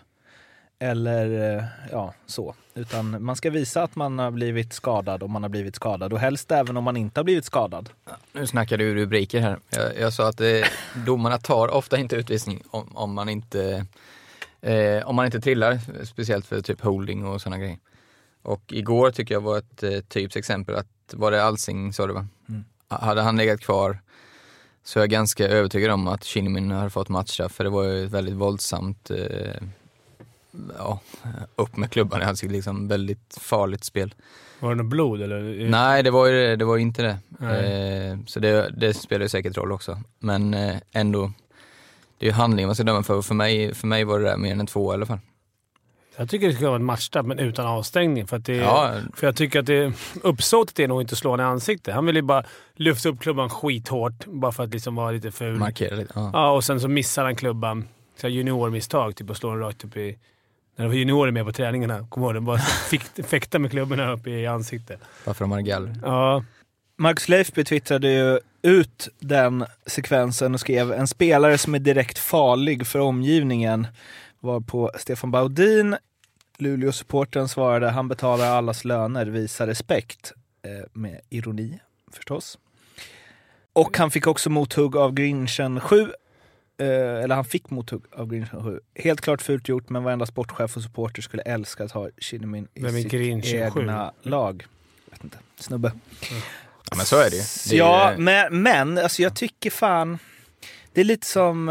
Eller 0.78 1.56
eh, 1.56 1.64
ja, 1.92 2.14
så. 2.26 2.54
Utan 2.76 3.24
man 3.24 3.36
ska 3.36 3.50
visa 3.50 3.82
att 3.82 3.96
man 3.96 4.18
har 4.18 4.30
blivit 4.30 4.72
skadad 4.72 5.22
om 5.22 5.30
man 5.30 5.42
har 5.42 5.50
blivit 5.50 5.76
skadad 5.76 6.12
och 6.12 6.18
helst 6.18 6.52
även 6.52 6.76
om 6.76 6.84
man 6.84 6.96
inte 6.96 7.20
har 7.20 7.24
blivit 7.24 7.44
skadad. 7.44 7.90
Nu 8.32 8.46
snackar 8.46 8.76
du 8.76 8.94
rubriker 8.94 9.40
här. 9.40 9.58
Jag, 9.70 9.98
jag 10.00 10.12
sa 10.12 10.28
att 10.28 10.40
eh, 10.40 10.48
domarna 11.06 11.38
tar 11.38 11.68
ofta 11.68 11.98
inte 11.98 12.16
utvisning 12.16 12.62
om, 12.70 12.96
om 12.96 13.14
man 13.14 13.28
inte 13.28 13.86
eh, 14.60 15.08
om 15.08 15.16
man 15.16 15.26
inte 15.26 15.40
trillar, 15.40 16.04
speciellt 16.04 16.46
för 16.46 16.60
typ 16.60 16.80
holding 16.80 17.26
och 17.26 17.40
sådana 17.42 17.58
grejer. 17.58 17.78
Och 18.42 18.72
igår 18.72 19.10
tycker 19.10 19.34
jag 19.34 19.40
var 19.40 19.58
ett 19.58 19.82
eh, 19.82 20.24
exempel 20.36 20.74
att, 20.74 20.86
var 21.12 21.30
det 21.30 21.44
Alsing 21.44 21.92
sa 21.92 22.06
du 22.06 22.12
va? 22.12 22.26
Mm. 22.48 22.64
Hade 22.88 23.22
han 23.22 23.36
legat 23.36 23.60
kvar 23.60 23.98
så 24.84 24.98
är 24.98 25.02
jag 25.02 25.10
ganska 25.10 25.48
övertygad 25.48 25.90
om 25.90 26.08
att 26.08 26.24
Shinnimin 26.24 26.70
hade 26.70 26.90
fått 26.90 27.08
matchstraff 27.08 27.52
för 27.52 27.64
det 27.64 27.70
var 27.70 27.84
ju 27.84 28.04
ett 28.04 28.10
väldigt 28.10 28.34
våldsamt 28.34 29.10
eh, 29.10 29.62
ja, 30.78 31.00
upp 31.56 31.76
med 31.76 31.90
klubban 31.90 32.22
i 32.22 32.24
ansiktet. 32.24 32.52
Liksom 32.52 32.88
väldigt 32.88 33.38
farligt 33.40 33.84
spel. 33.84 34.14
Var 34.60 34.70
det 34.70 34.74
något 34.82 34.86
blod 34.90 35.22
eller? 35.22 35.68
Nej, 35.68 36.02
det 36.02 36.10
var 36.10 36.26
ju 36.26 36.56
det 36.56 36.64
var 36.64 36.78
inte 36.78 37.02
det. 37.02 37.18
Eh, 37.46 38.18
så 38.26 38.40
det, 38.40 38.70
det 38.76 38.94
spelar 38.94 39.22
ju 39.22 39.28
säkert 39.28 39.56
roll 39.56 39.72
också. 39.72 39.98
Men 40.18 40.54
eh, 40.54 40.76
ändå, 40.92 41.32
det 42.18 42.26
är 42.26 42.30
ju 42.30 42.34
handlingen 42.34 42.68
man 42.68 42.74
ska 42.74 42.84
döma 42.84 43.02
för. 43.02 43.22
För 43.22 43.34
mig, 43.34 43.74
för 43.74 43.86
mig 43.86 44.04
var 44.04 44.18
det 44.18 44.24
där 44.24 44.36
mer 44.36 44.52
än 44.52 44.60
en 44.60 44.66
två 44.66 44.92
i 44.92 44.94
alla 44.94 45.06
fall. 45.06 45.18
Jag 46.18 46.30
tycker 46.30 46.48
det 46.48 46.54
ska 46.54 46.66
vara 46.66 46.76
en 46.76 46.84
matchstraff, 46.84 47.26
men 47.26 47.38
utan 47.38 47.66
avstängning. 47.66 48.26
För, 48.26 48.36
att 48.36 48.44
det, 48.44 48.56
Ja. 48.56 48.94
för 49.14 49.26
jag 49.26 49.36
tycker 49.36 49.60
att 49.60 49.66
det, 49.66 49.92
uppsåtet 50.22 50.78
är 50.78 50.88
nog 50.88 51.00
inte 51.00 51.12
att 51.12 51.18
slå 51.18 51.30
honom 51.30 51.46
i 51.46 51.48
ansiktet. 51.48 51.94
Han 51.94 52.06
vill 52.06 52.16
ju 52.16 52.22
bara 52.22 52.44
lyfta 52.74 53.08
upp 53.08 53.20
klubban 53.20 53.50
skithårt, 53.50 54.26
bara 54.26 54.52
för 54.52 54.64
att 54.64 54.70
liksom 54.70 54.94
vara 54.94 55.10
lite 55.10 55.30
ful. 55.30 55.56
Markera 55.56 55.96
lite. 55.96 56.12
Ja. 56.14 56.30
Ja, 56.32 56.50
och 56.50 56.64
sen 56.64 56.80
så 56.80 56.88
missar 56.88 57.24
han 57.24 57.36
klubban. 57.36 57.84
Så 58.20 58.28
juniormisstag, 58.28 59.16
typ 59.16 59.30
att 59.30 59.36
slå 59.36 59.50
den 59.50 59.60
rakt 59.60 59.84
upp 59.84 59.96
i... 59.96 60.18
När 60.76 60.84
det 60.84 60.88
var 60.88 60.94
juniorer 60.94 61.32
med 61.32 61.44
på 61.44 61.52
träningarna, 61.52 62.06
kommer 62.08 62.26
ihåg 62.26 62.34
det? 62.34 62.40
Bara 62.40 62.58
fick, 62.58 63.02
fäkta 63.26 63.58
med 63.58 63.70
klubborna 63.70 64.12
upp 64.12 64.26
i 64.26 64.46
ansiktet. 64.46 65.00
Bara 65.00 65.24
för 65.24 65.30
att 65.30 65.38
de 65.38 65.50
hade 65.50 65.62
galler. 65.62 65.94
Ja, 66.02 66.44
Marcus 66.96 67.28
Leifby 67.28 67.64
twittrade 67.64 68.12
ju 68.12 68.40
ut 68.62 69.08
den 69.18 69.66
sekvensen 69.86 70.54
och 70.54 70.60
skrev 70.60 70.92
en 70.92 71.06
spelare 71.08 71.58
som 71.58 71.74
är 71.74 71.78
direkt 71.78 72.18
farlig 72.18 72.86
för 72.86 72.98
omgivningen 72.98 73.86
var 74.40 74.60
på 74.60 74.90
Stefan 74.98 75.30
Baudin. 75.30 75.96
Luleå-supporten 76.58 77.48
svarade 77.48 77.90
han 77.90 78.08
betalar 78.08 78.46
allas 78.46 78.84
löner, 78.84 79.26
visa 79.26 79.66
respekt. 79.66 80.32
Eh, 80.62 80.86
med 80.92 81.20
ironi 81.30 81.78
förstås. 82.12 82.58
Och 83.72 83.98
han 83.98 84.10
fick 84.10 84.26
också 84.26 84.50
mothugg 84.50 84.96
av 84.96 85.12
Grinchen 85.12 85.80
7. 85.80 86.06
Eh, 86.78 86.86
eller 87.24 87.34
han 87.34 87.44
fick 87.44 87.70
mothugg 87.70 88.02
av 88.12 88.26
Grinchen 88.28 88.62
7. 88.62 88.80
Helt 88.94 89.20
klart 89.20 89.42
fult 89.42 89.68
gjort 89.68 89.88
men 89.88 90.02
varenda 90.04 90.26
sportchef 90.26 90.76
och 90.76 90.82
supporter 90.82 91.22
skulle 91.22 91.42
älska 91.42 91.84
att 91.84 91.92
ha 91.92 92.08
Kinnamin 92.18 92.68
i 92.74 92.84
sitt 92.90 93.10
Grinchen 93.10 93.70
7? 93.72 93.80
egna 93.80 94.12
lag. 94.22 94.66
Vet 95.10 95.24
inte. 95.24 95.38
Snubbe. 95.56 95.92
Ja, 96.90 96.96
men 96.96 97.06
så 97.06 97.16
är 97.16 97.30
det. 97.30 97.70
Det 97.70 97.74
är 97.74 97.78
Ja, 97.78 98.14
men, 98.18 98.62
men 98.62 98.98
alltså 98.98 99.22
jag 99.22 99.36
tycker 99.36 99.70
fan... 99.70 100.18
Det 100.92 101.00
är 101.00 101.04
lite 101.04 101.26
som... 101.26 101.68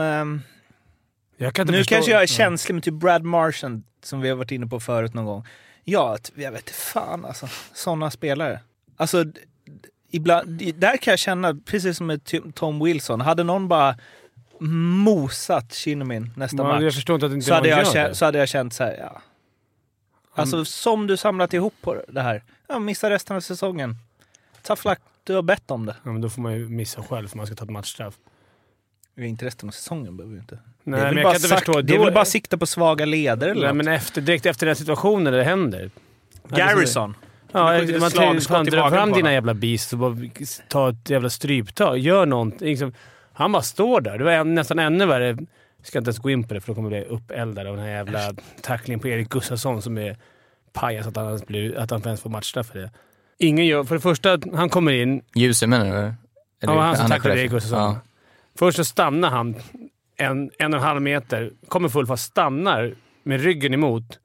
jag 1.38 1.54
kan 1.54 1.64
inte 1.64 1.72
nu 1.72 1.78
förstå. 1.78 1.96
kanske 1.96 2.12
jag 2.12 2.22
är 2.22 2.28
känslig 2.28 2.74
med 2.76 2.84
typ 2.84 2.94
Brad 2.94 3.24
Marchand 3.24 3.84
som 4.04 4.22
vi 4.22 4.30
har 4.30 4.36
varit 4.36 4.52
inne 4.52 4.68
på 4.68 4.80
förut 4.80 5.14
någon 5.14 5.26
gång. 5.26 5.48
Ja, 5.84 6.14
att- 6.16 6.32
jag 6.36 6.52
vet 6.52 6.62
inte 6.62 6.74
fan 6.74 7.26
alltså. 7.26 7.48
Sådana 7.74 8.12
spelare. 8.12 8.60
Alltså, 8.98 9.26
ibland, 10.12 10.62
där 10.76 10.98
kan 10.98 11.12
jag 11.12 11.20
känna, 11.20 11.56
precis 11.66 11.98
som 11.98 12.08
med 12.08 12.22
Tom 12.54 12.84
Wilson, 12.84 13.22
hade 13.22 13.44
någon 13.44 13.68
bara 13.68 13.98
mosat 14.60 15.74
Kinnamin 15.74 16.32
nästa 16.36 16.58
Ja, 16.58 16.64
match 16.64 16.82
Jag 16.84 16.94
förstår 16.94 17.14
inte 17.14 17.26
att 17.26 17.32
inte 17.32 17.46
så 17.46 17.54
hade, 17.54 17.70
jag 17.70 17.88
känt, 17.88 18.10
det. 18.10 18.16
så 18.16 18.26
hade 18.26 18.38
jag 18.38 18.50
känt 18.50 18.74
så 18.74 18.84
här, 18.84 18.98
ja. 19.00 19.22
Alltså 20.36 20.66
som 20.66 21.08
du 21.08 21.18
samlat 21.18 21.54
ihop 21.54 21.74
på 21.82 22.02
det 22.08 22.22
här. 22.22 22.44
Ja, 22.68 22.80
missa 22.80 23.10
resten 23.10 23.36
av 23.36 23.42
säsongen. 23.42 23.96
Tough 24.62 24.88
luck, 24.88 25.00
du 25.24 25.34
har 25.36 25.42
bett 25.42 25.72
om 25.72 25.86
det. 25.86 25.96
Ja, 26.04 26.12
men 26.12 26.22
då 26.22 26.30
får 26.30 26.42
man 26.42 26.54
ju 26.54 26.70
missa 26.70 27.04
själv 27.04 27.28
för 27.28 27.38
man 27.38 27.46
ska 27.46 27.56
ta 27.56 27.64
ett 27.64 27.70
matchstraff. 27.72 28.14
Ja, 29.16 29.24
Inte 29.24 29.46
resten 29.46 29.70
av 29.70 29.72
säsongen 29.72 30.18
behöver 30.18 30.34
vi 30.36 30.40
inte. 30.40 30.60
Nej, 30.84 31.00
det 31.00 31.06
är 31.08 31.14
väl 31.14 31.16
bara, 31.16 31.22
jag 31.22 31.32
kan 31.32 31.36
inte 31.36 31.48
sagt, 31.48 31.66
förstå. 31.66 31.82
det 31.82 31.96
är 31.96 32.00
väl 32.00 32.14
bara 32.14 32.26
sikta 32.26 32.58
på 32.58 32.66
svaga 32.66 33.06
leder 33.06 33.48
eller 33.48 33.62
Nej, 33.62 33.68
något. 33.76 33.86
men 33.86 33.88
efter, 33.94 34.22
direkt 34.22 34.46
efter 34.46 34.66
den 34.66 34.76
situationen 34.76 35.34
det 35.34 35.44
händer. 35.44 35.90
Garrison. 36.50 37.16
Ja, 37.52 37.72
Det 37.72 37.80
skjuter 37.80 38.00
man 38.00 38.12
tar 38.66 38.90
fram 38.90 39.12
dina 39.12 39.34
jävla 39.34 39.54
beast 39.54 39.94
och 39.94 40.00
bara 40.00 40.16
ta 40.68 40.90
ett 40.90 41.10
jävla 41.10 41.30
stryptag. 41.30 41.98
Gör 41.98 42.26
någonting. 42.26 42.68
Liksom, 42.68 42.94
han 43.36 43.52
bara 43.52 43.62
står 43.64 44.02
där. 44.02 44.18
Det 44.18 44.24
var 44.24 44.44
nästan 44.44 44.80
ännu 44.80 45.06
värre. 45.06 45.28
Jag 45.78 45.88
ska 45.88 45.98
inte 45.98 46.10
ens 46.10 46.20
gå 46.20 46.30
in 46.30 46.44
på 46.48 46.54
det 46.54 46.62
för 46.62 46.68
då 46.68 46.76
kommer 46.76 46.90
det 46.90 47.06
bli 47.06 47.16
uppeldad 47.16 47.68
av 47.68 47.76
den 47.76 47.86
här 47.86 47.92
jävla 47.92 48.34
tacklingen 48.62 49.00
på 49.00 49.08
Erik 49.08 49.30
Gustafsson 49.30 49.82
som 49.82 49.98
är 49.98 50.18
pajas 50.74 51.08
att 51.08 51.16
han, 51.16 51.26
ens 51.28 51.46
blir, 51.48 51.78
att 51.78 51.92
han 51.92 52.02
ens 52.06 52.22
får 52.22 52.30
matchstraff 52.30 52.68
för 52.68 52.80
det. 52.80 52.92
Ingen 53.38 53.66
gör... 53.66 53.84
För 53.84 53.96
det 53.96 54.02
första, 54.02 54.40
han 54.54 54.70
kommer 54.70 54.92
in. 54.92 55.22
Ljuse 55.36 55.68
menar 55.68 55.86
du? 55.86 55.92
Eller? 55.92 56.14
Ja, 56.74 56.82
han 56.82 56.98
som 56.98 57.08
tacklade. 57.08 57.42
Erik 57.42 57.52
Gustafsson. 57.52 57.80
Ja. 57.80 58.00
Först 58.58 58.78
så 58.78 58.86
stannar 58.86 59.30
han 59.30 59.56
en, 60.18 60.52
en 60.60 60.74
och 60.74 60.80
en 60.80 60.86
halv 60.86 61.02
meter, 61.02 61.52
kommer 61.68 61.90
full 61.90 62.08
fast, 62.08 62.24
stannar 62.24 62.96
med 63.24 63.42
ryggen 63.42 63.74
emot 63.74 64.20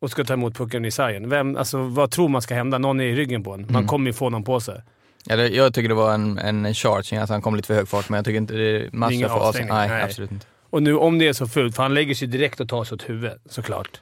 och 0.00 0.10
ska 0.10 0.24
ta 0.24 0.32
emot 0.34 0.56
pucken 0.56 0.84
i 0.84 0.90
sargen. 0.90 1.28
Vem, 1.28 1.56
alltså, 1.56 1.78
vad 1.82 2.10
tror 2.10 2.28
man 2.28 2.42
ska 2.42 2.54
hända? 2.54 2.78
Någon 2.78 3.00
är 3.00 3.04
i 3.04 3.14
ryggen 3.14 3.42
på 3.44 3.52
en. 3.54 3.60
Man 3.60 3.70
Mm. 3.70 3.86
kommer 3.86 4.06
ju 4.06 4.12
få 4.12 4.30
någon 4.30 4.44
på 4.44 4.60
sig. 4.60 4.82
Det, 5.24 5.48
jag 5.48 5.74
tycker 5.74 5.88
det 5.88 5.94
var 5.94 6.14
en, 6.14 6.38
en 6.38 6.74
charging, 6.74 7.18
alltså 7.18 7.34
han 7.34 7.42
kom 7.42 7.56
lite 7.56 7.66
för 7.66 7.74
hög 7.74 7.88
fart, 7.88 8.08
men 8.08 8.16
jag 8.16 8.24
tycker 8.24 8.38
inte 8.38 8.54
det 8.54 8.76
är 8.80 8.88
matcher 8.92 9.14
ingen 9.14 9.28
för 9.28 9.36
avstängning. 9.36 9.74
Nej, 9.74 9.88
nej. 9.88 10.02
absolut 10.02 10.32
inte. 10.32 10.46
Och 10.70 10.82
nu 10.82 10.96
om 10.96 11.18
det 11.18 11.28
är 11.28 11.32
så 11.32 11.46
fult, 11.48 11.76
för 11.76 11.82
han 11.82 11.94
lägger 11.94 12.14
sig 12.14 12.28
direkt 12.28 12.60
och 12.60 12.68
tar 12.68 12.84
sig 12.84 12.94
åt 12.94 13.08
huvudet 13.08 13.38
såklart. 13.46 14.00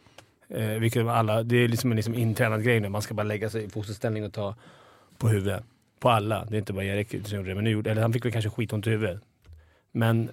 Eh, 0.48 0.66
vilket 0.66 1.06
alla, 1.06 1.42
det 1.42 1.56
är 1.56 1.68
liksom 1.68 1.90
en 1.92 1.96
liksom 1.96 2.14
intränad 2.14 2.64
grej 2.64 2.80
nu. 2.80 2.88
Man 2.88 3.02
ska 3.02 3.14
bara 3.14 3.22
lägga 3.22 3.50
sig 3.50 3.64
i 3.64 3.68
fosterställning 3.68 4.24
och 4.24 4.32
ta 4.32 4.54
på 5.18 5.28
huvudet. 5.28 5.64
På 6.00 6.10
alla. 6.10 6.44
Det 6.44 6.56
är 6.56 6.58
inte 6.58 6.72
bara 6.72 6.84
Erik 6.84 7.08
som 7.24 7.36
gjorde 7.36 7.48
det, 7.48 7.54
men 7.54 7.64
nu 7.64 7.70
gjorde, 7.70 7.90
eller 7.90 8.02
han 8.02 8.12
fick 8.12 8.24
väl 8.24 8.32
kanske 8.32 8.50
skitont 8.50 8.86
i 8.86 8.90
huvudet. 8.90 9.20
Men 9.92 10.28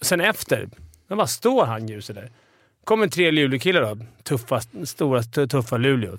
sen 0.00 0.20
efter, 0.20 0.68
då 1.08 1.16
bara 1.16 1.26
står 1.26 1.66
han 1.66 1.88
ljuset 1.88 2.16
där. 2.16 2.30
Kommer 2.84 3.08
tre 3.08 3.30
Luleå-killar 3.30 3.80
då. 3.82 3.98
Tuffa, 4.22 4.60
stora, 4.84 5.22
tu- 5.22 5.46
tuffa 5.46 5.76
Luleå. 5.76 6.18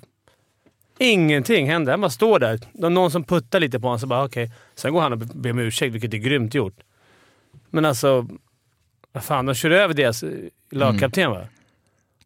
Ingenting 1.02 1.70
händer. 1.70 1.92
Han 1.92 2.00
bara 2.00 2.10
står 2.10 2.38
där. 2.38 2.60
Någon 2.72 3.10
som 3.10 3.24
puttar 3.24 3.60
lite 3.60 3.80
på 3.80 3.86
honom, 3.86 3.98
så 3.98 4.06
bara 4.06 4.24
okej. 4.24 4.52
Sen 4.74 4.92
går 4.92 5.00
han 5.00 5.12
och 5.12 5.18
ber 5.18 5.50
om 5.50 5.58
ursäkt, 5.58 5.94
vilket 5.94 6.14
är 6.14 6.18
grymt 6.18 6.54
gjort. 6.54 6.76
Men 7.70 7.84
alltså, 7.84 8.28
vad 9.12 9.24
fan, 9.24 9.46
de 9.46 9.54
kör 9.54 9.70
över 9.70 9.94
deras 9.94 10.22
eh, 10.22 10.30
lagkapten 10.70 11.30
va? 11.30 11.42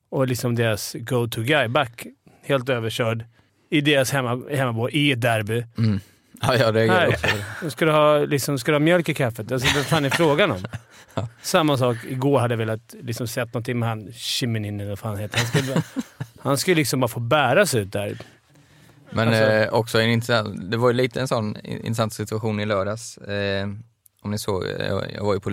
Och 0.08 0.28
liksom 0.28 0.54
deras 0.54 0.96
go-to-guy, 0.98 1.68
back, 1.68 2.06
helt 2.42 2.68
överkörd 2.68 3.24
i 3.70 3.80
deras 3.80 4.10
hemma, 4.10 4.42
hemmaborg 4.50 4.94
i 4.94 5.12
ett 5.12 5.20
derby. 5.20 5.64
Mm. 5.78 6.00
Ja, 6.42 6.56
jag 6.56 6.76
reagerar 6.76 7.08
också. 7.08 7.70
Ska 7.70 7.84
du 7.84 7.92
ha, 7.92 8.18
liksom, 8.18 8.58
ska 8.58 8.72
du 8.72 8.74
ha 8.74 8.80
mjölk 8.80 9.08
i 9.08 9.14
kaffet? 9.14 9.52
Alltså, 9.52 9.76
vad 9.76 9.86
fan 9.86 10.04
är 10.04 10.10
frågan 10.10 10.50
om? 10.50 10.64
Samma 11.42 11.76
sak, 11.76 11.96
igår 12.08 12.38
hade 12.38 12.52
jag 12.52 12.58
velat 12.58 12.94
liksom, 13.00 13.26
sett 13.26 13.54
någonting 13.54 13.78
med 13.78 13.88
han 13.88 14.12
Shimininin 14.12 14.80
eller 14.80 14.90
vad 14.90 14.98
fan 14.98 15.18
heter. 15.18 15.38
Han 15.38 15.46
skulle, 15.46 15.82
han 16.40 16.58
skulle 16.58 16.76
liksom 16.76 17.00
bara 17.00 17.08
få 17.08 17.20
bäras 17.20 17.74
ut 17.74 17.92
där. 17.92 18.16
Men 19.10 19.28
Alltså- 19.28 19.42
eh, 19.42 19.72
också 19.72 20.00
en 20.00 20.10
intressant, 20.10 20.70
det 20.70 20.76
var 20.76 20.88
ju 20.88 20.94
lite 20.94 21.20
en 21.20 21.28
sån 21.28 21.56
intressant 21.64 22.12
situation 22.12 22.60
i 22.60 22.66
lördags. 22.66 23.18
Eh, 23.18 23.68
om 24.22 24.30
ni 24.30 24.38
såg, 24.38 24.64
eh, 24.64 24.86
jag, 25.14 25.24
var 25.24 25.34
ju 25.34 25.40
på 25.40 25.50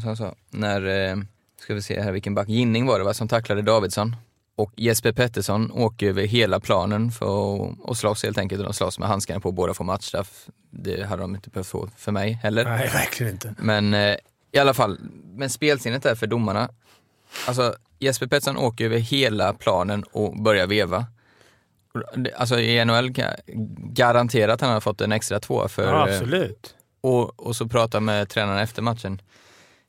som 0.00 0.08
jag 0.08 0.18
sa, 0.18 0.34
när, 0.50 1.10
eh, 1.10 1.16
ska 1.60 1.74
vi 1.74 1.82
se 1.82 2.00
här 2.00 2.12
vilken 2.12 2.34
back, 2.34 2.48
Ginning 2.48 2.86
var 2.86 2.98
det 2.98 3.04
va, 3.04 3.14
som 3.14 3.28
tacklade 3.28 3.62
Davidsson. 3.62 4.16
Och 4.56 4.72
Jesper 4.76 5.12
Pettersson 5.12 5.70
åker 5.72 6.08
över 6.08 6.22
hela 6.22 6.60
planen 6.60 7.10
för 7.10 7.66
att, 7.90 7.98
slåss 7.98 8.22
helt 8.22 8.38
enkelt. 8.38 8.64
De 8.64 8.72
slåss 8.72 8.98
med 8.98 9.08
handskarna 9.08 9.40
på, 9.40 9.52
båda 9.52 9.74
får 9.74 9.84
matchstraff. 9.84 10.46
Det 10.70 11.06
hade 11.06 11.22
de 11.22 11.34
inte 11.34 11.50
behövt 11.50 11.66
få 11.66 11.88
för 11.96 12.12
mig 12.12 12.32
heller. 12.32 12.64
Nej, 12.64 12.90
verkligen 12.92 13.32
inte. 13.32 13.54
Men 13.58 13.94
eh, 13.94 14.16
i 14.52 14.58
alla 14.58 14.74
fall, 14.74 14.98
men 15.36 15.50
spelsinnet 15.50 16.02
där 16.02 16.14
för 16.14 16.26
domarna. 16.26 16.68
Alltså 17.46 17.74
Jesper 17.98 18.26
Pettersson 18.26 18.56
åker 18.56 18.84
över 18.84 18.98
hela 18.98 19.52
planen 19.52 20.02
och 20.02 20.42
börjar 20.42 20.66
veva. 20.66 21.06
Alltså 22.36 22.60
i 22.60 22.84
NHL 22.84 23.14
kan 23.14 23.24
jag 23.24 23.36
garantera 23.94 24.52
att 24.52 24.60
han 24.60 24.70
har 24.70 24.80
fått 24.80 25.00
en 25.00 25.12
extra 25.12 25.40
två 25.40 25.68
för... 25.68 25.82
Ja, 25.82 26.08
eh, 26.08 26.14
absolut. 26.14 26.74
och, 27.00 27.46
och 27.46 27.56
så 27.56 27.68
pratar 27.68 28.00
med 28.00 28.28
tränaren 28.28 28.58
efter 28.58 28.82
matchen 28.82 29.22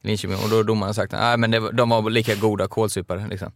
i 0.01 0.07
Linköping 0.07 0.37
och 0.37 0.49
då 0.49 0.55
har 0.55 0.63
domaren 0.63 0.93
sagt 0.93 1.13
att 1.13 1.39
men 1.39 1.51
det, 1.51 1.71
de 1.71 1.89
var 1.89 2.09
lika 2.09 2.35
goda 2.35 2.67
kålsupare. 2.67 3.27
Liksom. 3.27 3.51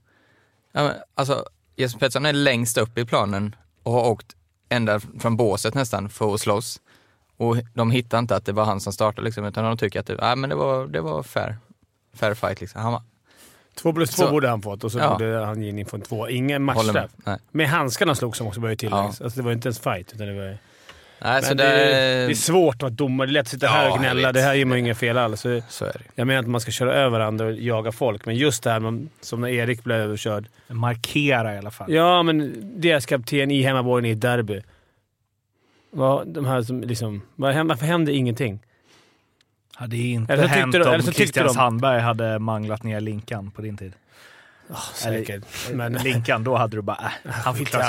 Ja, 0.71 0.83
men, 0.83 0.93
alltså, 1.15 1.45
Jesper 1.75 1.99
Pettersson 1.99 2.25
är 2.25 2.33
längst 2.33 2.77
upp 2.77 2.97
i 2.97 3.05
planen 3.05 3.55
och 3.83 3.93
har 3.93 4.09
åkt 4.09 4.35
ända 4.69 4.99
från 4.99 5.37
båset 5.37 5.73
nästan 5.73 6.09
för 6.09 6.33
att 6.33 6.41
slåss. 6.41 6.81
Och 7.37 7.57
de 7.73 7.91
hittar 7.91 8.19
inte 8.19 8.35
att 8.35 8.45
det 8.45 8.51
var 8.51 8.65
han 8.65 8.79
som 8.79 8.93
startade 8.93 9.25
liksom, 9.25 9.45
utan 9.45 9.63
de 9.63 9.77
tycker 9.77 9.99
att 9.99 10.07
det, 10.07 10.35
men 10.35 10.49
det, 10.49 10.55
var, 10.55 10.87
det 10.87 11.01
var 11.01 11.23
fair. 11.23 11.57
Fair 12.13 12.33
fight 12.33 12.61
liksom. 12.61 12.81
Han 12.81 13.01
Två 13.75 13.93
plus 13.93 14.09
två 14.09 14.23
Så- 14.23 14.31
borde 14.31 14.49
han 14.49 14.61
fått 14.61 14.83
och 14.83 14.91
så 14.91 14.99
Ja. 14.99 15.09
borde 15.11 15.45
han 15.45 15.61
ge 15.63 15.69
in 15.69 15.85
få 15.85 15.95
en 15.97 16.01
två. 16.01 16.29
Ingen 16.29 16.65
med. 16.65 16.75
matchstraff. 16.75 17.11
Nej. 17.25 17.37
Med 17.51 17.67
handskarna 17.69 18.15
slog 18.15 18.35
som 18.37 18.47
också 18.47 18.59
var 18.61 18.69
ju 18.69 18.75
tilläggs. 18.75 19.19
Ja. 19.19 19.25
Alltså, 19.25 19.39
det 19.39 19.45
var 19.45 19.51
inte 19.51 19.67
ens 19.67 19.79
fight. 19.79 20.13
Utan 20.13 20.27
det, 20.27 20.33
var... 20.33 20.57
Nej, 21.21 21.41
Men 21.47 21.57
det, 21.57 21.63
det, 21.63 21.69
är, 21.95 22.25
det 22.27 22.33
är 22.33 22.35
svårt 22.35 22.75
att 22.75 22.81
vara 22.81 22.89
domare. 22.89 23.27
Det 23.27 23.31
är 23.31 23.33
lätt 23.33 23.41
att 23.41 23.47
sitta 23.47 23.67
här 23.67 23.83
Ja, 23.85 23.89
och 23.91 23.95
jag 23.97 24.01
gnälla. 24.03 24.31
Det 24.31 24.41
här 24.41 24.53
ger 24.53 24.65
man 24.65 24.77
ju 24.77 24.83
inga 24.83 24.95
fel 24.95 25.17
alls. 25.17 25.41
Så 25.41 25.61
så 25.69 25.85
är 25.85 25.93
det. 25.93 25.99
Jag 26.15 26.27
menar 26.27 26.39
inte 26.39 26.47
att 26.47 26.51
man 26.51 26.61
ska 26.61 26.71
köra 26.71 26.93
över 26.93 27.19
andra 27.19 27.45
och 27.45 27.53
jaga 27.53 27.91
folk, 27.91 28.25
men 28.25 28.35
just 28.35 28.63
det 28.63 28.69
här 28.71 28.79
man, 28.79 29.09
som 29.21 29.41
när 29.41 29.47
Erik 29.47 29.83
blev 29.83 29.97
överkörd. 29.97 30.47
Markera 30.67 31.55
i 31.55 31.57
alla 31.57 31.71
fall. 31.71 31.93
Ja, 31.93 32.23
men 32.23 32.53
deras 32.81 33.05
kapten 33.05 33.51
i 33.51 33.61
hemmaborgen 33.61 34.05
i 34.05 34.11
ett 34.11 34.21
derby. 34.21 34.61
Vad, 35.91 36.27
de 36.27 36.45
här 36.45 36.61
som 36.61 36.81
liksom, 36.81 37.21
vad, 37.35 37.67
varför 37.67 37.85
händer 37.85 38.13
ingenting? 38.13 38.59
Hade 39.75 39.97
inte 39.97 40.33
Eller 40.33 40.43
så 40.43 40.47
tyckte 40.47 40.59
hänt 40.59 40.73
de- 40.73 40.81
om 40.81 40.87
eller 40.93 41.03
så 41.03 41.11
Christian 41.11 41.47
de- 41.47 41.53
Sandberg 41.53 42.01
hade 42.01 42.39
manglat 42.39 42.83
ner 42.83 42.99
Linkan 43.01 43.51
på 43.51 43.61
din 43.61 43.77
tid. 43.77 43.93
Säkert. 44.93 45.43
Men 45.73 45.93
Men 45.93 46.03
Linkan, 46.03 46.43
då 46.43 46.55
hade 46.55 46.77
du 46.77 46.81
bara, 46.81 47.11
äh, 47.25 47.31
han 47.31 47.55
fick 47.55 47.69
sig. 47.69 47.81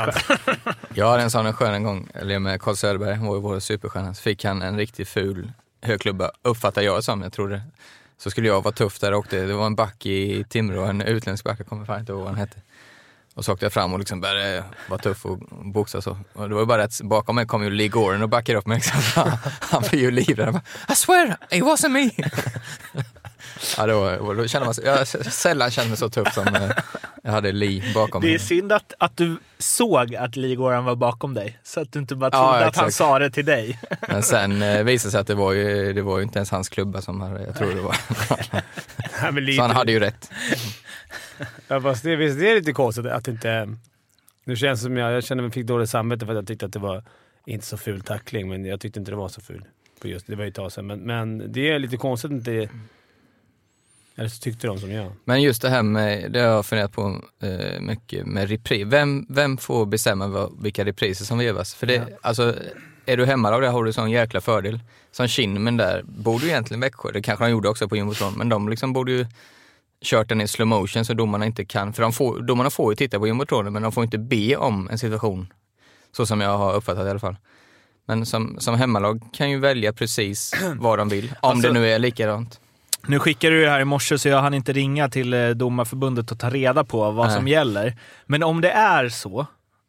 Jag 0.95 1.11
hade 1.11 1.23
en 1.23 1.31
sån 1.31 1.47
en 1.47 1.53
skön 1.53 1.75
en 1.75 1.83
gång, 1.83 2.09
eller 2.15 2.39
med 2.39 2.61
Carl 2.63 2.77
Söderberg, 2.77 3.15
han 3.15 3.27
var 3.27 3.35
ju 3.35 3.41
vår 3.41 3.61
superstjärna, 3.61 4.15
så 4.15 4.23
fick 4.23 4.45
han 4.45 4.63
en 4.63 4.77
riktigt 4.77 5.09
ful 5.09 5.53
högklubba, 5.83 6.31
uppfattar 6.43 6.83
jag 6.83 6.99
det 6.99 7.03
som, 7.03 7.23
jag 7.23 7.33
tror 7.33 7.49
det. 7.49 7.63
så 8.19 8.31
skulle 8.31 8.49
jag 8.49 8.63
vara 8.63 8.75
tuff 8.75 8.99
där 9.01 9.13
och 9.13 9.19
åkte. 9.19 9.41
Det 9.41 9.55
var 9.55 9.67
en 9.67 9.75
back 9.75 10.07
i 10.07 10.45
Timrå, 10.49 10.85
en 10.85 11.01
utländsk 11.03 11.45
back, 11.45 11.61
jag 11.61 11.67
kommer 11.67 11.85
fan 11.85 12.01
inte 12.01 12.13
ihåg 12.13 12.21
vad 12.21 12.29
han 12.31 12.39
hette. 12.39 12.57
Och 13.37 13.45
så 13.45 13.53
åkte 13.53 13.65
jag 13.65 13.73
fram 13.73 13.93
och 13.93 13.99
liksom 13.99 14.21
började 14.21 14.65
vara 14.89 14.99
tuff 14.99 15.27
och 15.27 15.39
boxa 15.65 16.03
så. 16.03 16.19
Och 16.33 16.49
det 16.49 16.55
var 16.55 16.65
bara 16.67 16.83
att 16.85 17.01
bakom 17.01 17.37
mig 17.37 17.47
kom 17.47 17.65
ju 17.65 17.71
Lee 17.71 17.89
Goren 17.89 18.23
och 18.23 18.29
backade 18.29 18.59
upp 18.59 18.67
mig. 18.67 18.77
Liksom. 18.77 19.01
Han 19.61 19.83
blev 19.91 20.03
ju 20.03 20.11
livrädd. 20.11 20.61
I 20.93 20.95
swear, 20.95 21.37
it 21.51 21.63
wasn't 21.63 21.89
me! 21.89 22.11
ja, 23.77 23.87
då, 23.87 24.33
då 24.35 24.47
kände 24.47 24.67
man 24.67 24.75
jag 24.85 24.97
har 24.97 25.31
sällan 25.31 25.71
känt 25.71 25.89
mig 25.89 25.97
så 25.97 26.09
tuff 26.11 26.35
som 26.35 26.47
eh, 26.55 26.71
jag 27.23 27.33
hade 27.33 27.53
Lee 27.53 27.95
bakom 27.95 28.23
Det 28.23 28.29
är 28.29 28.31
mig. 28.31 28.39
synd 28.39 28.73
att, 28.73 28.93
att 28.99 29.17
du 29.17 29.37
såg 29.59 30.15
att 30.15 30.37
Ligoran 30.37 30.85
var 30.85 30.97
bakom 30.97 31.35
dig, 31.35 31.59
så 31.63 31.81
att 31.81 31.93
du 31.93 31.99
inte 31.99 32.15
bara 32.15 32.31
Ja, 32.33 32.51
trodde 32.53 32.67
att 32.67 32.77
han 32.77 32.93
sa 32.93 33.19
det 33.19 33.31
till 33.31 33.45
dig. 33.45 33.79
Men 34.09 34.23
sen 34.23 34.63
eh, 34.63 34.83
visade 34.83 35.09
det 35.09 35.13
sig 35.13 35.21
att 35.21 35.27
det 35.27 35.35
var 35.35 35.53
ju, 35.53 35.93
det 35.93 36.03
var 36.03 36.17
ju 36.19 36.23
inte 36.23 36.39
ens 36.39 36.51
hans 36.51 36.69
klubba 36.69 37.03
som 37.03 37.21
hade, 37.21 37.43
jag 37.45 37.57
tror 37.57 37.75
det 37.75 37.81
var. 37.81 37.97
Nej, 39.33 39.57
Så 39.57 39.63
han 39.63 39.71
hade 39.71 39.93
ju 39.93 40.01
rätt. 40.01 40.31
Ja, 41.69 41.81
fast 41.81 42.03
det, 42.03 42.17
visst, 42.17 42.39
det 42.39 42.51
är 42.51 42.55
lite 42.55 42.73
konstigt 42.73 43.07
att 43.07 43.29
inte... 43.29 43.77
Nu 44.45 44.57
känns 44.57 44.81
det 44.81 44.85
som 44.85 44.97
jag, 44.97 45.13
jag 45.13 45.25
kände 45.25 45.43
mig 45.43 45.53
fick 45.53 45.67
dåligt 45.67 45.91
samvete 45.91 46.27
för 46.27 46.33
att 46.33 46.37
jag 46.37 46.47
tyckte 46.47 46.67
att 46.67 46.73
det 46.73 46.79
var 46.79 47.05
inte 47.47 47.67
så 47.67 47.77
ful 47.77 48.01
tackling, 48.01 48.49
men 48.49 48.65
jag 48.65 48.81
tyckte 48.81 48.99
inte 48.99 49.13
det 49.13 49.17
var 49.17 49.29
så 49.29 49.41
ful. 49.41 49.65
På 50.01 50.09
just, 50.09 50.27
det 50.27 50.37
var 50.37 50.45
ju 50.45 50.49
ett 50.49 50.55
tag 50.55 50.73
sedan, 50.73 50.87
men, 50.87 51.01
men 51.01 51.53
det 51.53 51.71
är 51.71 51.79
lite 51.79 51.97
konstigt 51.97 52.31
att 52.31 52.37
inte... 52.37 52.69
Eller 54.17 54.29
så 54.29 54.41
tyckte 54.41 54.67
de 54.67 54.79
som 54.79 54.93
jag. 54.93 55.13
Men 55.25 55.43
just 55.43 55.63
det 55.63 55.69
här 55.69 55.83
med, 55.83 56.33
det 56.33 56.41
har 56.41 56.47
jag 56.47 56.67
funderat 56.67 56.93
på 56.93 57.25
eh, 57.43 57.81
mycket 57.81 58.27
med 58.27 58.49
repris. 58.49 58.87
Vem, 58.87 59.27
vem 59.29 59.57
får 59.57 59.87
bestämma 59.87 60.29
vad, 60.29 60.63
vilka 60.63 60.85
repriser 60.85 61.25
som 61.25 61.39
vevas? 61.39 61.75
För 61.75 61.87
det, 61.87 62.19
alltså, 62.23 62.55
är 63.07 63.17
du 63.17 63.27
hemmalag 63.27 63.63
där 63.63 63.69
har 63.69 63.85
du 63.85 63.93
sån 63.93 64.11
jäkla 64.11 64.41
fördel. 64.41 64.81
Som 65.13 65.29
Kinmen 65.29 65.77
där 65.77 66.03
borde 66.03 66.45
ju 66.45 66.51
egentligen 66.51 66.81
Växjö, 66.81 67.11
det 67.13 67.23
kanske 67.23 67.45
de 67.45 67.51
gjorde 67.51 67.69
också 67.69 67.89
på 67.89 67.97
jumbotron, 67.97 68.35
men 68.37 68.49
de 68.49 68.69
liksom 68.69 68.93
borde 68.93 69.13
ju 69.13 69.27
kört 70.05 70.29
den 70.29 70.41
i 70.41 70.49
slow 70.49 70.67
motion 70.69 71.05
så 71.05 71.15
domarna 71.15 71.47
inte 71.47 71.65
kan, 71.65 71.93
för 71.93 72.03
de 72.03 72.13
får, 72.13 72.41
domarna 72.43 72.71
får 72.71 72.93
ju 72.93 72.97
titta 72.97 73.19
på 73.19 73.27
jumbotronen 73.27 73.73
men 73.73 73.83
de 73.83 73.93
får 73.93 74.05
inte 74.05 74.19
be 74.19 74.57
om 74.57 74.89
en 74.91 74.99
situation. 74.99 75.53
Så 76.17 76.27
som 76.27 76.41
jag 76.41 76.59
har 76.59 76.75
uppfattat 76.75 77.07
i 77.07 77.11
alla 77.11 77.19
fall. 77.19 77.37
Men 78.07 78.27
som, 78.27 78.57
som 78.59 78.75
hemmalag 78.75 79.21
kan 79.33 79.51
ju 79.51 79.59
välja 79.59 79.93
precis 79.93 80.53
vad 80.77 80.99
de 80.99 81.09
vill, 81.09 81.35
om 81.41 81.51
Alltså- 81.51 81.69
det 81.69 81.75
nu 81.75 81.89
är 81.91 81.99
likadant. 81.99 82.61
Nu 83.07 83.19
skickade 83.19 83.55
du 83.57 83.63
det 83.65 83.71
här 83.71 83.81
i 83.81 83.85
morse 83.85 84.19
så 84.19 84.29
jag 84.29 84.43
hann 84.43 84.55
inte 84.55 84.73
ringa 84.73 85.09
till 85.09 85.35
eh, 85.35 85.49
domarförbundet 85.49 86.33
och 86.33 86.39
ta 86.39 86.51
reda 86.51 86.85
på 86.85 87.11
vad 87.11 87.27
Nej. 87.27 87.37
som 87.37 87.49
gäller. 87.49 87.97
Men 88.27 88.43
om 88.43 88.61
det 88.61 88.71
är 88.71 89.09
så, 89.09 89.47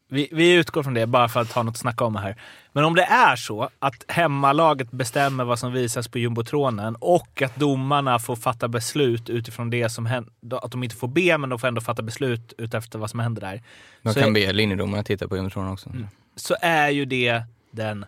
vi, 0.08 0.30
vi 0.32 0.52
utgår 0.54 0.84
från 0.84 0.94
det 0.94 1.08
bara 1.08 1.30
för 1.30 1.42
att 1.42 1.52
ha 1.52 1.64
något 1.64 1.72
att 1.74 1.78
snacka 1.80 2.04
om 2.06 2.16
här. 2.16 2.36
Men 2.74 2.84
om 2.84 2.96
det 2.96 3.04
är 3.04 3.36
så 3.36 3.70
att 3.80 4.06
hemmalaget 4.08 4.92
bestämmer 4.92 5.44
vad 5.44 5.60
som 5.60 5.72
visas 5.74 6.08
på 6.08 6.20
jumbotronen 6.20 6.96
och 7.00 7.42
att 7.42 7.56
domarna 7.56 8.20
får 8.20 8.36
fatta 8.36 8.68
beslut 8.68 9.30
utifrån 9.30 9.70
det 9.70 9.90
som 9.90 10.06
händer, 10.06 10.66
att 10.66 10.72
de 10.72 10.84
inte 10.84 10.96
får 10.96 11.08
be 11.08 11.38
men 11.38 11.50
de 11.50 11.60
får 11.60 11.68
ändå 11.68 11.82
fatta 11.82 12.02
beslut 12.02 12.54
utefter 12.58 13.00
vad 13.00 13.10
som 13.10 13.20
händer 13.20 13.42
där. 13.42 13.64
De 14.02 14.14
Så 14.14 14.20
kan 14.20 14.30
är- 14.30 14.34
be 14.34 14.54
linjedomarna 14.54 15.04
titta 15.04 15.28
på 15.28 15.36
jumbotronen 15.36 15.72
också. 15.72 15.90
så 16.36 16.56
är 16.62 16.90
ju 16.90 17.06
det 17.06 17.44
den 17.72 18.06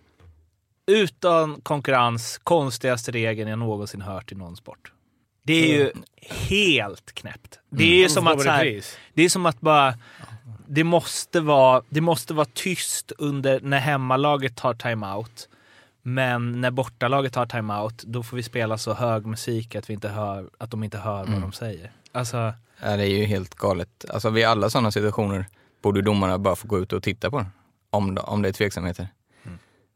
utan 0.92 1.62
konkurrens 1.62 2.40
konstigaste 2.44 3.12
regeln 3.12 3.50
jag 3.50 3.60
någonsin 3.60 4.02
hört 4.02 4.32
i 4.32 4.36
någon 4.36 4.56
sport. 4.56 4.92
Det 5.44 5.54
är 5.54 5.78
ju 5.78 5.92
helt 6.50 7.12
knäppt. 7.14 7.60
Det 7.70 7.84
är 7.84 7.98
ju 8.04 8.10
som 8.10 8.28
att 8.28 8.42
så 8.42 8.50
här, 8.50 8.82
det 9.14 9.24
är 9.24 9.30
som 9.30 9.46
att 9.46 9.60
bara 9.62 9.94
det 10.68 10.84
måste 10.84 11.40
vara, 11.40 11.84
det 11.90 12.02
måste 12.02 12.34
vara 12.34 12.48
tyst 12.54 13.12
under 13.18 13.60
när 13.62 13.80
hemmalaget 13.80 14.56
tar 14.56 14.74
timeout. 14.74 15.50
Men 16.02 16.62
när 16.62 16.72
bortalaget 16.72 17.34
tar 17.34 17.46
timeout, 17.46 18.04
då 18.04 18.24
får 18.24 18.38
vi 18.38 18.44
spela 18.44 18.78
så 18.78 18.94
hög 18.94 19.26
musik 19.26 19.76
att, 19.76 19.90
vi 19.90 19.94
inte 19.94 20.10
hör, 20.10 20.50
att 20.58 20.72
de 20.72 20.84
inte 20.84 20.98
hör 20.98 21.26
vad 21.26 21.42
de 21.42 21.52
säger. 21.52 21.92
Alltså, 22.12 22.54
Ja, 22.82 22.98
det 22.98 23.04
är 23.04 23.18
ju 23.18 23.26
helt 23.26 23.56
galet. 23.56 24.06
Alltså 24.10 24.30
vid 24.30 24.46
alla 24.46 24.70
sådana 24.70 24.92
situationer 24.92 25.46
borde 25.82 26.02
domarna 26.02 26.38
bara 26.38 26.56
få 26.56 26.68
gå 26.68 26.80
ut 26.80 26.94
och 26.94 27.04
titta 27.04 27.32
på 27.32 27.38
den. 27.38 27.48
Om, 27.90 28.18
om 28.24 28.42
det 28.42 28.50
är 28.50 28.54
tveksamheter. 28.54 29.08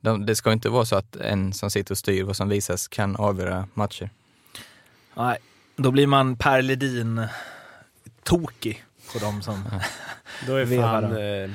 De, 0.01 0.25
det 0.25 0.35
ska 0.35 0.51
inte 0.51 0.69
vara 0.69 0.85
så 0.85 0.95
att 0.95 1.15
en 1.15 1.53
som 1.53 1.71
sitter 1.71 1.93
och 1.93 1.97
styr 1.97 2.23
vad 2.23 2.35
som 2.35 2.49
visas 2.49 2.87
kan 2.87 3.15
avgöra 3.15 3.67
matcher. 3.73 4.09
nej, 5.15 5.37
då 5.75 5.91
blir 5.91 6.07
man 6.07 6.35
Per 6.35 6.61
Ledin 6.61 7.27
tokig 8.23 8.83
på 9.13 9.19
dem 9.19 9.41
som 9.41 9.63
Då 10.47 10.55
är 10.55 10.65
fan 10.81 11.03
eh, 11.03 11.49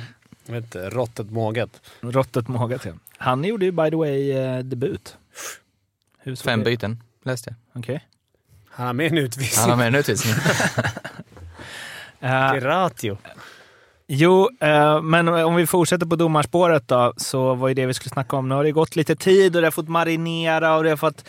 vet 0.54 0.64
inte, 0.64 0.90
råttet 0.90 1.30
mågat. 1.30 1.80
råttet 2.00 2.48
magat 2.48 2.82
till. 2.82 2.92
Han 3.18 3.44
gjorde 3.44 3.64
ju 3.64 3.72
by 3.72 3.90
the 3.90 3.96
way 3.96 4.30
eh, 4.32 4.58
debut. 4.58 5.16
Hur 6.18 6.34
såg 6.34 6.44
Fem 6.44 6.58
det- 6.58 6.64
byten 6.64 7.02
läste 7.24 7.50
jag. 7.72 7.80
Okej. 7.82 8.06
Han 8.70 8.86
har 8.86 8.92
med 8.94 9.06
en 9.12 9.18
utvisning. 9.18 9.60
Han 9.60 9.70
har 9.70 9.76
med 9.76 9.86
en 9.86 9.94
utvisning. 9.94 10.34
Eh, 12.20 12.52
Till 12.52 12.60
Ratio. 12.62 13.18
Jo, 14.06 14.50
eh, 14.60 15.02
men 15.02 15.28
om 15.28 15.54
vi 15.54 15.66
fortsätter 15.66 16.06
på 16.06 16.16
domarspåret 16.16 16.88
då, 16.88 17.12
så 17.16 17.54
var 17.54 17.68
ju 17.68 17.74
det 17.74 17.86
vi 17.86 17.94
skulle 17.94 18.10
snacka 18.12 18.36
om. 18.36 18.48
Nu 18.48 18.54
har 18.54 18.64
det 18.64 18.72
gått 18.72 18.96
lite 18.96 19.16
tid 19.16 19.56
och 19.56 19.62
det 19.62 19.66
har 19.66 19.72
fått 19.72 19.88
marinera 19.88 20.76
och 20.76 20.84
det 20.84 20.90
har 20.90 20.96
fått... 20.96 21.24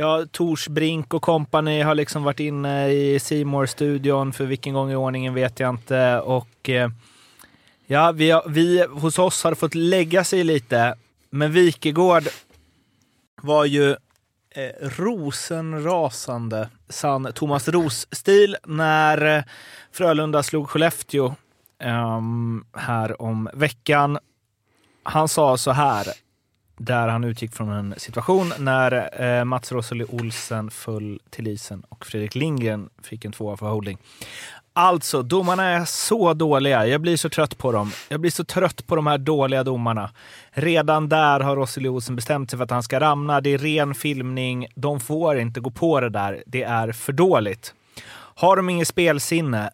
Ja, 0.00 0.26
Torsbrink 0.32 1.14
och 1.14 1.22
kompani 1.22 1.82
har 1.82 1.94
liksom 1.94 2.22
varit 2.22 2.40
inne 2.40 2.88
i 2.88 3.20
simor 3.20 3.66
studion 3.66 4.32
för 4.32 4.44
vilken 4.44 4.74
gång 4.74 4.90
i 4.90 4.94
ordningen 4.94 5.34
vet 5.34 5.60
jag 5.60 5.70
inte. 5.70 6.20
Och 6.20 6.68
eh, 6.68 6.90
ja, 7.86 8.12
vi, 8.12 8.30
har, 8.30 8.42
vi 8.48 8.86
hos 8.90 9.18
oss 9.18 9.44
har 9.44 9.54
fått 9.54 9.74
lägga 9.74 10.24
sig 10.24 10.44
lite. 10.44 10.94
Men 11.30 11.52
Wikegård 11.52 12.22
var 13.42 13.64
ju 13.64 13.90
eh, 13.90 14.70
rosenrasande 14.80 16.68
sann 16.88 17.32
Thomas 17.34 17.68
Ros-stil 17.68 18.56
när 18.66 19.36
eh, 19.36 19.44
Frölunda 19.92 20.42
slog 20.42 20.68
Skellefteå 20.68 21.34
ehm, 21.78 22.64
här 22.72 23.22
om 23.22 23.48
veckan. 23.54 24.18
Han 25.02 25.28
sa 25.28 25.56
så 25.56 25.70
här, 25.70 26.06
där 26.80 27.08
han 27.08 27.24
utgick 27.24 27.52
från 27.54 27.68
en 27.70 27.94
situation 27.96 28.52
när 28.58 29.22
eh, 29.22 29.44
Mats 29.44 29.72
Rosalie 29.72 30.06
Olsen 30.10 30.70
föll 30.70 31.20
till 31.30 31.48
isen 31.48 31.82
och 31.88 32.06
Fredrik 32.06 32.34
Lindgren 32.34 32.88
fick 33.02 33.24
en 33.24 33.32
tvåa 33.32 33.56
för 33.56 33.66
holding. 33.66 33.98
Alltså, 34.72 35.22
domarna 35.22 35.64
är 35.64 35.84
så 35.84 36.34
dåliga. 36.34 36.86
Jag 36.86 37.00
blir 37.00 37.16
så 37.16 37.28
trött 37.28 37.58
på 37.58 37.72
dem. 37.72 37.92
Jag 38.08 38.20
blir 38.20 38.30
så 38.30 38.44
trött 38.44 38.86
på 38.86 38.96
de 38.96 39.06
här 39.06 39.18
dåliga 39.18 39.64
domarna. 39.64 40.10
Redan 40.50 41.08
där 41.08 41.40
har 41.40 41.56
Rosalie 41.56 41.88
Olsen 41.88 42.16
bestämt 42.16 42.50
sig 42.50 42.56
för 42.56 42.64
att 42.64 42.70
han 42.70 42.82
ska 42.82 43.00
ramna. 43.00 43.40
Det 43.40 43.50
är 43.54 43.58
ren 43.58 43.94
filmning. 43.94 44.66
De 44.74 45.00
får 45.00 45.38
inte 45.38 45.60
gå 45.60 45.70
på 45.70 46.00
det 46.00 46.08
där. 46.10 46.42
Det 46.46 46.62
är 46.62 46.92
för 46.92 47.12
dåligt. 47.12 47.74
Har 48.34 48.56
de 48.56 48.70
inget 48.70 48.88
spelsinne? 48.88 49.70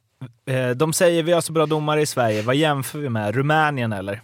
Eh, 0.46 0.70
De 0.70 0.92
säger 0.92 1.22
vi 1.22 1.32
har 1.32 1.40
så 1.40 1.52
bra 1.52 1.66
domare 1.66 2.00
i 2.00 2.07
Sverige. 2.07 2.42
Vad 2.42 2.57
jämför 2.57 2.98
vi 2.98 3.09
med? 3.09 3.34
Rumänien 3.34 3.92
eller? 3.92 4.20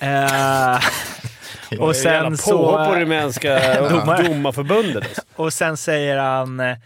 Eh, 0.00 0.80
och 1.78 1.96
sen 1.96 2.36
så... 2.36 2.76
På 2.86 2.94
rumänska 2.94 3.80
domarförbundet. 4.24 5.04
Alltså. 5.04 5.22
Och 5.36 5.52
sen 5.52 5.76
säger 5.76 6.16
han, 6.16 6.60
eh, 6.60 6.76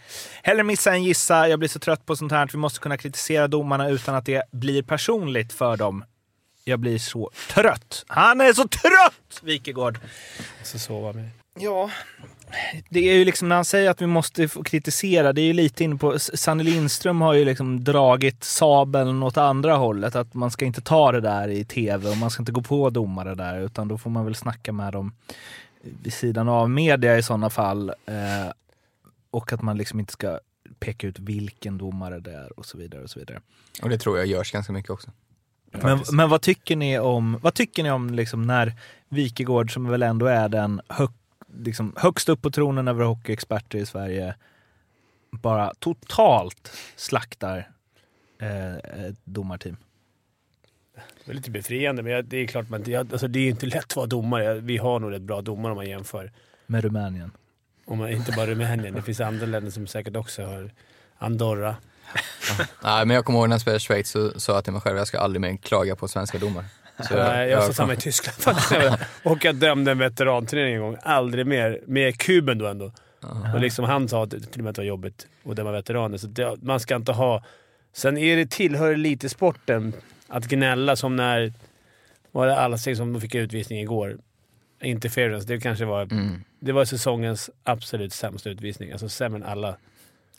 hellre 0.43 0.63
missa 0.63 0.91
än 0.91 1.03
gissa, 1.03 1.47
jag 1.47 1.59
blir 1.59 1.69
så 1.69 1.79
trött 1.79 2.05
på 2.05 2.15
sånt 2.15 2.31
här 2.31 2.43
att 2.43 2.53
vi 2.53 2.57
måste 2.57 2.79
kunna 2.79 2.97
kritisera 2.97 3.47
domarna 3.47 3.89
utan 3.89 4.15
att 4.15 4.25
det 4.25 4.43
blir 4.51 4.83
personligt 4.83 5.53
för 5.53 5.77
dem. 5.77 6.03
Jag 6.63 6.79
blir 6.79 6.97
så 6.97 7.31
trött. 7.49 8.05
Han 8.07 8.41
är 8.41 8.53
så 8.53 8.67
trött, 8.67 9.41
Wikegård! 9.41 9.99
Så 10.63 10.79
sova 10.79 11.13
med. 11.13 11.29
Ja, 11.59 11.89
det 12.89 13.09
är 13.09 13.13
ju 13.13 13.25
liksom 13.25 13.49
när 13.49 13.55
han 13.55 13.65
säger 13.65 13.89
att 13.89 14.01
vi 14.01 14.07
måste 14.07 14.47
kritisera, 14.65 15.33
det 15.33 15.41
är 15.41 15.45
ju 15.45 15.53
lite 15.53 15.83
inne 15.83 15.95
på... 15.95 16.19
Sanne 16.19 16.63
Lindström 16.63 17.21
har 17.21 17.33
ju 17.33 17.45
liksom 17.45 17.83
dragit 17.83 18.43
sabeln 18.43 19.23
åt 19.23 19.37
andra 19.37 19.75
hållet. 19.75 20.15
Att 20.15 20.33
man 20.33 20.51
ska 20.51 20.65
inte 20.65 20.81
ta 20.81 21.11
det 21.11 21.21
där 21.21 21.47
i 21.47 21.65
tv 21.65 22.09
och 22.09 22.17
man 22.17 22.29
ska 22.29 22.41
inte 22.41 22.51
gå 22.51 22.61
på 22.61 22.89
domare 22.89 23.35
där 23.35 23.61
utan 23.61 23.87
då 23.87 23.97
får 23.97 24.09
man 24.09 24.25
väl 24.25 24.35
snacka 24.35 24.71
med 24.71 24.93
dem 24.93 25.13
vid 25.81 26.13
sidan 26.13 26.49
av 26.49 26.69
media 26.69 27.17
i 27.17 27.23
sådana 27.23 27.49
fall. 27.49 27.89
Eh, 27.89 28.51
och 29.31 29.53
att 29.53 29.61
man 29.61 29.77
liksom 29.77 29.99
inte 29.99 30.13
ska 30.13 30.39
peka 30.79 31.07
ut 31.07 31.19
vilken 31.19 31.77
domare 31.77 32.19
det 32.19 32.33
är 32.33 32.59
och 32.59 32.65
så 32.65 32.77
vidare. 32.77 33.03
och 33.03 33.09
så 33.09 33.19
vidare. 33.19 33.41
Och 33.81 33.89
det 33.89 33.97
tror 33.97 34.17
jag 34.17 34.27
görs 34.27 34.51
ganska 34.51 34.73
mycket 34.73 34.91
också. 34.91 35.11
Men, 35.71 35.99
men 36.11 36.29
vad 36.29 36.41
tycker 36.41 36.75
ni 36.75 36.99
om, 36.99 37.39
vad 37.41 37.53
tycker 37.53 37.83
ni 37.83 37.91
om 37.91 38.09
liksom 38.09 38.41
när 38.41 38.73
Wikegård, 39.09 39.73
som 39.73 39.87
väl 39.87 40.03
ändå 40.03 40.25
är 40.25 40.49
den 40.49 40.81
hög, 40.87 41.09
liksom 41.57 41.93
högst 41.97 42.29
upp 42.29 42.41
på 42.41 42.51
tronen 42.51 42.87
över 42.87 43.05
hockeyexperter 43.05 43.77
i 43.79 43.85
Sverige, 43.85 44.35
bara 45.31 45.73
totalt 45.79 46.71
slaktar 46.95 47.69
eh, 48.41 48.75
ett 48.75 49.15
domarteam? 49.23 49.77
Det 51.25 51.31
är 51.31 51.35
lite 51.35 51.51
befriande, 51.51 52.03
men 52.03 52.11
jag- 52.11 52.25
det 52.25 52.37
är 52.37 52.47
klart 52.47 52.69
man, 52.69 52.83
jag, 52.85 53.11
alltså 53.11 53.27
det 53.27 53.39
är 53.39 53.49
inte 53.49 53.65
lätt 53.65 53.83
att 53.83 53.95
vara 53.95 54.05
domare. 54.07 54.53
Vi 54.53 54.77
har 54.77 54.99
nog 54.99 55.11
rätt 55.11 55.21
bra 55.21 55.41
domare 55.41 55.71
om 55.71 55.75
man 55.75 55.89
jämför. 55.89 56.31
Med 56.67 56.83
Rumänien. 56.83 57.31
Om 57.85 57.97
man, 57.97 58.09
inte 58.09 58.31
bara 58.31 58.45
Rumänien. 58.45 58.93
Det 58.93 59.01
finns 59.01 59.19
andra 59.19 59.45
länder 59.45 59.71
som 59.71 59.87
säkert 59.87 60.15
också 60.15 60.43
har. 60.45 60.71
Andorra. 61.17 61.75
Nej, 62.83 63.05
men 63.05 63.15
jag 63.15 63.25
kommer 63.25 63.39
ihåg 63.39 63.49
när 63.49 63.53
jag 63.53 63.61
spelade 63.61 63.77
i 63.77 63.79
Schweiz 63.79 64.09
så 64.11 64.39
sa 64.39 64.53
jag 64.53 64.63
till 64.63 64.73
mig 64.73 64.81
själv 64.81 64.95
att 64.95 64.99
jag 64.99 65.07
ska 65.07 65.19
aldrig 65.19 65.41
mer 65.41 65.57
klaga 65.57 65.95
på 65.95 66.07
svenska 66.07 66.37
domare. 66.37 66.65
Så 67.07 67.13
jag 67.13 67.49
jag 67.49 67.63
sa 67.63 67.73
samma 67.73 67.93
i 67.93 67.97
Tyskland 67.97 68.37
faktiskt. 68.37 69.01
Och 69.23 69.45
jag 69.45 69.55
dömde 69.55 69.91
en 69.91 69.97
veteranturnering 69.97 70.75
en 70.75 70.81
gång. 70.81 70.97
Aldrig 71.03 71.47
mer. 71.47 71.79
Med 71.85 72.17
kuben 72.17 72.57
då 72.57 72.67
ändå. 72.67 72.91
Och 73.53 73.61
liksom 73.61 73.85
han 73.85 74.07
sa 74.07 74.23
att 74.23 74.29
det 74.29 74.39
till 74.39 74.59
och 74.59 74.63
med 74.63 74.69
att 74.69 74.75
det 74.75 74.81
var 74.81 74.87
jobbigt 74.87 75.27
att 75.45 75.55
döma 75.55 75.71
veteraner. 75.71 76.17
Så 76.17 76.27
det, 76.27 76.55
man 76.61 76.79
ska 76.79 76.95
inte 76.95 77.11
ha... 77.11 77.43
Sen 77.93 78.17
är 78.17 78.37
det, 78.37 78.49
tillhör 78.49 78.95
lite 78.95 79.29
sporten 79.29 79.93
att 80.27 80.45
gnälla 80.45 80.95
som 80.95 81.15
när... 81.15 81.53
Var 82.31 82.47
det 82.47 82.59
alla 82.59 82.77
steg 82.77 82.97
som 82.97 83.21
fick 83.21 83.35
utvisning 83.35 83.79
igår? 83.79 84.17
Interference, 84.81 85.47
det 85.47 85.59
kanske 85.59 85.85
var... 85.85 86.01
Mm. 86.01 86.43
Det 86.59 86.71
var 86.71 86.85
säsongens 86.85 87.49
absolut 87.63 88.13
sämsta 88.13 88.49
utvisning. 88.49 88.91
Alltså 88.91 89.09
sämre 89.09 89.37
än 89.39 89.45
alla. 89.45 89.77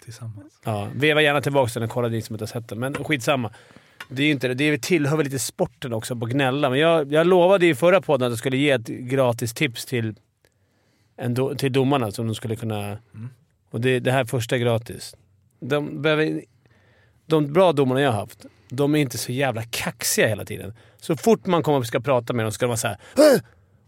Tillsammans. 0.05 0.61
Ja, 0.65 0.89
veva 0.95 1.23
gärna 1.23 1.41
tillbaka 1.41 1.71
den 1.75 1.83
och 1.83 1.91
kolla 1.91 2.09
ni 2.09 2.23
som 2.23 2.35
inte 2.35 2.43
har 2.43 2.49
sett 2.49 2.69
den. 2.69 2.79
Men 2.79 2.95
skitsamma. 2.95 3.51
Det 4.13 4.23
är 4.23 4.31
inte 4.31 4.49
det. 4.49 4.55
Det 4.55 4.83
tillhör 4.83 5.17
väl 5.17 5.25
lite 5.25 5.39
sporten 5.39 5.93
också 5.93 6.17
på 6.17 6.27
gnälla. 6.27 6.71
Men 6.71 6.79
jag, 6.79 7.13
jag 7.13 7.27
lovade 7.27 7.67
i 7.67 7.75
förra 7.75 8.01
podden 8.01 8.27
att 8.27 8.33
jag 8.33 8.39
skulle 8.39 8.57
ge 8.57 8.71
ett 8.71 8.87
gratis 8.87 9.55
tips 9.55 9.85
till, 9.87 10.15
en 11.17 11.35
do, 11.35 11.55
till 11.55 11.73
domarna 11.73 12.11
som 12.11 12.27
de 12.27 12.35
skulle 12.35 12.57
kunna... 12.57 12.99
Och 13.71 13.81
det, 13.81 14.01
det 14.01 14.13
här 14.13 14.25
första 14.25 14.55
är 14.57 14.61
gratis. 14.61 15.17
De, 15.61 16.03
behöver, 16.03 16.43
de 17.27 17.53
bra 17.53 17.73
domarna 17.73 18.01
jag 18.01 18.13
har 18.13 18.21
haft, 18.21 18.47
de 18.69 18.95
är 18.95 18.99
inte 18.99 19.19
så 19.19 19.33
jävla 19.33 19.63
kaxiga 19.63 20.27
hela 20.29 20.45
tiden. 20.45 20.75
Så 20.97 21.17
fort 21.17 21.47
man 21.47 21.63
kommer 21.63 21.79
och 21.79 21.87
ska 21.87 22.01
prata 22.01 22.33
med 22.33 22.45
dem 22.45 22.53
ska 22.53 22.67
de 22.67 22.69
vara 22.69 22.77
såhär 22.77 22.97
"Åh!" 23.17 23.41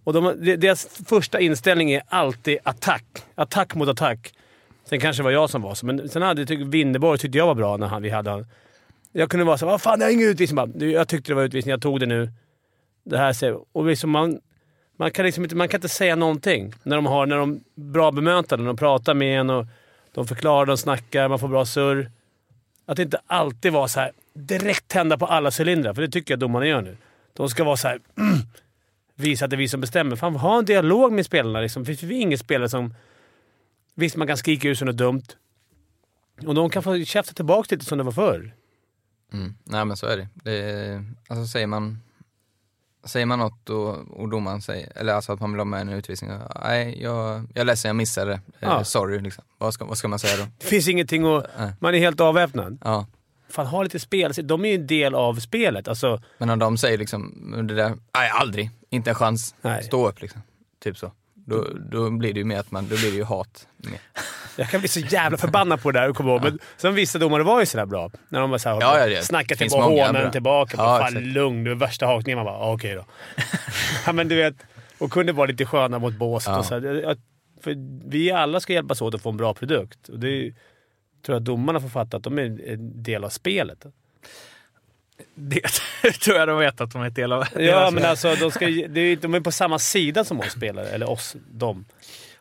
Och 0.05 0.13
de, 0.13 0.35
de- 0.45 0.57
deras 0.57 0.87
första 1.07 1.41
inställning 1.41 1.93
är 1.93 2.03
alltid 2.09 2.59
attack. 2.63 3.05
Attack 3.35 3.75
mot 3.75 3.89
attack. 3.89 4.35
Sen 4.85 5.01
kanske 5.01 5.23
det 5.23 5.25
var 5.25 5.31
jag 5.31 5.51
som 5.51 5.63
var 5.63 5.75
så, 5.75 5.87
men 5.87 6.09
sen 6.09 6.23
hade 6.23 6.41
jag 6.41 6.49
tyckt 6.49 6.63
Winderborg 6.63 7.19
tyckte 7.19 7.39
jag 7.39 7.47
var 7.47 7.55
bra 7.55 7.77
när 7.77 7.87
han, 7.87 8.03
vi 8.03 8.11
hade 8.11 8.31
han. 8.31 8.47
Jag 9.17 9.31
kunde 9.31 9.45
vara 9.45 9.59
så 9.59 9.67
vad 9.67 9.83
fan 9.83 10.01
jag 10.01 10.07
har 10.07 10.13
ingen 10.13 10.29
utvisning. 10.29 10.57
Bara, 10.57 10.87
jag 10.87 11.09
tyckte 11.09 11.31
det 11.31 11.35
var 11.35 11.43
utvisning, 11.43 11.71
jag 11.71 11.83
tog 11.83 12.01
det 12.01 12.07
nu. 12.07 12.31
Det 13.05 13.19
här 13.19 13.33
ser 13.33 13.77
Och 13.77 13.87
liksom 13.87 14.11
man, 14.11 14.41
man, 14.97 15.11
kan 15.11 15.25
liksom 15.25 15.45
inte, 15.45 15.57
man 15.57 15.69
kan 15.69 15.79
inte 15.79 15.89
säga 15.89 16.17
någonting 16.17 16.75
när 16.83 16.97
de 16.97 17.07
har 17.07 17.27
när 17.27 17.37
de 17.37 17.61
bra 17.75 18.13
bemötande. 18.13 18.67
De 18.67 18.77
pratar 18.77 19.15
med 19.15 19.41
en 19.41 19.51
och 19.51 19.67
de 20.15 20.27
förklarar, 20.27 20.67
de 20.67 20.79
snackar, 20.79 21.29
man 21.29 21.39
får 21.39 21.49
bra 21.49 21.67
surr. 21.67 22.11
Att 22.87 22.99
inte 22.99 23.21
alltid 23.27 23.73
vara 23.73 23.89
så 23.89 24.01
här 24.01 24.13
direkt 24.35 24.89
tända 24.89 25.19
på 25.19 25.27
alla 25.27 25.51
cylindrar, 25.61 25.95
för 25.95 26.03
det 26.03 26.09
tycker 26.09 26.33
jag 26.33 26.39
domarna 26.39 26.67
gör 26.67 26.83
nu. 26.83 26.97
De 27.33 27.49
ska 27.49 27.65
vara 27.65 27.77
så 27.77 27.89
här 27.89 28.01
mm, 28.19 28.39
visa 29.15 29.45
att 29.45 29.51
det 29.51 29.55
är 29.57 29.59
vi 29.59 29.69
som 29.69 29.81
bestämmer. 29.81 30.17
Fan, 30.17 30.37
ha 30.37 30.59
en 30.59 30.65
dialog 30.65 31.13
med 31.13 31.27
spelarna. 31.27 31.61
Liksom. 31.61 31.85
Finns 31.85 32.01
det 32.01 32.15
ingen 32.15 32.39
spelare 32.39 32.69
som... 32.69 32.95
Visst, 33.95 34.17
man 34.17 34.27
kan 34.27 34.37
skrika 34.37 34.69
ut 34.69 34.79
som 34.79 34.87
något 34.87 34.97
dumt. 34.97 35.25
Och 36.47 36.55
de 36.55 36.71
kan 36.71 36.83
få 36.83 37.05
käfta 37.05 37.35
tillbaka 37.35 37.75
lite 37.75 37.85
som 37.85 37.99
det 37.99 38.05
var 38.05 38.13
förr. 38.13 38.55
Mm. 39.35 39.55
Nej 39.65 39.85
men 39.85 39.97
så 39.97 40.07
är 40.07 40.17
det. 40.17 40.29
det 40.35 41.05
alltså 41.29 41.47
säger 41.47 41.67
man, 41.67 42.01
säger 43.05 43.27
man 43.27 43.39
något 43.39 43.71
och, 43.71 43.95
och 44.21 44.29
domaren 44.29 44.63
säger, 44.63 44.93
eller 44.97 45.13
alltså 45.15 45.33
att 45.33 45.41
man 45.41 45.53
vill 45.53 45.61
ha 45.61 45.65
med 45.65 45.81
en 45.81 45.89
utvisning. 45.89 46.31
Nej, 46.63 47.03
jag, 47.03 47.47
jag 47.55 47.61
är 47.61 47.65
ledsen, 47.65 47.89
jag 47.89 47.97
missade 47.97 48.31
det. 48.31 48.35
Eh, 48.35 48.41
Ja. 48.61 48.85
Sorry 48.85 49.21
liksom. 49.21 49.45
Vad 49.59 49.75
ska, 49.75 49.85
vad 49.85 49.99
ska 49.99 50.09
man 50.09 50.19
säga 50.19 50.37
då? 50.37 50.51
Det 50.59 50.67
finns 50.67 50.89
ingenting. 50.89 51.23
Nej. 51.59 51.73
Man 51.81 51.95
är 51.95 51.99
helt 51.99 52.21
avväpnad. 52.21 52.79
Ja. 52.85 53.07
Fan, 53.49 53.67
ha 53.67 53.83
lite 53.83 54.01
spel. 54.01 54.33
De 54.43 54.65
är 54.65 54.69
ju 54.69 54.75
en 54.75 54.87
del 54.87 55.15
av 55.15 55.35
spelet. 55.35 55.89
Alltså, 55.89 56.23
Men 56.39 56.51
om 56.51 56.59
de 56.59 56.79
säger 56.79 56.99
liksom, 56.99 57.53
det 57.69 57.75
där, 57.75 57.89
nej 57.89 58.31
aldrig, 58.31 58.71
inte 58.91 59.11
en 59.11 59.15
chans, 59.17 59.55
Nej. 59.63 59.85
stå 59.85 60.09
upp 60.09 60.21
liksom. 60.23 60.43
Typ 60.83 60.99
så. 60.99 61.13
Då, 61.35 61.67
då 61.91 62.11
blir 62.11 62.33
det 62.33 62.39
ju 62.39 62.45
mer 62.45 62.59
att 62.61 62.71
man, 62.71 62.89
då 62.89 62.97
blir 62.97 63.11
det 63.11 63.17
ju 63.17 63.25
hat. 63.25 63.67
Jag 64.57 64.71
kan 64.71 64.81
bli 64.81 64.89
så 64.89 65.01
jävla 65.01 65.39
förbannad 65.39 65.83
på 65.83 65.91
det 65.91 66.01
där 66.01 66.09
och 66.09 66.17
komma 66.17 66.31
ihåg. 66.31 66.43
Men 66.43 66.59
sen 66.77 66.95
vissa 66.95 67.19
domare 67.19 67.43
var 67.43 67.61
ju 67.61 67.67
sådär 67.67 67.87
bra. 67.87 68.11
När 68.29 68.41
de 68.41 68.51
var 68.51 68.59
såhär, 68.59 68.81
Ja, 68.81 69.09
ja, 69.09 69.23
tillbaka, 69.23 69.89
många 69.89 70.07
hånade 70.07 70.25
bra. 70.25 70.33
tillbaka. 70.33 70.75
Ja, 70.77 70.85
Bara, 70.85 70.99
fan 70.99 71.09
exakt. 71.09 71.27
lugn, 71.27 71.65
du 71.65 71.71
är 71.71 71.75
värsta 71.75 72.07
hakningen. 72.07 72.37
Man 72.37 72.45
bara, 72.45 72.57
ah, 72.57 72.73
okej 72.73 72.95
då. 72.95 73.05
ja, 74.07 74.13
men 74.13 74.29
du 74.29 74.37
vet, 74.37 74.55
och 74.99 75.11
kunde 75.11 75.33
vara 75.33 75.47
lite 75.47 75.65
sköna 75.65 75.99
mot 75.99 76.15
båset. 76.15 76.49
Ja. 76.53 76.59
Och 76.59 76.65
så 76.65 76.75
här, 76.75 77.17
för 77.61 77.75
vi 78.09 78.31
alla 78.31 78.61
ska 78.61 78.73
hjälpas 78.73 79.03
åt 79.03 79.15
att 79.15 79.23
få 79.23 79.31
en 79.31 79.37
bra 79.37 79.55
produkt. 79.55 80.09
Och 80.09 80.19
det 80.19 80.29
är, 80.29 80.55
tror 81.27 81.37
jag 81.37 81.43
domarna 81.43 81.81
får 81.81 81.89
fatta 81.89 82.17
att 82.17 82.23
de 82.23 82.39
är 82.39 82.43
en 82.73 83.03
del 83.03 83.25
av 83.25 83.29
spelet. 83.29 83.87
Det 85.35 85.61
tror 86.25 86.37
jag 86.37 86.49
de 86.49 86.59
vet 86.59 86.81
att 86.81 86.93
de 86.93 87.03
är 87.03 87.07
ett 87.07 87.15
del 87.15 87.33
av. 87.33 87.45
Ja, 87.59 87.91
men 87.95 88.05
alltså 88.05 88.35
de, 88.35 88.51
ska, 88.51 88.67
de 88.67 89.35
är 89.35 89.41
på 89.41 89.53
samma 89.53 89.79
sida 89.79 90.25
som 90.25 90.41
oss 90.41 90.53
spelare. 90.53 90.89
Eller 90.89 91.11
oss, 91.11 91.37
dem. 91.51 91.85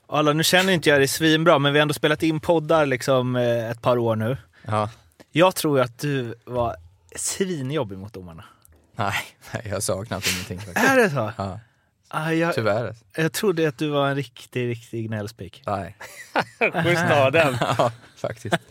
Alla, 0.08 0.34
nu 0.34 0.44
känner 0.44 0.74
inte 0.74 0.90
jag 0.90 1.00
dig 1.00 1.08
svinbra, 1.08 1.60
men 1.60 1.74
vi 1.74 1.80
har 1.80 1.82
ändå 1.82 1.94
spelat 1.94 2.24
in 2.24 2.40
poddar 2.40 2.86
liksom 2.86 3.36
eh, 3.36 3.70
ett 3.72 3.82
par 3.82 3.98
år 3.98 4.16
nu. 4.16 4.38
Ja. 4.66 4.90
Jag 5.32 5.56
tror 5.56 5.80
att 5.82 6.00
du 6.00 6.36
var 6.46 6.76
svinjobbig 7.16 7.98
mot 7.98 8.14
domarna. 8.14 8.44
Nej, 8.96 9.14
nej, 9.54 9.68
jag 9.70 9.84
sa 9.84 10.04
knappt 10.06 10.28
ingenting 10.34 10.60
faktiskt. 10.60 10.88
Är 10.90 10.98
det 10.98 11.10
så? 11.10 11.32
Ja, 11.38 11.60
Ah, 12.16 12.32
jag, 12.32 12.56
tyvärr. 12.56 12.88
alltså. 12.88 13.04
jag 13.18 13.34
trodde 13.34 13.68
att 13.68 13.78
du 13.78 13.90
var 13.90 14.10
en 14.10 14.16
riktig, 14.16 14.70
riktig 14.70 15.08
gnällspik. 15.08 15.64
Nej. 15.66 15.98
Schysst 16.84 17.02
ha 17.04 17.30
den. 17.32 17.58
ja, 17.78 17.92
faktiskt. 18.16 18.56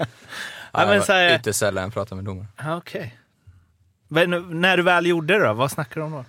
Ja, 0.75 0.87
men 0.87 0.95
jag 0.95 1.05
så 1.05 1.13
här- 1.13 1.35
Ytterst 1.39 1.59
sällan 1.59 1.91
pratar 1.91 2.17
med 2.17 2.25
domare. 2.25 2.47
Ah, 2.57 2.77
Okej. 2.77 3.19
Men 4.09 4.61
när 4.61 4.77
du 4.77 4.83
väl 4.83 5.07
gjorde 5.07 5.39
det 5.39 5.47
då, 5.47 5.53
vad 5.53 5.71
snackade 5.71 6.01
du 6.01 6.05
om 6.05 6.13
då? 6.13 6.25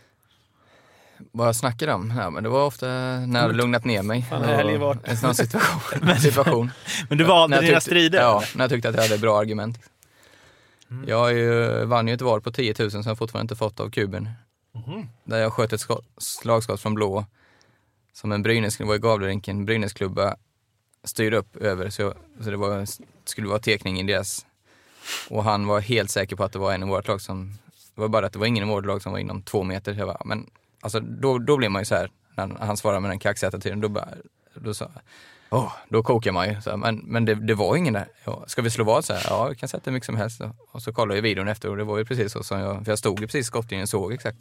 Vad 1.31 1.47
jag 1.47 1.55
snackade 1.55 1.93
om? 1.93 2.13
Ja, 2.17 2.29
men 2.29 2.43
det 2.43 2.49
var 2.49 2.65
ofta 2.65 2.85
när 2.87 3.33
jag 3.33 3.41
hade 3.41 3.53
lugnat 3.53 3.85
ner 3.85 4.03
mig. 4.03 4.21
Fan, 4.29 4.79
vart. 4.79 5.07
En 5.07 5.17
sån 5.17 5.35
situation. 5.35 6.15
situation. 6.19 6.71
Men 7.09 7.17
du 7.17 7.23
valde 7.23 7.55
dina 7.55 7.67
tyckte- 7.67 7.81
strider? 7.81 8.19
Ja, 8.21 8.43
när 8.55 8.63
jag 8.63 8.71
tyckte 8.71 8.89
att 8.89 8.95
jag 8.95 9.01
hade 9.01 9.17
bra 9.17 9.39
argument. 9.39 9.79
Mm. 10.91 11.09
Jag 11.09 11.33
ju, 11.33 11.85
vann 11.85 12.07
ju 12.07 12.13
ett 12.13 12.21
val 12.21 12.41
på 12.41 12.51
10 12.51 12.75
000 12.79 12.91
som 12.91 13.03
jag 13.05 13.17
fortfarande 13.17 13.43
inte 13.43 13.55
fått 13.55 13.79
av 13.79 13.89
kuben. 13.89 14.29
Mhm. 14.71 15.09
Där 15.23 15.37
jag 15.39 15.53
sköt 15.53 15.73
ett 15.73 15.81
skott, 15.81 16.05
slagskott 16.17 16.81
från 16.81 16.93
blå. 16.93 17.25
Som 18.13 18.31
en 18.31 18.43
Brynäs, 18.43 18.79
var 18.79 18.95
i 18.95 18.99
Gavlerinken, 18.99 19.65
Brynäsklubba 19.65 20.35
styrde 21.03 21.37
upp 21.37 21.55
över. 21.55 21.89
Så, 21.89 22.13
så 22.43 22.49
det 22.49 22.57
var, 22.57 22.85
skulle 23.25 23.47
vara 23.47 23.59
tekning 23.59 23.99
i 23.99 24.03
deras. 24.03 24.45
Och 25.29 25.43
han 25.43 25.67
var 25.67 25.79
helt 25.79 26.11
säker 26.11 26.35
på 26.35 26.43
att 26.43 26.51
det 26.53 26.59
var 26.59 26.73
en 26.73 26.83
i 26.83 26.85
vårt 26.85 27.07
lag 27.07 27.21
som, 27.21 27.57
det 27.95 28.01
var 28.01 28.07
bara 28.07 28.25
att 28.25 28.33
det 28.33 28.39
var 28.39 28.45
ingen 28.45 28.63
i 28.63 28.71
vårt 28.71 28.85
lag 28.85 29.01
som 29.01 29.11
var 29.11 29.19
inom 29.19 29.41
två 29.41 29.63
meter. 29.63 29.93
Så 29.93 29.99
jag 29.99 30.07
bara, 30.07 30.21
men 30.25 30.49
alltså 30.83 30.99
då, 30.99 31.37
då 31.37 31.57
blir 31.57 31.69
man 31.69 31.81
ju 31.81 31.85
så 31.85 31.95
här 31.95 32.09
när 32.35 32.65
han 32.65 32.77
svarar 32.77 32.99
med 32.99 33.11
den 33.11 33.19
kaxiga 33.19 33.47
attityden, 33.47 33.81
då 33.81 33.89
bara, 33.89 34.07
då 34.55 34.73
sa 34.73 34.85
jag, 34.93 35.01
Åh, 35.49 35.71
då 35.89 36.03
kokar 36.03 36.31
man 36.31 36.49
ju. 36.49 36.61
Så 36.61 36.69
här, 36.69 36.77
men 36.77 36.95
men 36.97 37.25
det, 37.25 37.35
det 37.35 37.53
var 37.53 37.75
ingen 37.75 37.93
där. 37.93 38.07
Ja, 38.25 38.43
ska 38.47 38.61
vi 38.61 38.69
slå 38.69 38.83
vad? 38.83 39.05
Så 39.05 39.13
här, 39.13 39.23
ja, 39.29 39.47
vi 39.47 39.55
kan 39.55 39.69
sätta 39.69 39.81
hur 39.85 39.91
mycket 39.91 40.05
som 40.05 40.15
helst. 40.17 40.41
Och 40.71 40.81
så 40.81 40.93
kollade 40.93 41.15
jag 41.17 41.21
videon 41.21 41.47
efter 41.47 41.69
och 41.69 41.77
det 41.77 41.83
var 41.83 41.97
ju 41.97 42.05
precis 42.05 42.31
så 42.31 42.43
som 42.43 42.59
jag, 42.59 42.85
för 42.85 42.91
jag 42.91 42.99
stod 42.99 43.19
ju 43.19 43.25
precis 43.27 43.41
i 43.41 43.47
skottlinjen 43.47 43.83
och 43.83 43.89
såg 43.89 44.13
exakt. 44.13 44.37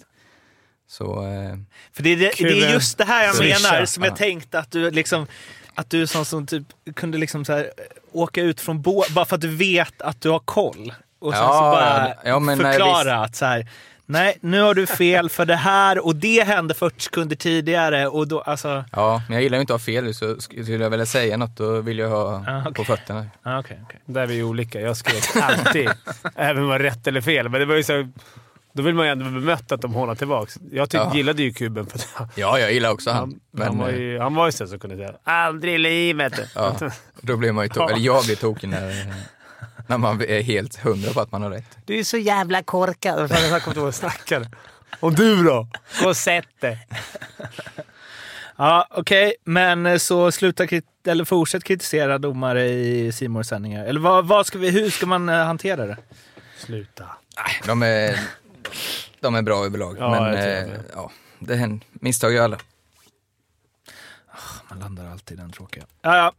Så, 0.88 1.26
eh, 1.26 1.54
För 1.92 2.02
det, 2.02 2.10
är 2.10 2.16
det, 2.16 2.32
det 2.38 2.62
är 2.64 2.72
just 2.72 2.98
det 2.98 3.04
här 3.04 3.24
jag 3.24 3.34
Swisha. 3.36 3.70
menar, 3.72 3.86
som 3.86 4.02
jag 4.02 4.12
Ja. 4.12 4.16
tänkte 4.16 4.58
att 4.58 4.70
du 4.70 4.90
liksom 4.90 5.26
att 5.74 5.90
du 5.90 6.02
är 6.02 6.06
sån 6.06 6.24
som 6.24 6.46
typ 6.46 6.66
kunde 6.94 7.18
liksom 7.18 7.44
så 7.44 7.52
här, 7.52 7.70
åka 8.12 8.42
ut 8.42 8.60
från 8.60 8.82
båt 8.82 9.10
bara 9.10 9.24
för 9.24 9.34
att 9.34 9.40
du 9.42 9.56
vet 9.56 10.02
att 10.02 10.20
du 10.20 10.30
har 10.30 10.38
koll. 10.38 10.94
Och 11.18 11.32
sen 11.32 11.42
Ja, 11.42 11.48
så 11.52 11.60
bara 11.60 12.14
ja, 12.24 12.38
men 12.38 12.58
nej, 12.58 12.72
förklara 12.72 13.16
att 13.24 13.36
så 13.36 13.44
här, 13.44 13.68
nej 14.06 14.38
nu 14.40 14.60
har 14.60 14.74
du 14.74 14.86
fel 14.86 15.28
för 15.30 15.44
det 15.46 15.56
här 15.56 16.06
och 16.06 16.16
det 16.16 16.46
hände 16.46 16.74
40 16.74 17.00
sekunder 17.00 17.36
tidigare 17.36 18.06
och 18.06 18.28
då 18.28 18.40
alltså... 18.40 18.84
ja, 18.92 19.22
men 19.28 19.34
jag 19.34 19.42
gillar 19.42 19.58
ju 19.58 19.60
inte 19.60 19.74
att 19.74 19.80
ha 19.80 19.84
fel 19.84 20.14
så 20.14 20.24
sk- 20.34 20.62
skulle 20.62 20.84
jag 20.84 20.90
vilja 20.90 21.06
säga 21.06 21.36
något 21.36 21.56
då 21.56 21.80
vill 21.80 21.98
jag 21.98 22.08
ha 22.08 22.44
Ah, 22.48 22.60
okej. 22.60 22.74
på 22.74 22.84
fötterna. 22.84 23.26
Ah, 23.42 23.58
okay, 23.58 23.76
okay. 23.86 23.98
Där 24.04 24.22
är 24.22 24.26
vi 24.26 24.42
olika. 24.42 24.80
Jag 24.80 24.96
skrek 24.96 25.36
alltid, 25.42 25.90
även 26.36 26.56
om 26.56 26.62
det 26.62 26.68
var 26.68 26.78
rätt 26.78 27.06
eller 27.06 27.20
fel. 27.20 27.48
Men 27.48 27.60
det 27.60 27.66
var 27.66 27.74
ju 27.74 27.82
så, 27.82 28.08
då 28.72 28.82
vill 28.82 28.94
man 28.94 29.06
ju 29.06 29.12
ändå 29.12 29.24
bli 29.24 29.40
bemött 29.40 29.72
att 29.72 29.80
de 29.82 29.94
hånar 29.94 30.14
tillbaka. 30.14 30.52
Jag 30.72 30.90
tyck, 30.90 31.00
Ja. 31.00 31.12
gillade 31.14 31.42
ju 31.42 31.52
kuben 31.52 31.86
för 31.86 31.98
att 31.98 32.32
Ja, 32.34 32.58
jag 32.58 32.72
gillar 32.72 32.90
också 32.90 33.10
han. 33.10 33.18
han, 33.18 33.40
Men 33.50 33.66
han, 33.66 33.78
var 33.78 33.88
ju, 33.90 34.18
han 34.18 34.34
var 34.34 34.46
ju 34.46 34.52
så 34.52 34.66
som 34.66 34.78
kunde 34.78 34.96
säga 34.96 35.12
“Aldrig 35.24 35.74
i 35.74 35.78
livet”. 35.78 36.32
ja, 36.54 36.76
då 37.20 37.36
blir 37.36 37.52
man 37.52 37.64
ju 37.64 37.68
to- 37.70 37.90
eller 37.90 38.00
jag 38.06 38.24
blir 38.24 38.36
tokig 38.36 38.68
när, 38.68 39.14
när 39.86 39.98
man 39.98 40.20
är 40.20 40.42
helt 40.42 40.76
hundra 40.76 41.12
på 41.12 41.20
att 41.20 41.32
man 41.32 41.42
har 41.42 41.50
rätt. 41.50 41.78
Du 41.84 41.98
är 41.98 42.04
så 42.04 42.16
jävla 42.16 42.62
korkad. 42.62 43.20
Jag 43.20 43.28
kommer 43.30 43.56
inte 43.68 43.78
ihåg 43.80 43.88
och 43.88 43.94
snackade. 43.94 44.50
Och 45.00 45.12
du 45.14 45.42
då? 45.44 45.68
Gå 46.02 46.08
och 46.08 46.16
sätt 46.16 46.46
dig. 46.60 46.86
Ja, 48.56 48.86
okej, 48.90 49.34
men 49.44 49.86
eh, 49.86 49.96
så 49.98 50.32
sluta 50.32 50.64
krit- 50.66 50.84
eller 51.06 51.24
fortsätt 51.24 51.64
kritisera 51.64 52.18
domare 52.18 52.68
i 52.68 53.12
simor 53.12 53.42
sändningar 53.42 53.84
Eller 53.84 54.00
vad, 54.00 54.26
vad 54.26 54.46
ska 54.46 54.58
vi, 54.58 54.70
hur 54.70 54.90
ska 54.90 55.06
man 55.06 55.28
eh, 55.28 55.36
hantera 55.44 55.86
det? 55.86 55.96
Sluta. 56.58 57.04
De 57.66 57.82
är, 57.82 58.20
de 59.20 59.34
är 59.34 59.42
bra 59.42 59.64
överlag, 59.64 59.96
Ja, 59.98 60.10
men 60.10 60.24
eh, 60.34 60.40
det. 60.40 60.80
ja, 60.94 61.10
det 61.38 61.56
händer. 61.56 61.86
Misstag 61.92 62.32
gör 62.32 62.44
alla. 62.44 62.58
Man 64.70 64.78
landar 64.78 65.06
alltid 65.10 65.38
i 65.38 65.40
den 65.40 65.52
tråkiga. 65.52 65.84
Ja, 66.02 66.16
ja. 66.16 66.32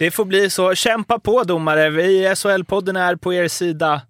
Det 0.00 0.10
får 0.10 0.24
bli 0.24 0.50
så. 0.50 0.74
Kämpa 0.74 1.18
på 1.18 1.44
domare. 1.44 1.90
Vi 1.90 2.02
i 2.02 2.28
SHL-podden 2.28 2.98
är 2.98 3.16
på 3.16 3.34
er 3.34 3.48
sida 3.48 4.02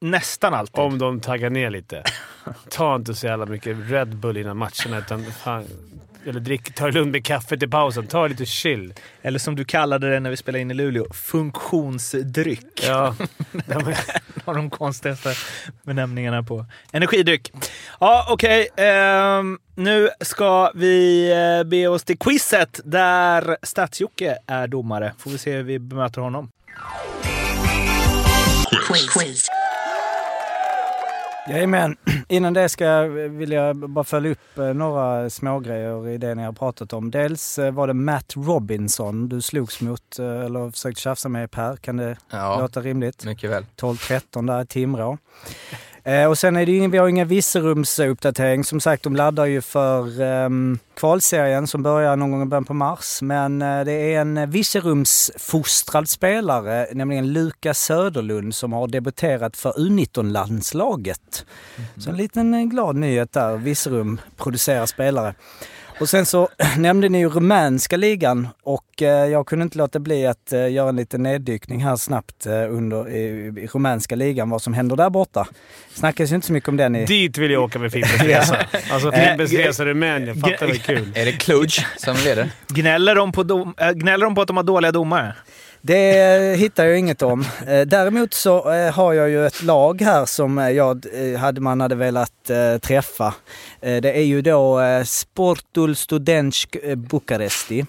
nästan 0.00 0.54
alltid. 0.54 0.78
Om 0.78 0.98
de 0.98 1.20
taggar 1.20 1.50
ner 1.50 1.70
lite. 1.70 2.02
Ta 2.70 2.94
inte 2.94 3.14
så 3.14 3.26
jävla 3.26 3.46
mycket 3.46 3.76
Red 3.90 4.16
Bull 4.16 4.36
innan 4.36 4.56
matcherna, 4.56 4.98
utan 4.98 5.24
fan, 5.24 5.64
eller 6.26 6.40
drick, 6.40 6.74
ta 6.74 6.86
det 6.86 6.92
lugnt 6.92 7.12
med 7.12 7.24
kaffet 7.24 7.62
i 7.62 7.68
pausen. 7.68 8.06
Ta 8.06 8.26
lite 8.26 8.46
chill. 8.46 8.94
Eller 9.22 9.38
som 9.38 9.56
du 9.56 9.64
kallade 9.64 10.10
det 10.10 10.20
när 10.20 10.30
vi 10.30 10.36
spelade 10.36 10.62
in 10.62 10.70
i 10.70 10.74
Luleå, 10.74 11.06
funktionsdryck. 11.12 12.84
Ja. 12.86 13.14
En 13.66 13.94
av 14.44 14.54
de 14.54 14.70
konstigaste 14.70 15.34
benämningarna 15.82 16.42
på 16.42 16.66
energidryck. 16.92 17.52
Ja, 18.00 18.26
okej. 18.30 18.68
ehm, 18.76 19.58
nu 19.74 20.08
ska 20.20 20.70
vi 20.74 21.30
eh, 21.32 21.68
be 21.68 21.86
oss 21.86 22.04
till 22.04 22.18
quizet 22.18 22.80
där 22.84 23.56
Stats-Jocke 23.62 24.36
är 24.46 24.66
domare. 24.66 25.12
Får 25.18 25.30
vi 25.30 25.38
se 25.38 25.52
hur 25.52 25.62
vi 25.62 25.78
bemöter 25.78 26.20
honom. 26.20 26.50
Jajamän. 31.48 31.96
Innan 32.28 32.52
det 32.54 32.68
ska 32.68 32.84
jag, 32.84 33.08
vill 33.08 33.52
jag 33.52 33.76
bara 33.90 34.04
följa 34.04 34.30
upp 34.30 34.58
eh, 34.58 34.64
några 34.64 35.30
smågrejer 35.30 36.08
i 36.08 36.18
det 36.18 36.34
ni 36.34 36.42
har 36.42 36.52
pratat 36.52 36.92
om. 36.92 37.10
Dels 37.10 37.58
eh, 37.58 37.70
var 37.72 37.86
det 37.86 37.94
Matt 37.94 38.32
Robinson 38.36 39.28
du 39.28 39.40
slogs 39.40 39.80
mot 39.80 40.18
eh, 40.18 40.26
eller 40.26 40.70
försökte 40.70 41.00
tjafsa 41.00 41.28
med 41.28 41.50
Per. 41.50 41.76
Kan 41.76 41.96
det 41.96 42.16
Ja, 42.30 42.60
låta 42.60 42.80
rimligt? 42.80 43.24
mycket 43.24 43.50
väl. 43.50 43.66
12-13 43.80 44.46
där 44.46 44.62
i 44.62 44.66
Timrå. 44.66 45.18
Eh, 46.04 46.26
och 46.26 46.38
sen 46.38 46.56
är 46.56 46.66
det 46.66 46.72
ju 46.72 46.78
ingen, 46.78 46.90
vi 46.90 46.98
har 46.98 47.08
ingen 47.08 47.28
Virserumsuppdatering. 47.28 48.64
Som 48.64 48.80
sagt, 48.80 49.02
de 49.02 49.16
laddar 49.16 49.46
ju 49.46 49.60
för 49.60 50.20
eh, 50.20 50.48
kvalserien 50.94 51.66
som 51.66 51.82
börjar 51.82 52.16
någon 52.16 52.30
gång 52.30 52.42
i 52.42 52.46
början 52.46 52.64
på 52.64 52.74
mars. 52.74 53.22
Men 53.22 53.62
eh, 53.62 53.84
det 53.84 53.92
är 53.92 54.20
en 54.20 54.50
Visserumsfostrad 54.50 56.08
spelare, 56.08 56.86
nämligen 56.92 57.32
Lukas 57.32 57.78
Söderlund, 57.78 58.54
som 58.54 58.72
har 58.72 58.88
debuterat 58.88 59.56
för 59.56 59.72
U19-landslaget. 59.72 61.46
Så 61.96 62.10
en 62.10 62.16
liten 62.16 62.54
eh, 62.54 62.64
glad 62.64 62.96
nyhet 62.96 63.32
där. 63.32 63.56
Visserum 63.56 64.20
producerar 64.36 64.86
spelare. 64.86 65.34
Och 65.98 66.08
sen 66.08 66.26
så 66.26 66.48
nämnde 66.78 67.08
ni 67.08 67.18
ju 67.18 67.28
rumänska 67.28 67.96
ligan 67.96 68.48
och 68.62 69.02
eh, 69.02 69.08
jag 69.08 69.46
kunde 69.46 69.62
inte 69.62 69.78
låta 69.78 69.98
bli 69.98 70.26
att 70.26 70.52
eh, 70.52 70.72
göra 70.72 70.88
en 70.88 70.96
liten 70.96 71.22
neddykning 71.22 71.84
här 71.84 71.96
snabbt 71.96 72.46
eh, 72.46 72.52
under 72.52 73.08
i, 73.08 73.52
i 73.62 73.66
rumänska 73.66 74.14
ligan, 74.14 74.50
vad 74.50 74.62
som 74.62 74.74
händer 74.74 74.96
där 74.96 75.10
borta. 75.10 75.46
Snackas 75.94 76.30
ju 76.30 76.34
inte 76.34 76.46
så 76.46 76.52
mycket 76.52 76.68
om 76.68 76.76
den 76.76 76.96
i... 76.96 77.04
Dit 77.04 77.38
vill 77.38 77.50
jag 77.50 77.62
åka 77.62 77.78
med 77.78 77.92
Fimpens 77.92 78.22
Resa. 78.22 78.56
Alltså 78.90 79.12
Fimpens 79.12 79.52
Resa 79.52 79.84
Rumänien. 79.84 80.36
Fattar 80.40 80.66
vad 80.66 80.82
kul. 80.82 81.12
Är 81.14 81.24
det 81.24 81.32
Cluj 81.32 81.68
som 81.96 82.16
leder? 82.24 82.50
Gnäller 82.68 83.14
de, 83.14 83.32
på 83.32 83.42
dom, 83.42 83.74
äh, 83.78 83.90
gnäller 83.90 84.24
de 84.24 84.34
på 84.34 84.40
att 84.40 84.46
de 84.46 84.56
har 84.56 84.64
dåliga 84.64 84.92
domare? 84.92 85.34
Det 85.84 86.56
hittar 86.58 86.84
jag 86.84 86.98
inget 86.98 87.22
om. 87.22 87.44
Eh, 87.66 87.80
däremot 87.80 88.34
så 88.34 88.72
eh, 88.72 88.92
har 88.92 89.12
jag 89.12 89.30
ju 89.30 89.46
ett 89.46 89.62
lag 89.62 90.00
här 90.00 90.26
som 90.26 90.58
eh, 90.58 90.70
jag 90.70 91.06
hade, 91.38 91.60
man 91.60 91.80
hade 91.80 91.94
velat 91.94 92.32
träffa. 92.80 93.34
Det 93.80 94.18
är 94.18 94.22
ju 94.22 94.42
då 94.42 94.80
Sportul 95.04 95.96
Studensk 95.96 96.76
Bukaresti. 96.96 97.86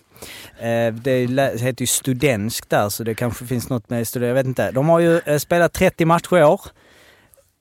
Det 0.94 1.62
heter 1.62 1.82
ju 1.82 1.88
Studensk 1.88 2.70
där 2.70 2.90
så 2.90 3.04
det 3.04 3.16
kanske 3.16 3.46
finns 3.46 3.70
något 3.70 3.90
med 3.90 4.08
student, 4.08 4.28
jag 4.28 4.36
vet 4.36 4.46
inte. 4.46 4.72
De 4.72 4.90
har 4.90 5.00
ju 5.00 5.40
spelat 5.40 5.74
30 5.74 6.06
matcher 6.06 6.38
i 6.38 6.44
år. 6.44 6.62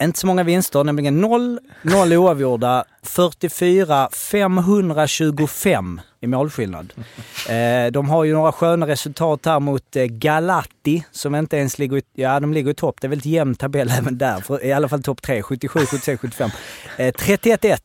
Inte 0.02 0.18
så 0.18 0.26
många 0.26 0.42
vinster, 0.42 0.84
nämligen 0.84 1.20
0, 1.20 1.58
0 1.82 2.12
oavgjorda, 2.16 2.84
44, 3.02 4.08
525 4.12 6.00
i 6.20 6.26
målskillnad. 6.26 6.92
Eh, 7.48 7.92
de 7.92 8.10
har 8.10 8.24
ju 8.24 8.34
några 8.34 8.52
sköna 8.52 8.86
resultat 8.86 9.46
här 9.46 9.60
mot 9.60 9.96
eh, 9.96 10.04
Galati 10.04 11.04
som 11.10 11.34
inte 11.34 11.56
ens 11.56 11.78
ligger 11.78 11.96
i, 11.96 12.02
ja 12.14 12.40
de 12.40 12.52
ligger 12.52 12.70
i 12.70 12.74
topp. 12.74 13.00
Det 13.00 13.06
är 13.06 13.08
väldigt 13.08 13.26
jämn 13.26 13.54
tabell 13.54 13.90
även 13.90 14.18
där. 14.18 14.40
För, 14.40 14.64
I 14.64 14.72
alla 14.72 14.88
fall 14.88 15.02
topp 15.02 15.22
3, 15.22 15.42
77, 15.42 15.86
76, 15.86 16.20
75. 16.20 16.50
Eh, 16.96 17.12
31-1 17.12 17.78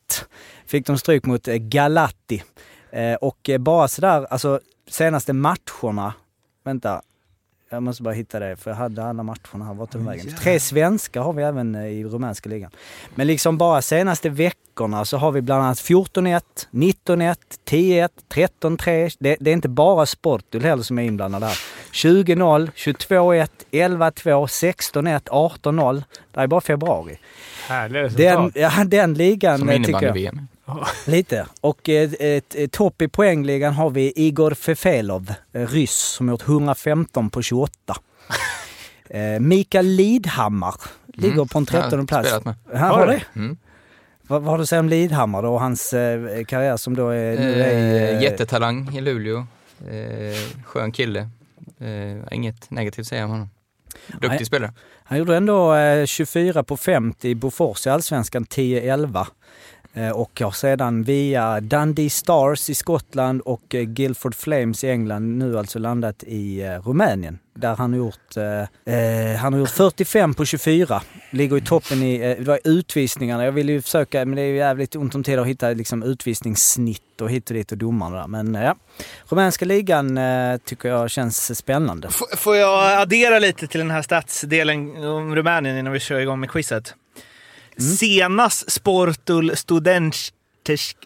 fick 0.67 0.87
de 0.87 0.97
stryk 0.97 1.25
mot 1.25 1.47
eh, 1.47 1.55
Galati. 1.55 2.43
Eh, 2.91 3.13
och 3.13 3.49
bara 3.59 3.87
sådär, 3.87 4.27
alltså 4.29 4.59
senaste 4.89 5.33
matcherna, 5.33 6.13
vänta, 6.65 7.01
jag 7.69 7.83
måste 7.83 8.03
bara 8.03 8.13
hitta 8.13 8.39
det 8.39 8.55
för 8.55 8.71
jag 8.71 8.77
hade 8.77 9.03
alla 9.05 9.23
matcherna 9.23 9.65
här. 9.65 9.73
Vart 9.73 9.91
tog 9.91 10.01
vägen? 10.01 10.35
Tre 10.41 10.59
svenskar 10.59 11.21
har 11.21 11.33
vi 11.33 11.43
även 11.43 11.75
eh, 11.75 11.85
i 11.85 12.03
rumänska 12.03 12.49
ligan. 12.49 12.71
Men 13.15 13.27
liksom 13.27 13.57
bara 13.57 13.81
senaste 13.81 14.29
veckorna 14.29 15.05
så 15.05 15.17
har 15.17 15.31
vi 15.31 15.41
bland 15.41 15.63
annat 15.63 15.77
14-1, 15.77 16.41
19-1, 16.71 17.35
10-1, 17.69 18.09
13-3. 18.61 19.15
Det, 19.19 19.37
det 19.39 19.49
är 19.49 19.53
inte 19.53 19.69
bara 19.69 20.05
Sportul 20.05 20.63
heller 20.63 20.83
som 20.83 20.99
är 20.99 21.03
inblandad 21.03 21.43
här. 21.43 21.57
20-0, 21.93 22.71
22-1, 22.75 23.47
11-2, 23.71 24.45
16-1, 24.91 25.21
18-0. 25.61 26.03
Det 26.31 26.39
är 26.39 26.47
bara 26.47 26.61
februari. 26.61 27.19
Härliga 27.67 28.01
Den, 28.01 28.09
resultat. 28.45 28.51
ja, 28.77 28.83
den 28.85 29.13
ligan 29.13 29.59
Som 29.59 29.69
eh, 29.69 29.75
tycker 29.77 29.91
jag. 29.91 30.01
innebandy-VM. 30.03 30.47
Lite. 31.05 31.45
Och 31.61 31.89
eh, 31.89 32.09
topp 32.71 33.01
i 33.01 33.07
poängligan 33.07 33.73
har 33.73 33.89
vi 33.89 34.13
Igor 34.15 34.53
Fefelov, 34.53 35.33
eh, 35.53 35.67
ryss, 35.67 35.97
som 35.97 36.29
gjort 36.29 36.47
115 36.47 37.29
på 37.29 37.41
28. 37.41 37.71
eh, 39.09 39.39
Mikael 39.39 39.85
Lidhammar 39.85 40.75
ligger 41.13 41.33
Mm, 41.35 41.47
på 41.47 41.57
en 41.57 41.65
jag 41.71 41.81
har 41.81 41.89
13 41.89 42.07
plats. 42.07 42.27
spelat 42.27 42.45
med. 42.45 42.55
Ja, 42.73 42.77
har 42.79 43.07
det? 43.07 43.21
Mm. 43.35 43.57
Vad, 44.21 44.41
vad 44.41 44.51
har 44.51 44.57
du 44.57 44.61
att 44.63 44.69
säga 44.69 44.79
om 44.79 44.89
Lidhammar 44.89 45.43
då 45.43 45.53
och 45.53 45.59
hans 45.61 45.93
eh, 45.93 46.43
karriär 46.45 46.77
som 46.77 46.95
då 46.95 47.09
är... 47.09 47.37
Nu 47.39 47.61
är 47.63 48.13
Eh, 48.15 48.23
jättetalang 48.23 48.95
i 48.97 49.01
Luleå. 49.01 49.37
Eh, 49.89 50.63
skön 50.65 50.91
kille. 50.91 51.29
Eh, 51.79 52.17
inget 52.33 52.71
negativt 52.71 52.99
att 53.03 53.07
säga 53.07 53.25
om 53.25 53.31
honom. 53.31 53.49
Duktig 54.07 54.29
Nej. 54.29 54.45
spelare. 54.45 54.73
Han 55.03 55.17
gjorde 55.17 55.37
ändå 55.37 55.75
eh, 55.75 56.05
24 56.05 56.63
på 56.63 56.77
50 56.77 57.29
i 57.29 57.35
Bofors 57.35 57.87
i 57.87 57.89
Allsvenskan 57.89 58.45
10-11. 58.45 59.25
Eh, 59.97 60.09
och 60.11 60.41
har 60.41 60.51
sedan 60.51 61.03
via 61.03 61.59
Dundee 61.61 62.09
Stars 62.09 62.69
i 62.69 62.75
Skottland 62.75 63.41
och 63.41 63.75
eh, 63.75 63.81
Guildford 63.83 64.35
Flames 64.35 64.83
i 64.83 64.89
England 64.89 65.37
nu 65.37 65.57
alltså 65.57 65.79
landat 65.79 66.23
i 66.23 66.61
eh, 66.61 66.79
Rumänien. 66.87 67.39
Där 67.55 67.75
han 67.75 67.91
har 67.93 67.97
gjort, 67.97 68.37
eh, 68.37 69.39
han 69.39 69.53
har 69.53 69.59
gjort 69.59 69.69
45 69.69 70.33
på 70.33 70.45
24. 70.45 71.01
Ligger 71.31 71.57
i 71.57 71.61
toppen 71.61 72.03
i, 72.03 72.15
eh, 72.15 72.21
det 72.37 72.43
var 72.47 72.59
utvisningarna. 72.63 73.45
Jag 73.45 73.51
vill 73.51 73.69
ju 73.69 73.81
försöka, 73.81 74.25
men 74.25 74.35
det 74.35 74.41
är 74.41 74.45
ju 74.45 74.55
jävligt 74.57 74.95
ont 74.95 75.15
om 75.15 75.23
tid 75.23 75.39
att 75.39 75.47
hitta 75.47 75.69
liksom, 75.69 76.03
utvisningssnitt 76.03 77.21
och 77.21 77.29
hit 77.31 77.49
och 77.49 77.53
dit 77.55 77.71
och 77.71 77.77
domarna 77.77 78.17
där. 78.17 78.27
Men 78.27 78.53
ja, 78.53 78.75
rumänska 79.29 79.65
ligan 79.65 80.17
eh, 80.17 80.57
tycker 80.57 80.89
jag 80.89 81.11
känns 81.11 81.57
spännande. 81.57 82.07
F- 82.07 82.39
får 82.39 82.55
jag 82.55 83.01
addera 83.01 83.39
lite 83.39 83.67
till 83.67 83.79
den 83.79 83.91
här 83.91 84.01
statsdelen 84.01 85.05
om 85.05 85.35
Rumänien 85.35 85.77
innan 85.77 85.93
vi 85.93 85.99
kör 85.99 86.19
igång 86.19 86.39
med 86.39 86.49
quizet? 86.51 86.93
Senast 87.81 88.71
Sportul 88.71 89.55
Studensk 89.57 90.33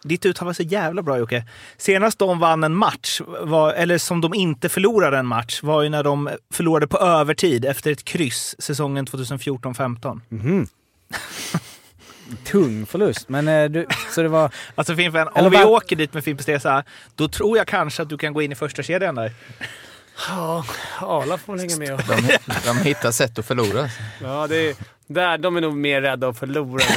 ditt 0.04 0.26
uttal 0.26 0.46
var 0.46 0.54
så 0.54 0.64
jävla 0.64 1.02
bra 1.02 1.18
Jocke. 1.18 1.46
Senast 1.78 2.20
de 2.20 2.40
vann 2.40 2.64
en 2.64 2.76
match, 2.76 3.22
var, 3.42 3.74
eller 3.74 3.98
som 3.98 4.22
de 4.22 4.34
inte 4.34 4.70
förlorade 4.70 5.18
en 5.18 5.26
match, 5.26 5.64
var 5.64 5.82
ju 5.82 5.90
när 5.90 6.04
de 6.04 6.30
förlorade 6.54 6.88
på 6.88 6.98
övertid 6.98 7.66
efter 7.66 7.92
ett 7.92 8.04
kryss 8.06 8.56
säsongen 8.60 9.06
2014-15. 9.08 10.22
Mhm. 10.30 10.68
Tung 12.44 12.86
förlust, 12.86 13.30
men 13.30 13.48
eh, 13.48 13.70
du, 13.70 13.86
så 14.12 14.22
det 14.22 14.28
var... 14.28 14.52
Alltså 14.76 14.96
Fimpen, 14.96 15.28
Eller 15.36 15.46
om 15.46 15.52
vi 15.52 15.58
va- 15.58 15.66
åker 15.66 15.96
dit 15.96 16.14
med 16.14 16.24
Fimpens 16.24 16.48
Resa, 16.48 16.84
då 17.16 17.28
tror 17.28 17.58
jag 17.58 17.68
kanske 17.68 18.02
att 18.02 18.10
du 18.10 18.18
kan 18.18 18.34
gå 18.34 18.42
in 18.42 18.52
i 18.52 18.56
första 18.56 18.84
kedjan 18.84 19.16
där. 19.16 19.32
Ja, 20.30 20.66
Arla 21.00 21.38
får 21.38 21.58
hänga 21.58 21.78
med. 21.78 22.04
De, 22.08 22.38
de 22.66 22.78
hittar 22.78 23.12
sätt 23.12 23.40
att 23.40 23.46
förlora. 23.46 23.90
Ja, 24.22 24.48
det 24.48 24.70
är, 24.70 24.76
där, 25.14 25.38
de 25.38 25.58
är 25.58 25.62
nog 25.62 25.78
mer 25.78 26.02
rädda 26.02 26.28
att 26.28 26.40
förlora. 26.40 26.84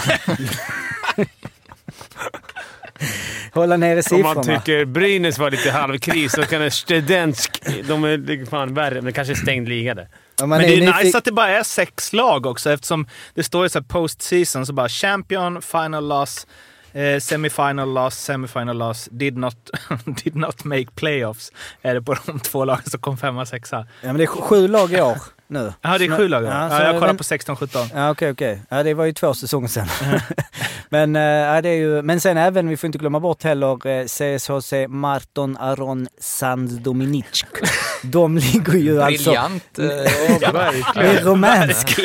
Hålla 3.52 3.76
nere 3.76 3.96
Om 3.96 4.02
siffrorna. 4.02 4.34
man 4.34 4.44
tycker 4.44 4.84
Brynäs 4.84 5.38
var 5.38 5.50
lite 5.50 5.70
halvkris 5.70 6.32
så 6.32 6.42
kan 6.42 6.60
det 6.60 6.70
Studensk... 6.70 7.62
De 7.88 8.04
är 8.04 8.46
fan 8.50 8.74
värre, 8.74 8.94
men 8.94 9.04
det 9.04 9.12
kanske 9.12 9.32
är 9.32 9.36
stängd 9.36 9.68
liga 9.68 9.94
där. 9.94 10.08
Om 10.42 10.48
Men 10.48 10.60
det 10.60 10.74
är 10.74 11.04
nice 11.04 11.18
att 11.18 11.24
det 11.24 11.32
bara 11.32 11.48
är 11.48 11.62
sex 11.62 12.12
lag 12.12 12.46
också 12.46 12.70
eftersom 12.72 13.06
det 13.34 13.42
står 13.42 13.62
ju 13.62 13.68
så 13.68 13.78
här 13.78 13.86
post 13.86 14.22
season 14.22 14.66
så 14.66 14.72
bara 14.72 14.88
champion, 14.88 15.62
final 15.62 16.08
loss, 16.08 16.46
eh, 16.92 17.18
semifinal 17.20 17.94
loss, 17.94 18.14
semifinal 18.14 18.78
loss, 18.78 19.08
did 19.10 19.36
not, 19.36 19.70
did 20.24 20.36
not 20.36 20.64
make 20.64 20.86
playoffs. 20.94 21.52
Är 21.82 21.94
det 21.94 22.02
på 22.02 22.16
de 22.26 22.40
två 22.40 22.64
lagen 22.64 22.84
som 22.84 23.00
kom 23.00 23.16
femma, 23.16 23.46
sexa. 23.46 23.76
Ja, 23.76 24.06
men 24.06 24.16
det 24.16 24.22
är 24.22 24.26
sju 24.26 24.68
lag 24.68 24.92
i 24.92 25.00
år 25.00 25.18
nu. 25.48 25.72
Ja, 25.80 25.98
det 25.98 26.04
är 26.04 26.16
sju 26.16 26.28
lag. 26.28 26.44
Ja, 26.44 26.68
Ja, 26.70 26.84
jag 26.84 27.00
kollar 27.00 27.14
på 27.14 27.22
16-17. 27.22 27.88
Ja, 27.94 28.10
okej, 28.10 28.30
okej. 28.30 28.60
Ja, 28.68 28.82
det 28.82 28.94
var 28.94 29.04
ju 29.04 29.12
två 29.12 29.34
säsonger 29.34 29.68
sedan. 29.68 29.88
men, 30.88 31.16
eh, 31.16 31.22
ja, 31.22 31.62
det 31.62 31.68
är 31.68 31.74
ju, 31.74 32.02
men 32.02 32.20
sen 32.20 32.36
även, 32.36 32.68
vi 32.68 32.76
får 32.76 32.86
inte 32.86 32.98
glömma 32.98 33.20
bort 33.20 33.42
heller 33.42 33.86
eh, 33.86 34.04
CSHC 34.04 34.72
Marton 34.88 35.56
Aron 35.56 36.08
San 36.20 36.82
Dominic. 36.82 37.44
De 38.02 38.38
ligger 38.38 38.74
ju 38.74 39.02
alltså... 39.02 39.30
Briljant. 39.30 39.78
Eh, 39.78 39.84
Det 40.94 41.00
är 41.00 41.24
romansk. 41.24 42.00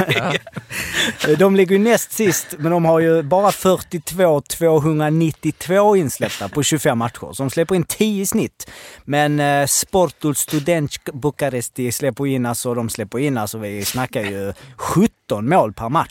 De 1.37 1.55
ligger 1.55 1.75
ju 1.75 1.83
näst 1.83 2.11
sist, 2.11 2.55
men 2.57 2.71
de 2.71 2.85
har 2.85 2.99
ju 2.99 3.21
bara 3.23 3.51
42 3.51 4.41
292 4.41 5.95
insläppta 5.95 6.49
på 6.49 6.63
25 6.63 6.97
matcher. 6.97 7.33
Så 7.33 7.43
de 7.43 7.49
släpper 7.49 7.75
in 7.75 7.83
10 7.83 8.21
i 8.21 8.25
snitt. 8.25 8.69
Men 9.05 9.39
eh, 9.39 9.65
Sportul 9.65 10.35
Studensk 10.35 11.09
Bukaresti 11.13 11.91
släpper 11.91 12.27
in, 12.27 12.45
alltså 12.45 12.73
de 12.73 12.89
släpper 12.89 13.19
in 13.19 13.28
in. 13.29 13.37
Alltså 13.37 13.57
vi 13.57 13.85
snackar 13.85 14.21
ju 14.21 14.53
17 14.77 15.49
mål 15.49 15.73
per 15.73 15.89
match. 15.89 16.09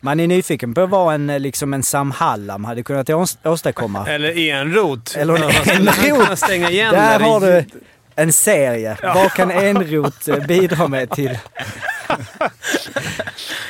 Man 0.00 0.20
är 0.20 0.26
nyfiken 0.26 0.74
på 0.74 0.86
vad 0.86 1.14
en, 1.14 1.26
liksom 1.26 1.74
en 1.74 1.82
Sam 1.82 2.10
Hallam 2.10 2.64
hade 2.64 2.82
kunnat 2.82 3.08
ås- 3.08 3.38
åstadkomma. 3.44 4.06
Eller 4.08 4.38
enrot. 4.38 5.14
Eller 5.16 5.34
en 5.34 5.84
Man 5.84 5.94
enrot. 6.04 6.26
kan 6.26 6.36
stänga 6.36 6.70
igen 6.70 6.94
Där 6.94 7.18
det. 7.18 7.24
har 7.24 7.40
du 7.40 7.64
en 8.14 8.32
serie. 8.32 8.96
Vad 9.02 9.32
kan 9.32 9.50
Enrot 9.50 10.28
eh, 10.28 10.46
bidra 10.46 10.88
med 10.88 11.10
till... 11.10 11.38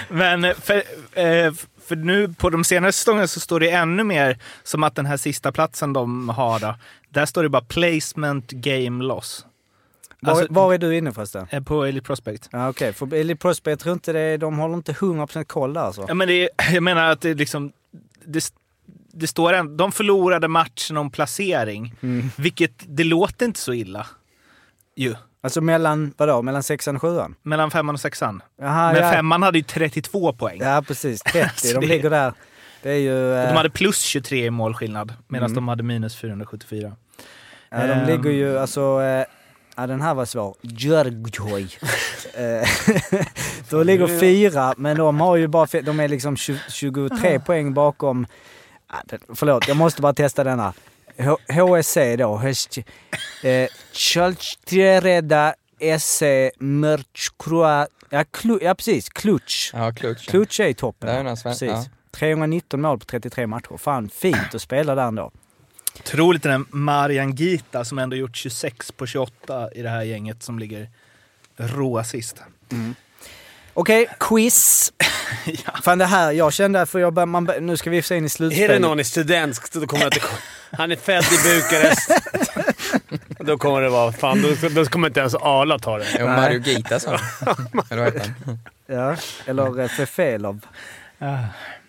Men 0.09 0.55
för, 0.63 0.77
eh, 1.13 1.53
för 1.89 1.97
nu 1.97 2.35
på 2.39 2.51
de 2.51 2.65
senaste 2.65 2.99
säsongerna 2.99 3.27
så 3.27 3.41
står 3.41 3.61
det 3.61 3.71
ännu 3.71 4.05
mer 4.05 4.39
som 4.65 4.83
att 4.83 4.95
den 4.95 5.07
här 5.07 5.17
sista 5.17 5.53
platsen 5.53 5.93
de 5.93 6.29
har 6.29 6.59
då, 6.61 6.75
där 7.09 7.27
står 7.27 7.43
det 7.43 7.49
bara 7.49 7.63
placement 7.63 8.51
game 8.51 9.05
loss. 9.05 9.47
Var, 10.23 10.31
Alltså- 10.33 10.47
var 10.51 10.75
är 10.75 10.79
du 10.79 10.97
inne 10.97 11.13
förresten? 11.13 11.47
Eh, 11.51 11.63
På 11.63 11.85
Elite 11.85 12.07
Prospect. 12.07 12.49
Ja, 12.53 12.69
Okej, 12.69 12.93
för 12.93 13.15
Elite 13.15 13.39
Prospect, 13.41 13.67
jag 13.73 13.79
tror 13.79 13.93
inte 13.93 14.13
det, 14.13 14.37
de 14.37 14.59
håller 14.59 14.75
inte 14.75 14.93
100% 14.93 15.45
koll 15.45 15.73
där 15.73 15.81
alltså. 15.81 16.05
Ja, 16.09 16.15
men 16.15 16.29
det, 16.29 16.49
jag 16.73 16.83
menar 16.83 17.11
att 17.11 17.21
det 17.21 17.35
liksom... 17.35 17.73
Det, 18.25 18.53
det 19.13 19.27
står 19.27 19.53
en, 19.53 19.77
de 19.77 19.93
förlorade 19.93 20.49
matchen 20.49 20.97
om 20.97 21.11
placering, 21.11 21.95
Mm. 22.03 22.31
vilket 22.37 22.73
det 22.87 23.05
låter 23.05 23.47
inte 23.47 23.61
så 23.61 23.73
illa. 23.73 24.07
Ju. 24.97 25.15
Alltså 25.43 25.61
mellan, 25.61 26.13
vadå, 26.17 26.43
mellan 26.43 26.63
sexan 26.63 26.97
och 26.97 27.03
sjuan? 27.03 27.35
Mellan 27.43 27.71
femman 27.71 27.95
och 27.95 28.01
sexan. 28.01 28.43
Jaha, 28.61 28.93
Men 28.93 29.03
ja. 29.03 29.13
femman 29.13 29.43
hade 29.43 29.59
ju 29.59 29.65
32 29.65 30.33
poäng. 30.33 30.61
Ja, 30.63 30.83
precis. 30.87 31.21
30. 31.23 31.41
Alltså, 31.49 31.75
de 31.75 31.81
det- 31.81 31.87
ligger 31.95 32.11
där. 32.11 32.33
Det 32.83 32.91
är 32.91 32.97
ju... 32.97 33.35
eh, 33.35 33.49
De 33.49 33.57
hade 33.57 33.71
plus 33.71 34.01
23 34.01 34.45
i 34.47 34.51
målskillnad, 34.51 35.15
medan 35.29 35.47
Mm. 35.47 35.55
de 35.55 35.69
hade 35.69 35.83
minus 35.83 36.17
474. 36.17 36.97
ja, 37.71 37.77
de 37.87 37.93
ehm. 37.93 38.07
ligger 38.07 38.31
ju, 38.31 38.59
alltså... 38.59 39.01
eh, 39.03 39.25
Ja, 39.81 39.87
den 39.87 40.01
här 40.03 40.15
var 40.15 40.25
svår. 40.25 40.57
Djurgoj. 40.63 41.69
Eh, 42.35 42.69
de 43.71 43.87
ligger 43.87 44.21
fyra, 44.21 44.75
men 44.77 44.97
de 44.97 45.21
har 45.21 45.37
ju 45.37 45.47
bara... 45.49 45.67
De 45.83 46.01
är 46.01 46.09
liksom 46.09 46.37
20, 46.37 46.59
23 46.71 47.41
poäng 47.41 47.75
bakom... 47.75 48.27
Förlåt, 49.35 49.69
jag 49.69 49.77
måste 49.77 50.03
bara 50.03 50.13
testa 50.13 50.45
denna. 50.45 50.73
HSC 51.49 51.97
då. 52.19 52.43
Eh, 53.43 53.69
Chaltreda 53.93 55.55
SC 55.99 56.23
Mörchkroa... 56.59 57.87
Ja, 58.11 58.25
ja, 58.61 58.75
precis. 58.75 59.09
Klutch. 59.09 59.71
Ja, 59.75 59.93
klutch. 59.93 60.27
Klutch 60.27 60.61
är 60.61 60.67
i 60.69 60.75
toppen. 60.75 61.37
Precis. 61.37 61.69
ja. 61.69 61.85
319 62.11 62.81
mål 62.81 62.99
på 62.99 63.05
33 63.05 63.47
matcher. 63.47 63.77
Fan, 63.77 64.09
fint 64.09 64.55
att 64.55 64.63
spela 64.63 64.95
där 64.95 65.09
ändå. 65.09 65.33
Otroligt 65.99 66.43
den 66.43 66.53
där 66.53 66.77
Marian 66.77 67.35
Gita 67.35 67.85
som 67.85 67.99
ändå 67.99 68.17
gjort 68.17 68.37
26 68.37 68.93
på 68.93 69.07
28 69.07 69.69
i 69.75 69.83
det 69.83 69.89
här 69.89 70.03
gänget 70.03 70.43
som 70.43 70.59
ligger 70.59 70.89
råsist. 71.57 72.37
Okej, 73.75 74.09
quiz. 74.21 74.93
Fan 75.83 75.99
det 75.99 76.07
här, 76.07 76.33
jag 76.33 76.53
kände 76.53 76.87
för 76.87 76.99
jag 76.99 77.13
bör, 77.15 77.27
man, 77.27 77.45
bör- 77.45 77.61
nu 77.61 77.77
ska 77.77 77.91
vi 77.91 78.03
få 78.03 78.15
in 78.15 78.23
i 78.23 78.25
Är 78.25 78.29
slutspelet. 78.29 78.71
det 78.71 78.79
någon 78.79 79.01
i 79.01 79.05
studentsk 79.05 79.73
då 79.73 79.87
kommer 79.87 80.05
jag 80.05 80.15
inte... 80.15 80.27
Han 80.73 80.93
är 80.93 80.97
född 80.97 81.25
i 81.25 81.55
Bukarest. 81.55 82.11
då 83.39 83.59
kommer 83.59 83.81
det 83.81 83.89
vara... 83.89 84.13
Fan, 84.13 84.43
då, 84.43 84.69
då 84.69 84.85
kommer 84.85 85.09
inte 85.09 85.21
ens 85.21 85.35
Arla 85.35 85.79
ta 85.79 85.99
det. 85.99 86.07
Jo, 86.21 86.27
Mario 86.27 86.61
Gita 86.61 87.01
sa 87.01 87.11
Eller 87.91 88.03
vad 88.05 88.15
heter 88.15 88.33
han? 88.47 88.59
Ja, 88.87 89.17
eller 89.47 89.81
eh, 89.81 89.89
Fefelov. 89.89 90.61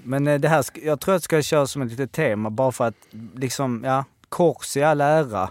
Men 0.04 0.28
eh, 0.28 0.39
det 0.39 0.47
här, 0.47 0.66
jag 0.84 0.99
tror 0.99 1.16
att 1.16 1.16
jag 1.16 1.24
ska 1.24 1.41
köra 1.41 1.68
som 1.68 1.82
ett 1.82 1.89
litet 1.89 2.12
tema 2.12 2.49
bara 2.49 2.72
för 2.72 2.88
att 2.88 2.95
liksom, 3.36 3.82
ja, 3.86 4.06
kors 4.30 4.78
i 4.78 4.84
all 4.84 5.02
ära. 5.02 5.49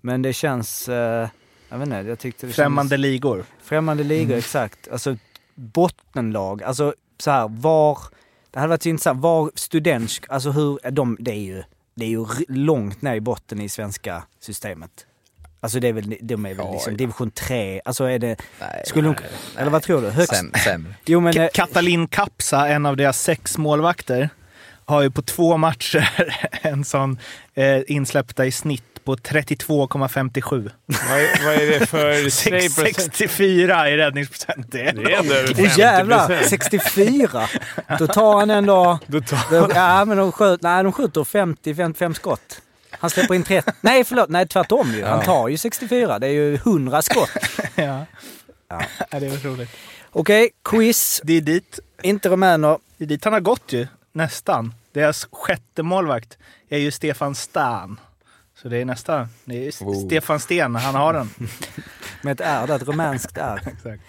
Men 0.00 0.22
det 0.22 0.32
känns, 0.32 0.88
eh, 0.88 1.28
jag 1.68 1.78
vet 1.78 1.86
inte, 1.86 1.96
jag 1.96 2.18
tyckte 2.18 2.46
det 2.46 2.52
Främmande 2.52 2.90
kändes... 2.90 3.10
ligor. 3.10 3.44
Främmande 3.62 4.04
ligor, 4.04 4.36
exakt. 4.36 4.88
Alltså 4.88 5.16
bottenlag, 5.54 6.62
alltså 6.62 6.94
så 7.18 7.30
här, 7.30 7.48
var, 7.48 7.98
det 8.50 8.58
hade 8.58 8.70
varit 8.70 8.82
så 8.82 8.88
intressant, 8.88 9.20
var 9.20 9.50
studentsk, 9.54 10.24
alltså 10.28 10.50
hur, 10.50 10.90
de, 10.90 11.16
det 11.20 11.30
är 11.30 11.44
ju, 11.44 11.62
det 11.94 12.04
är 12.04 12.08
ju 12.08 12.26
långt 12.48 13.02
ner 13.02 13.14
i 13.14 13.20
botten 13.20 13.60
i 13.60 13.68
svenska 13.68 14.22
systemet. 14.40 15.06
Alltså 15.62 15.80
det 15.80 15.88
är 15.88 15.92
väl, 15.92 16.16
de 16.20 16.46
är 16.46 16.54
väl 16.54 16.66
Ja, 16.66 16.72
liksom 16.72 16.92
ja. 16.92 16.96
division 16.96 17.30
3, 17.30 17.80
alltså 17.84 18.04
är 18.04 18.18
det, 18.18 18.36
Nej, 18.60 18.82
skulle 18.86 19.08
de, 19.08 19.14
nej, 19.20 19.30
eller 19.58 19.70
vad 19.70 19.82
tror 19.82 20.02
du? 20.02 20.08
Högst? 20.10 20.34
Säm, 20.36 20.52
sämre. 20.64 20.94
Jo 21.06 21.20
men, 21.20 21.36
eh, 21.36 21.42
Ka- 21.42 21.48
Katalin 21.54 22.08
Kapsa, 22.08 22.68
en 22.68 22.86
av 22.86 22.96
deras 22.96 23.20
sex 23.22 23.58
målvakter, 23.58 24.28
har 24.84 25.02
ju 25.02 25.10
på 25.10 25.22
två 25.22 25.56
matcher 25.56 26.28
en 26.62 26.84
sån 26.84 27.18
eh, 27.54 27.78
insläppta 27.86 28.46
i 28.46 28.52
snitt 28.52 29.04
på 29.04 29.16
32,57. 29.16 30.70
Vad 30.86 31.18
är, 31.20 31.44
vad 31.44 31.54
är 31.54 31.78
det 31.80 31.86
för... 31.86 32.30
Sex- 32.30 32.74
64 32.74 33.90
i 33.90 33.96
räddningsprocent. 33.96 34.72
Det 34.72 34.80
är 34.80 34.88
ändå 34.88 35.34
över 35.34 35.46
50 35.46 35.62
Åh 35.62 35.78
jävlar! 35.78 36.42
64! 36.48 37.48
Då 37.98 38.06
tar 38.06 38.36
han 38.38 38.50
ändå... 38.50 38.98
Då 39.06 39.20
tar... 39.20 39.60
Då, 39.60 39.68
ja 39.74 40.04
men 40.04 40.16
de 40.16 40.32
skjuter, 40.32 40.68
nej, 40.68 40.82
de 40.84 40.92
skjuter 40.92 41.20
50-55 41.20 42.14
skott. 42.14 42.62
Han 42.90 43.10
släpper 43.10 43.34
in 43.34 43.44
30. 43.44 43.72
Nej 43.80 44.04
förlåt, 44.04 44.28
nej 44.28 44.48
tvärtom 44.48 44.92
ju. 44.94 45.04
Han 45.04 45.24
tar 45.24 45.48
ju 45.48 45.56
64. 45.56 46.18
Det 46.18 46.26
är 46.26 46.30
ju 46.30 46.54
100 46.54 47.02
skott. 47.02 47.30
ja. 47.74 48.06
Ja. 48.68 48.80
det 49.10 49.26
är 49.26 49.48
roligt. 49.48 49.70
Okej, 50.12 50.50
quiz. 50.64 51.20
Det 51.24 51.32
är 51.32 51.40
dit, 51.40 51.78
Inte 52.02 52.28
rumäner. 52.28 52.78
det 52.96 53.04
är 53.04 53.08
dit 53.08 53.24
han 53.24 53.32
har 53.32 53.40
gått 53.40 53.72
ju, 53.72 53.86
nästan. 54.12 54.74
Deras 54.92 55.28
sjätte 55.32 55.82
målvakt 55.82 56.38
är 56.68 56.78
ju 56.78 56.90
Stefan 56.90 57.34
Stan. 57.34 58.00
Så 58.62 58.68
det 58.68 58.76
är 58.78 58.84
nästa. 58.84 59.28
Det 59.44 59.68
är 59.68 59.84
Wow. 59.84 59.94
Stefan 60.06 60.40
Sten, 60.40 60.74
han 60.76 60.94
har 60.94 61.12
den. 61.12 61.30
Med 62.22 62.32
ett 62.32 62.40
R, 62.46 62.70
ett 62.74 62.82
rumänskt 62.82 63.38
R. 63.38 63.60
Exakt. 63.66 64.02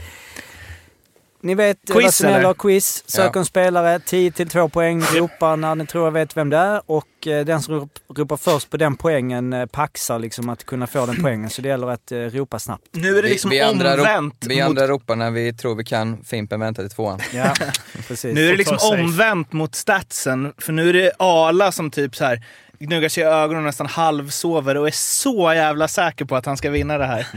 Ni 1.44 1.56
vet 1.56 1.90
eh, 1.90 1.94
Quiz, 1.96 2.04
vad 2.06 2.14
som 2.14 2.28
eller? 2.28 2.38
gäller. 2.42 2.54
Quiz. 2.54 3.04
Sök 3.08 3.36
Ja. 3.36 3.40
en 3.40 3.46
spelare, 3.46 4.00
10 4.00 4.32
till 4.32 4.50
2 4.50 4.70
poäng. 4.70 5.02
Ropar 5.02 5.56
när 5.58 5.76
ni 5.76 5.86
tror 5.86 6.04
jag 6.06 6.12
vet 6.12 6.38
vem 6.38 6.50
det 6.50 6.58
är. 6.58 6.82
Och 6.86 7.28
eh, 7.28 7.46
den 7.46 7.62
som 7.62 7.76
rop- 7.80 8.00
ropar 8.18 8.38
först 8.38 8.70
på 8.70 8.78
den 8.78 8.96
poängen 8.96 9.54
eh, 9.54 9.66
paxar 9.66 10.20
liksom 10.20 10.50
att 10.50 10.64
kunna 10.66 10.88
få 10.88 11.06
den 11.06 11.22
poängen. 11.22 11.50
Så 11.50 11.62
det 11.62 11.70
gäller 11.70 11.88
att 11.88 12.12
eh, 12.12 12.18
ropa 12.18 12.60
snabbt. 12.60 12.84
Nu 12.92 13.18
är 13.18 13.22
det 13.24 13.30
liksom 13.30 13.50
vi, 13.50 13.56
vi 13.58 13.62
andra, 13.62 13.94
omvänt. 13.94 14.34
rop, 14.34 14.52
vi 14.52 14.56
mot, 14.56 14.66
andra 14.70 14.88
ropar 14.88 15.16
när 15.16 15.32
vi 15.32 15.54
tror 15.54 15.76
vi 15.76 15.84
kan. 15.84 16.24
Fimpen 16.24 16.60
väntar 16.60 16.84
till 16.84 16.92
tvåan. 16.92 17.20
Ja, 17.34 17.54
precis. 18.08 18.36
nu 18.36 18.46
är 18.48 18.52
det 18.52 18.58
liksom 18.58 18.78
omvänt 18.82 19.54
mot 19.54 19.76
statsen. 19.76 20.54
För 20.58 20.74
nu 20.74 20.90
är 20.90 20.94
det 20.94 21.12
Ala 21.20 21.72
som 21.72 21.92
typ 21.92 22.16
så 22.16 22.26
här 22.26 22.42
gnuggar 22.80 23.10
sig 23.10 23.24
i 23.24 23.28
ögonen 23.28 23.58
och 23.58 23.64
nästan 23.64 23.88
halvsover 23.88 24.78
och 24.78 24.88
är 24.88 24.92
så 24.92 25.54
jävla 25.54 25.88
säker 25.88 26.26
på 26.26 26.36
att 26.36 26.46
han 26.46 26.58
ska 26.58 26.70
vinna 26.70 26.98
det 26.98 27.06
här. 27.06 27.28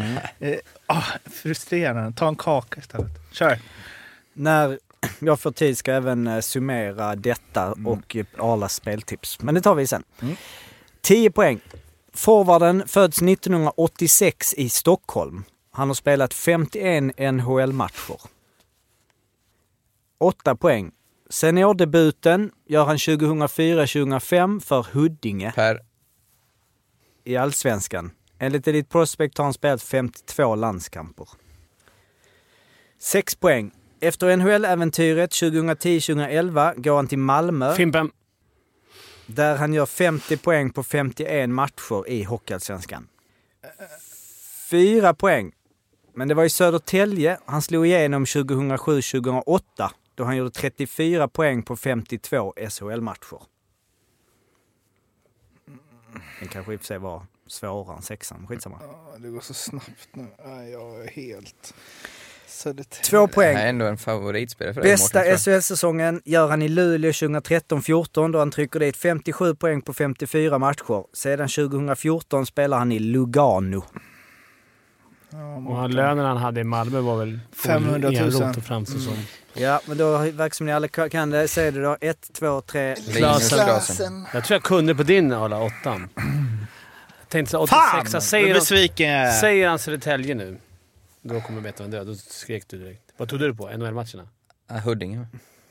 Eh, 0.41 0.55
ah, 0.87 1.03
frustrerande. 1.43 2.13
Ta 2.17 2.29
en 2.29 2.37
kaka 2.37 2.81
istället. 2.81 3.11
Kör. 3.33 3.59
När 4.35 4.79
jag 5.19 5.41
får 5.41 5.51
tid 5.51 5.79
ska 5.79 5.91
jag 5.91 5.97
även 5.97 6.27
eh, 6.27 6.41
summera 6.41 7.17
detta 7.17 7.73
och 7.85 8.17
eh, 8.17 8.27
Arlas 8.39 8.75
speltips. 8.75 9.41
Men 9.41 9.55
det 9.55 9.61
tar 9.61 9.75
vi 9.75 9.87
sen. 9.87 10.05
10 11.01 11.31
poäng. 11.31 11.61
Forwarden 12.13 12.89
föds 12.89 13.23
1986 13.23 14.55
i 14.55 14.69
Stockholm. 14.69 15.45
Han 15.71 15.89
har 15.89 15.95
spelat 15.95 16.35
51 16.35 17.05
NHL-matcher. 17.19 18.21
8 20.19 20.57
poäng. 20.57 20.93
Seniordebuten 21.31 22.51
gör 22.67 22.85
han 22.85 22.97
2004-2005 22.97 24.61
för 24.61 24.87
Huddinge 24.93 25.53
Per, 25.53 25.81
i 27.25 27.37
Allsvenskan. 27.37 28.11
Enligt 28.39 28.69
Elite 28.69 28.89
Prospect 28.89 29.39
har 29.39 29.45
han 29.45 29.55
spelat 29.55 29.83
52 29.83 30.55
landskamper. 30.55 31.29
6 32.99 33.35
poäng. 33.35 33.73
Efter 34.05 34.37
NHL-äventyret 34.37 35.31
2010-2011 35.31 36.81
går 36.81 36.97
han 36.97 37.07
till 37.07 37.19
Malmö 37.19 37.75
Fimpen. 37.75 38.11
där 39.27 39.57
han 39.57 39.75
gör 39.75 39.87
50 39.87 40.37
poäng 40.37 40.71
på 40.71 40.83
51 40.83 41.51
matcher 41.51 42.09
i 42.09 42.23
Hockeyallsvenskan. 42.23 43.09
4 44.71 45.15
poäng. 45.15 45.53
Men 46.15 46.29
det 46.29 46.35
var 46.35 46.45
i 46.45 46.51
Södertälje 46.51 47.39
han 47.45 47.63
slog 47.63 47.87
igenom 47.87 48.25
2007-2008 48.25 49.61
då 50.15 50.25
han 50.25 50.37
gjorde 50.37 50.51
34 50.51 51.29
poäng 51.29 51.63
på 51.63 51.77
52 51.77 52.55
SHL-matcher. 52.71 53.43
Den 56.41 56.49
kanske 56.49 56.73
i 56.73 56.77
och 56.77 56.81
för 56.81 56.87
sig 56.87 56.99
var 56.99 57.27
svårare 57.47 57.97
än 57.97 58.03
sexan, 58.03 58.47
skitsamma. 58.47 58.79
Det 59.19 59.29
går 59.29 59.41
så 59.41 59.55
snabbt 59.55 60.09
nu. 60.13 60.27
Jag 60.73 61.05
är 61.05 61.09
helt... 61.09 61.75
Södertälje. 62.55 63.05
Två 63.05 63.27
det 63.27 63.33
poäng. 63.33 63.57
här 63.57 63.65
är 63.65 63.69
ändå 63.69 63.87
en 63.87 63.99
favoritspelare 63.99 64.75
för 64.75 64.81
dig 64.81 64.91
Bästa. 64.91 65.39
SHL-säsongen 65.39 66.23
gör 66.25 66.49
han 66.49 66.63
i 66.63 66.69
Luleå 66.69 67.11
2013-14 67.11 68.33
då 68.33 68.39
han 68.39 68.51
trycker 68.51 68.81
dit 68.81 68.97
57 68.97 69.55
poäng 69.55 69.83
på 69.83 69.93
54 69.93 70.59
matcher. 70.59 71.17
Sedan 71.17 71.49
2014 71.49 72.47
spelar 72.47 72.79
han 72.79 72.93
i 72.93 72.99
Lugano. 72.99 73.85
Och 75.69 75.77
han, 75.77 75.91
lönen 75.91 76.25
han 76.25 76.37
hade 76.37 76.61
i 76.61 76.65
Malmö 76.65 77.01
var 77.01 77.17
väl 77.17 77.41
500 77.67 78.11
000. 78.11 78.19
enrot 78.19 78.57
och 78.57 78.65
som. 78.89 79.17
Ja, 79.53 79.81
men 79.87 79.97
då 79.97 80.19
verkar 80.19 80.55
som 80.55 80.67
ni 80.67 80.73
alla 80.73 80.89
kan 80.89 81.31
det. 81.31 81.49
Säger 81.49 81.73
du 81.73 81.83
då 81.83 81.97
1, 82.01 82.31
2, 82.33 82.61
3. 82.61 82.95
Linus 83.07 83.49
Klasen. 83.49 84.27
Jag 84.33 84.45
tror 84.45 84.55
jag 84.55 84.63
kunde 84.63 84.95
på 84.95 85.03
din 85.03 85.33
Arla, 85.33 85.63
åttan. 85.63 86.09
Jag 87.21 87.29
tänkte 87.29 87.51
så 87.51 87.67
Fan! 87.67 88.01
86 88.01 88.15
Vad 88.15 88.23
säger, 88.23 88.55
han, 88.55 89.33
säger 89.33 89.69
han 89.69 89.79
Södertälje 89.79 90.35
nu, 90.35 90.59
då 91.25 91.41
kommer 91.41 91.59
jag 91.59 91.63
veta 91.65 91.83
vem 91.83 91.91
det 91.91 91.99
är. 91.99 92.05
Då 92.05 92.15
skrek 92.15 92.65
du 92.69 92.79
direkt. 92.79 93.01
Vad 93.17 93.29
tog 93.29 93.39
du 93.41 93.55
på? 93.55 93.67
NHL-matcherna? 93.69 94.29
Ja, 94.71 94.75
Huddinge. 94.79 95.27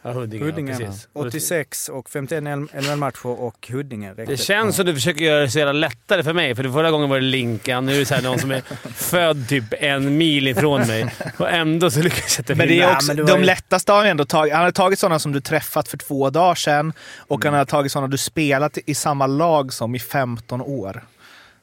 Ja, 0.06 0.12
Huddinge. 0.12 0.46
Huddinge. 0.46 0.72
Ja, 0.72 0.78
precis. 0.78 1.08
Och 1.14 1.24
det- 1.24 1.30
86 1.30 1.90
och 1.90 2.10
51 2.10 2.44
NHL-matcher 2.74 3.26
och 3.26 3.68
Huddinge. 3.72 4.10
räckte. 4.14 4.26
Det 4.26 4.38
känns 4.38 4.76
som 4.76 4.86
du 4.86 4.94
försöker 4.94 5.26
göra 5.26 5.42
det 5.42 5.50
så 5.50 5.60
jävla 5.60 5.72
lättare 5.74 6.24
för 6.24 6.34
mig. 6.34 6.56
För 6.56 6.64
förra 6.64 6.92
gången 6.92 7.10
var 7.10 7.20
det 7.20 7.26
Linkan, 7.26 7.86
nu 7.86 7.96
är 7.96 8.00
det 8.00 8.06
så 8.06 8.16
här 8.16 8.22
någon 8.22 8.40
som 8.40 8.52
är 8.52 8.62
född 8.94 9.50
typ 9.50 9.64
en 9.80 10.18
mil 10.18 10.48
ifrån 10.48 10.82
mig. 10.88 11.16
Och 11.38 11.50
ändå 11.52 11.92
så 11.92 12.00
lyckas 12.02 12.38
jag 12.38 12.42
inte 12.44 12.56
Men 12.56 12.68
det 12.68 12.80
är 12.82 12.96
också, 12.96 13.14
du 13.14 13.24
de 13.24 13.40
ju- 13.40 13.46
lättaste 13.46 13.92
har 13.92 14.00
han 14.00 14.08
ändå 14.08 14.26
tagit. 14.26 14.54
Han 14.54 14.64
har 14.64 14.72
tagit 14.72 15.00
sådana 15.00 15.20
som 15.20 15.32
du 15.32 15.42
träffat 15.42 15.88
för 15.88 15.98
två 15.98 16.30
dagar 16.30 16.56
sedan 16.56 16.94
och 17.18 17.46
han 17.46 17.54
har 17.54 17.66
tagit 17.66 17.92
sådana 17.92 18.08
du 18.08 18.18
spelat 18.18 18.78
i 18.86 18.96
samma 18.96 19.28
lag 19.28 19.74
som 19.74 19.96
i 19.96 20.00
15 20.00 20.62
år. 20.62 21.04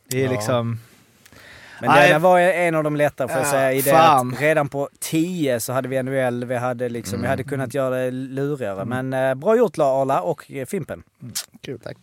Det 0.09 0.21
är 0.21 0.25
Ja. 0.25 0.31
liksom... 0.33 0.81
Men 1.81 1.91
Nej. 1.91 2.13
den 2.13 2.23
var 2.23 2.39
en 2.41 2.75
av 2.75 2.85
de 2.85 2.97
lättare 2.97 3.29
får 3.29 3.37
jag 3.37 3.47
Ja, 3.47 3.51
säga. 3.51 3.73
I 3.73 3.81
det 3.81 3.91
fan. 3.91 4.33
att 4.35 4.41
redan 4.41 4.69
på 4.69 4.89
10 5.01 5.61
så 5.61 5.73
hade 5.73 5.89
vi 5.89 6.03
NHL, 6.03 6.45
vi 6.45 6.57
hade, 6.57 6.89
liksom, 6.89 7.23
vi 7.23 7.29
hade 7.29 7.45
kunnat 7.45 7.75
göra 7.75 7.97
det 7.97 8.11
lurigare. 8.11 8.85
Men 8.85 9.13
eh, 9.13 9.35
bra 9.35 9.57
gjort 9.57 9.79
Arla 9.79 10.21
och 10.21 10.51
Fimpen. 10.67 11.03
Kul, 11.63 11.81
tack. 11.81 11.97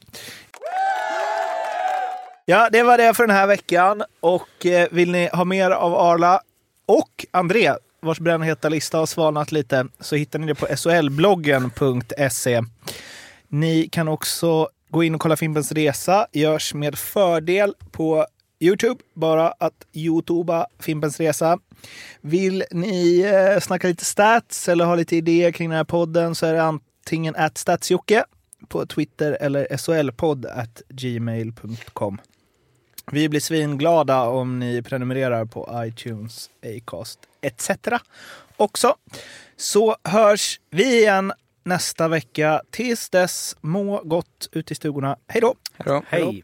Ja, 2.45 2.69
det 2.71 2.83
var 2.83 2.97
det 2.97 3.13
för 3.13 3.27
den 3.27 3.35
här 3.35 3.47
veckan. 3.47 4.03
Och 4.19 4.65
eh, 4.65 4.87
vill 4.91 5.11
ni 5.11 5.29
ha 5.33 5.45
mer 5.45 5.71
av 5.71 5.95
Arla 5.95 6.41
och 6.85 7.25
André, 7.31 7.73
vars 8.01 8.19
brännheta 8.19 8.69
lista 8.69 8.97
har 8.97 9.05
svalnat 9.05 9.51
lite, 9.51 9.85
så 9.99 10.15
hittar 10.15 10.39
ni 10.39 10.47
det 10.47 10.55
på 10.55 10.67
solbloggen.se. 10.77 12.61
Ni 13.47 13.89
kan 13.91 14.07
också 14.07 14.69
gå 14.89 15.03
in 15.03 15.15
och 15.15 15.21
kolla 15.21 15.35
Fimpens 15.37 15.71
Resa. 15.71 16.27
Görs 16.31 16.73
med 16.73 16.97
fördel 16.97 17.73
på 17.91 18.25
Youtube. 18.59 19.03
Bara 19.13 19.47
att 19.47 19.87
youtuba 19.93 20.67
Fimpens 20.79 21.19
Resa. 21.19 21.59
Vill 22.21 22.63
ni 22.71 23.21
eh, 23.21 23.59
snacka 23.59 23.87
lite 23.87 24.05
stats 24.05 24.69
eller 24.69 24.85
ha 24.85 24.95
lite 24.95 25.15
idéer 25.15 25.51
kring 25.51 25.69
den 25.69 25.77
här 25.77 25.83
podden 25.83 26.35
så 26.35 26.45
är 26.45 26.53
det 26.53 26.63
antingen 26.63 27.35
att 27.35 27.57
statsjocke 27.57 28.23
på 28.67 28.85
Twitter 28.85 29.37
eller 29.41 29.77
solpodd 29.77 30.45
at 30.45 30.81
gmail.com. 30.89 32.17
Vi 33.11 33.29
blir 33.29 33.39
svinglada 33.39 34.21
om 34.21 34.59
ni 34.59 34.81
prenumererar 34.81 35.45
på 35.45 35.83
iTunes, 35.85 36.49
Acast 36.63 37.19
etc. 37.41 37.69
också. 38.57 38.95
Så 39.57 39.95
hörs 40.03 40.59
vi 40.69 40.99
igen 40.99 41.33
nästa 41.63 42.07
vecka. 42.07 42.61
Tills 42.69 43.09
dess, 43.09 43.55
må 43.61 44.01
gott 44.03 44.49
ute 44.51 44.73
i 44.73 44.75
stugorna. 44.75 45.17
Hej 45.27 45.41
då! 45.41 45.55
Hej 45.77 45.85
då. 45.85 46.03
Hej! 46.07 46.43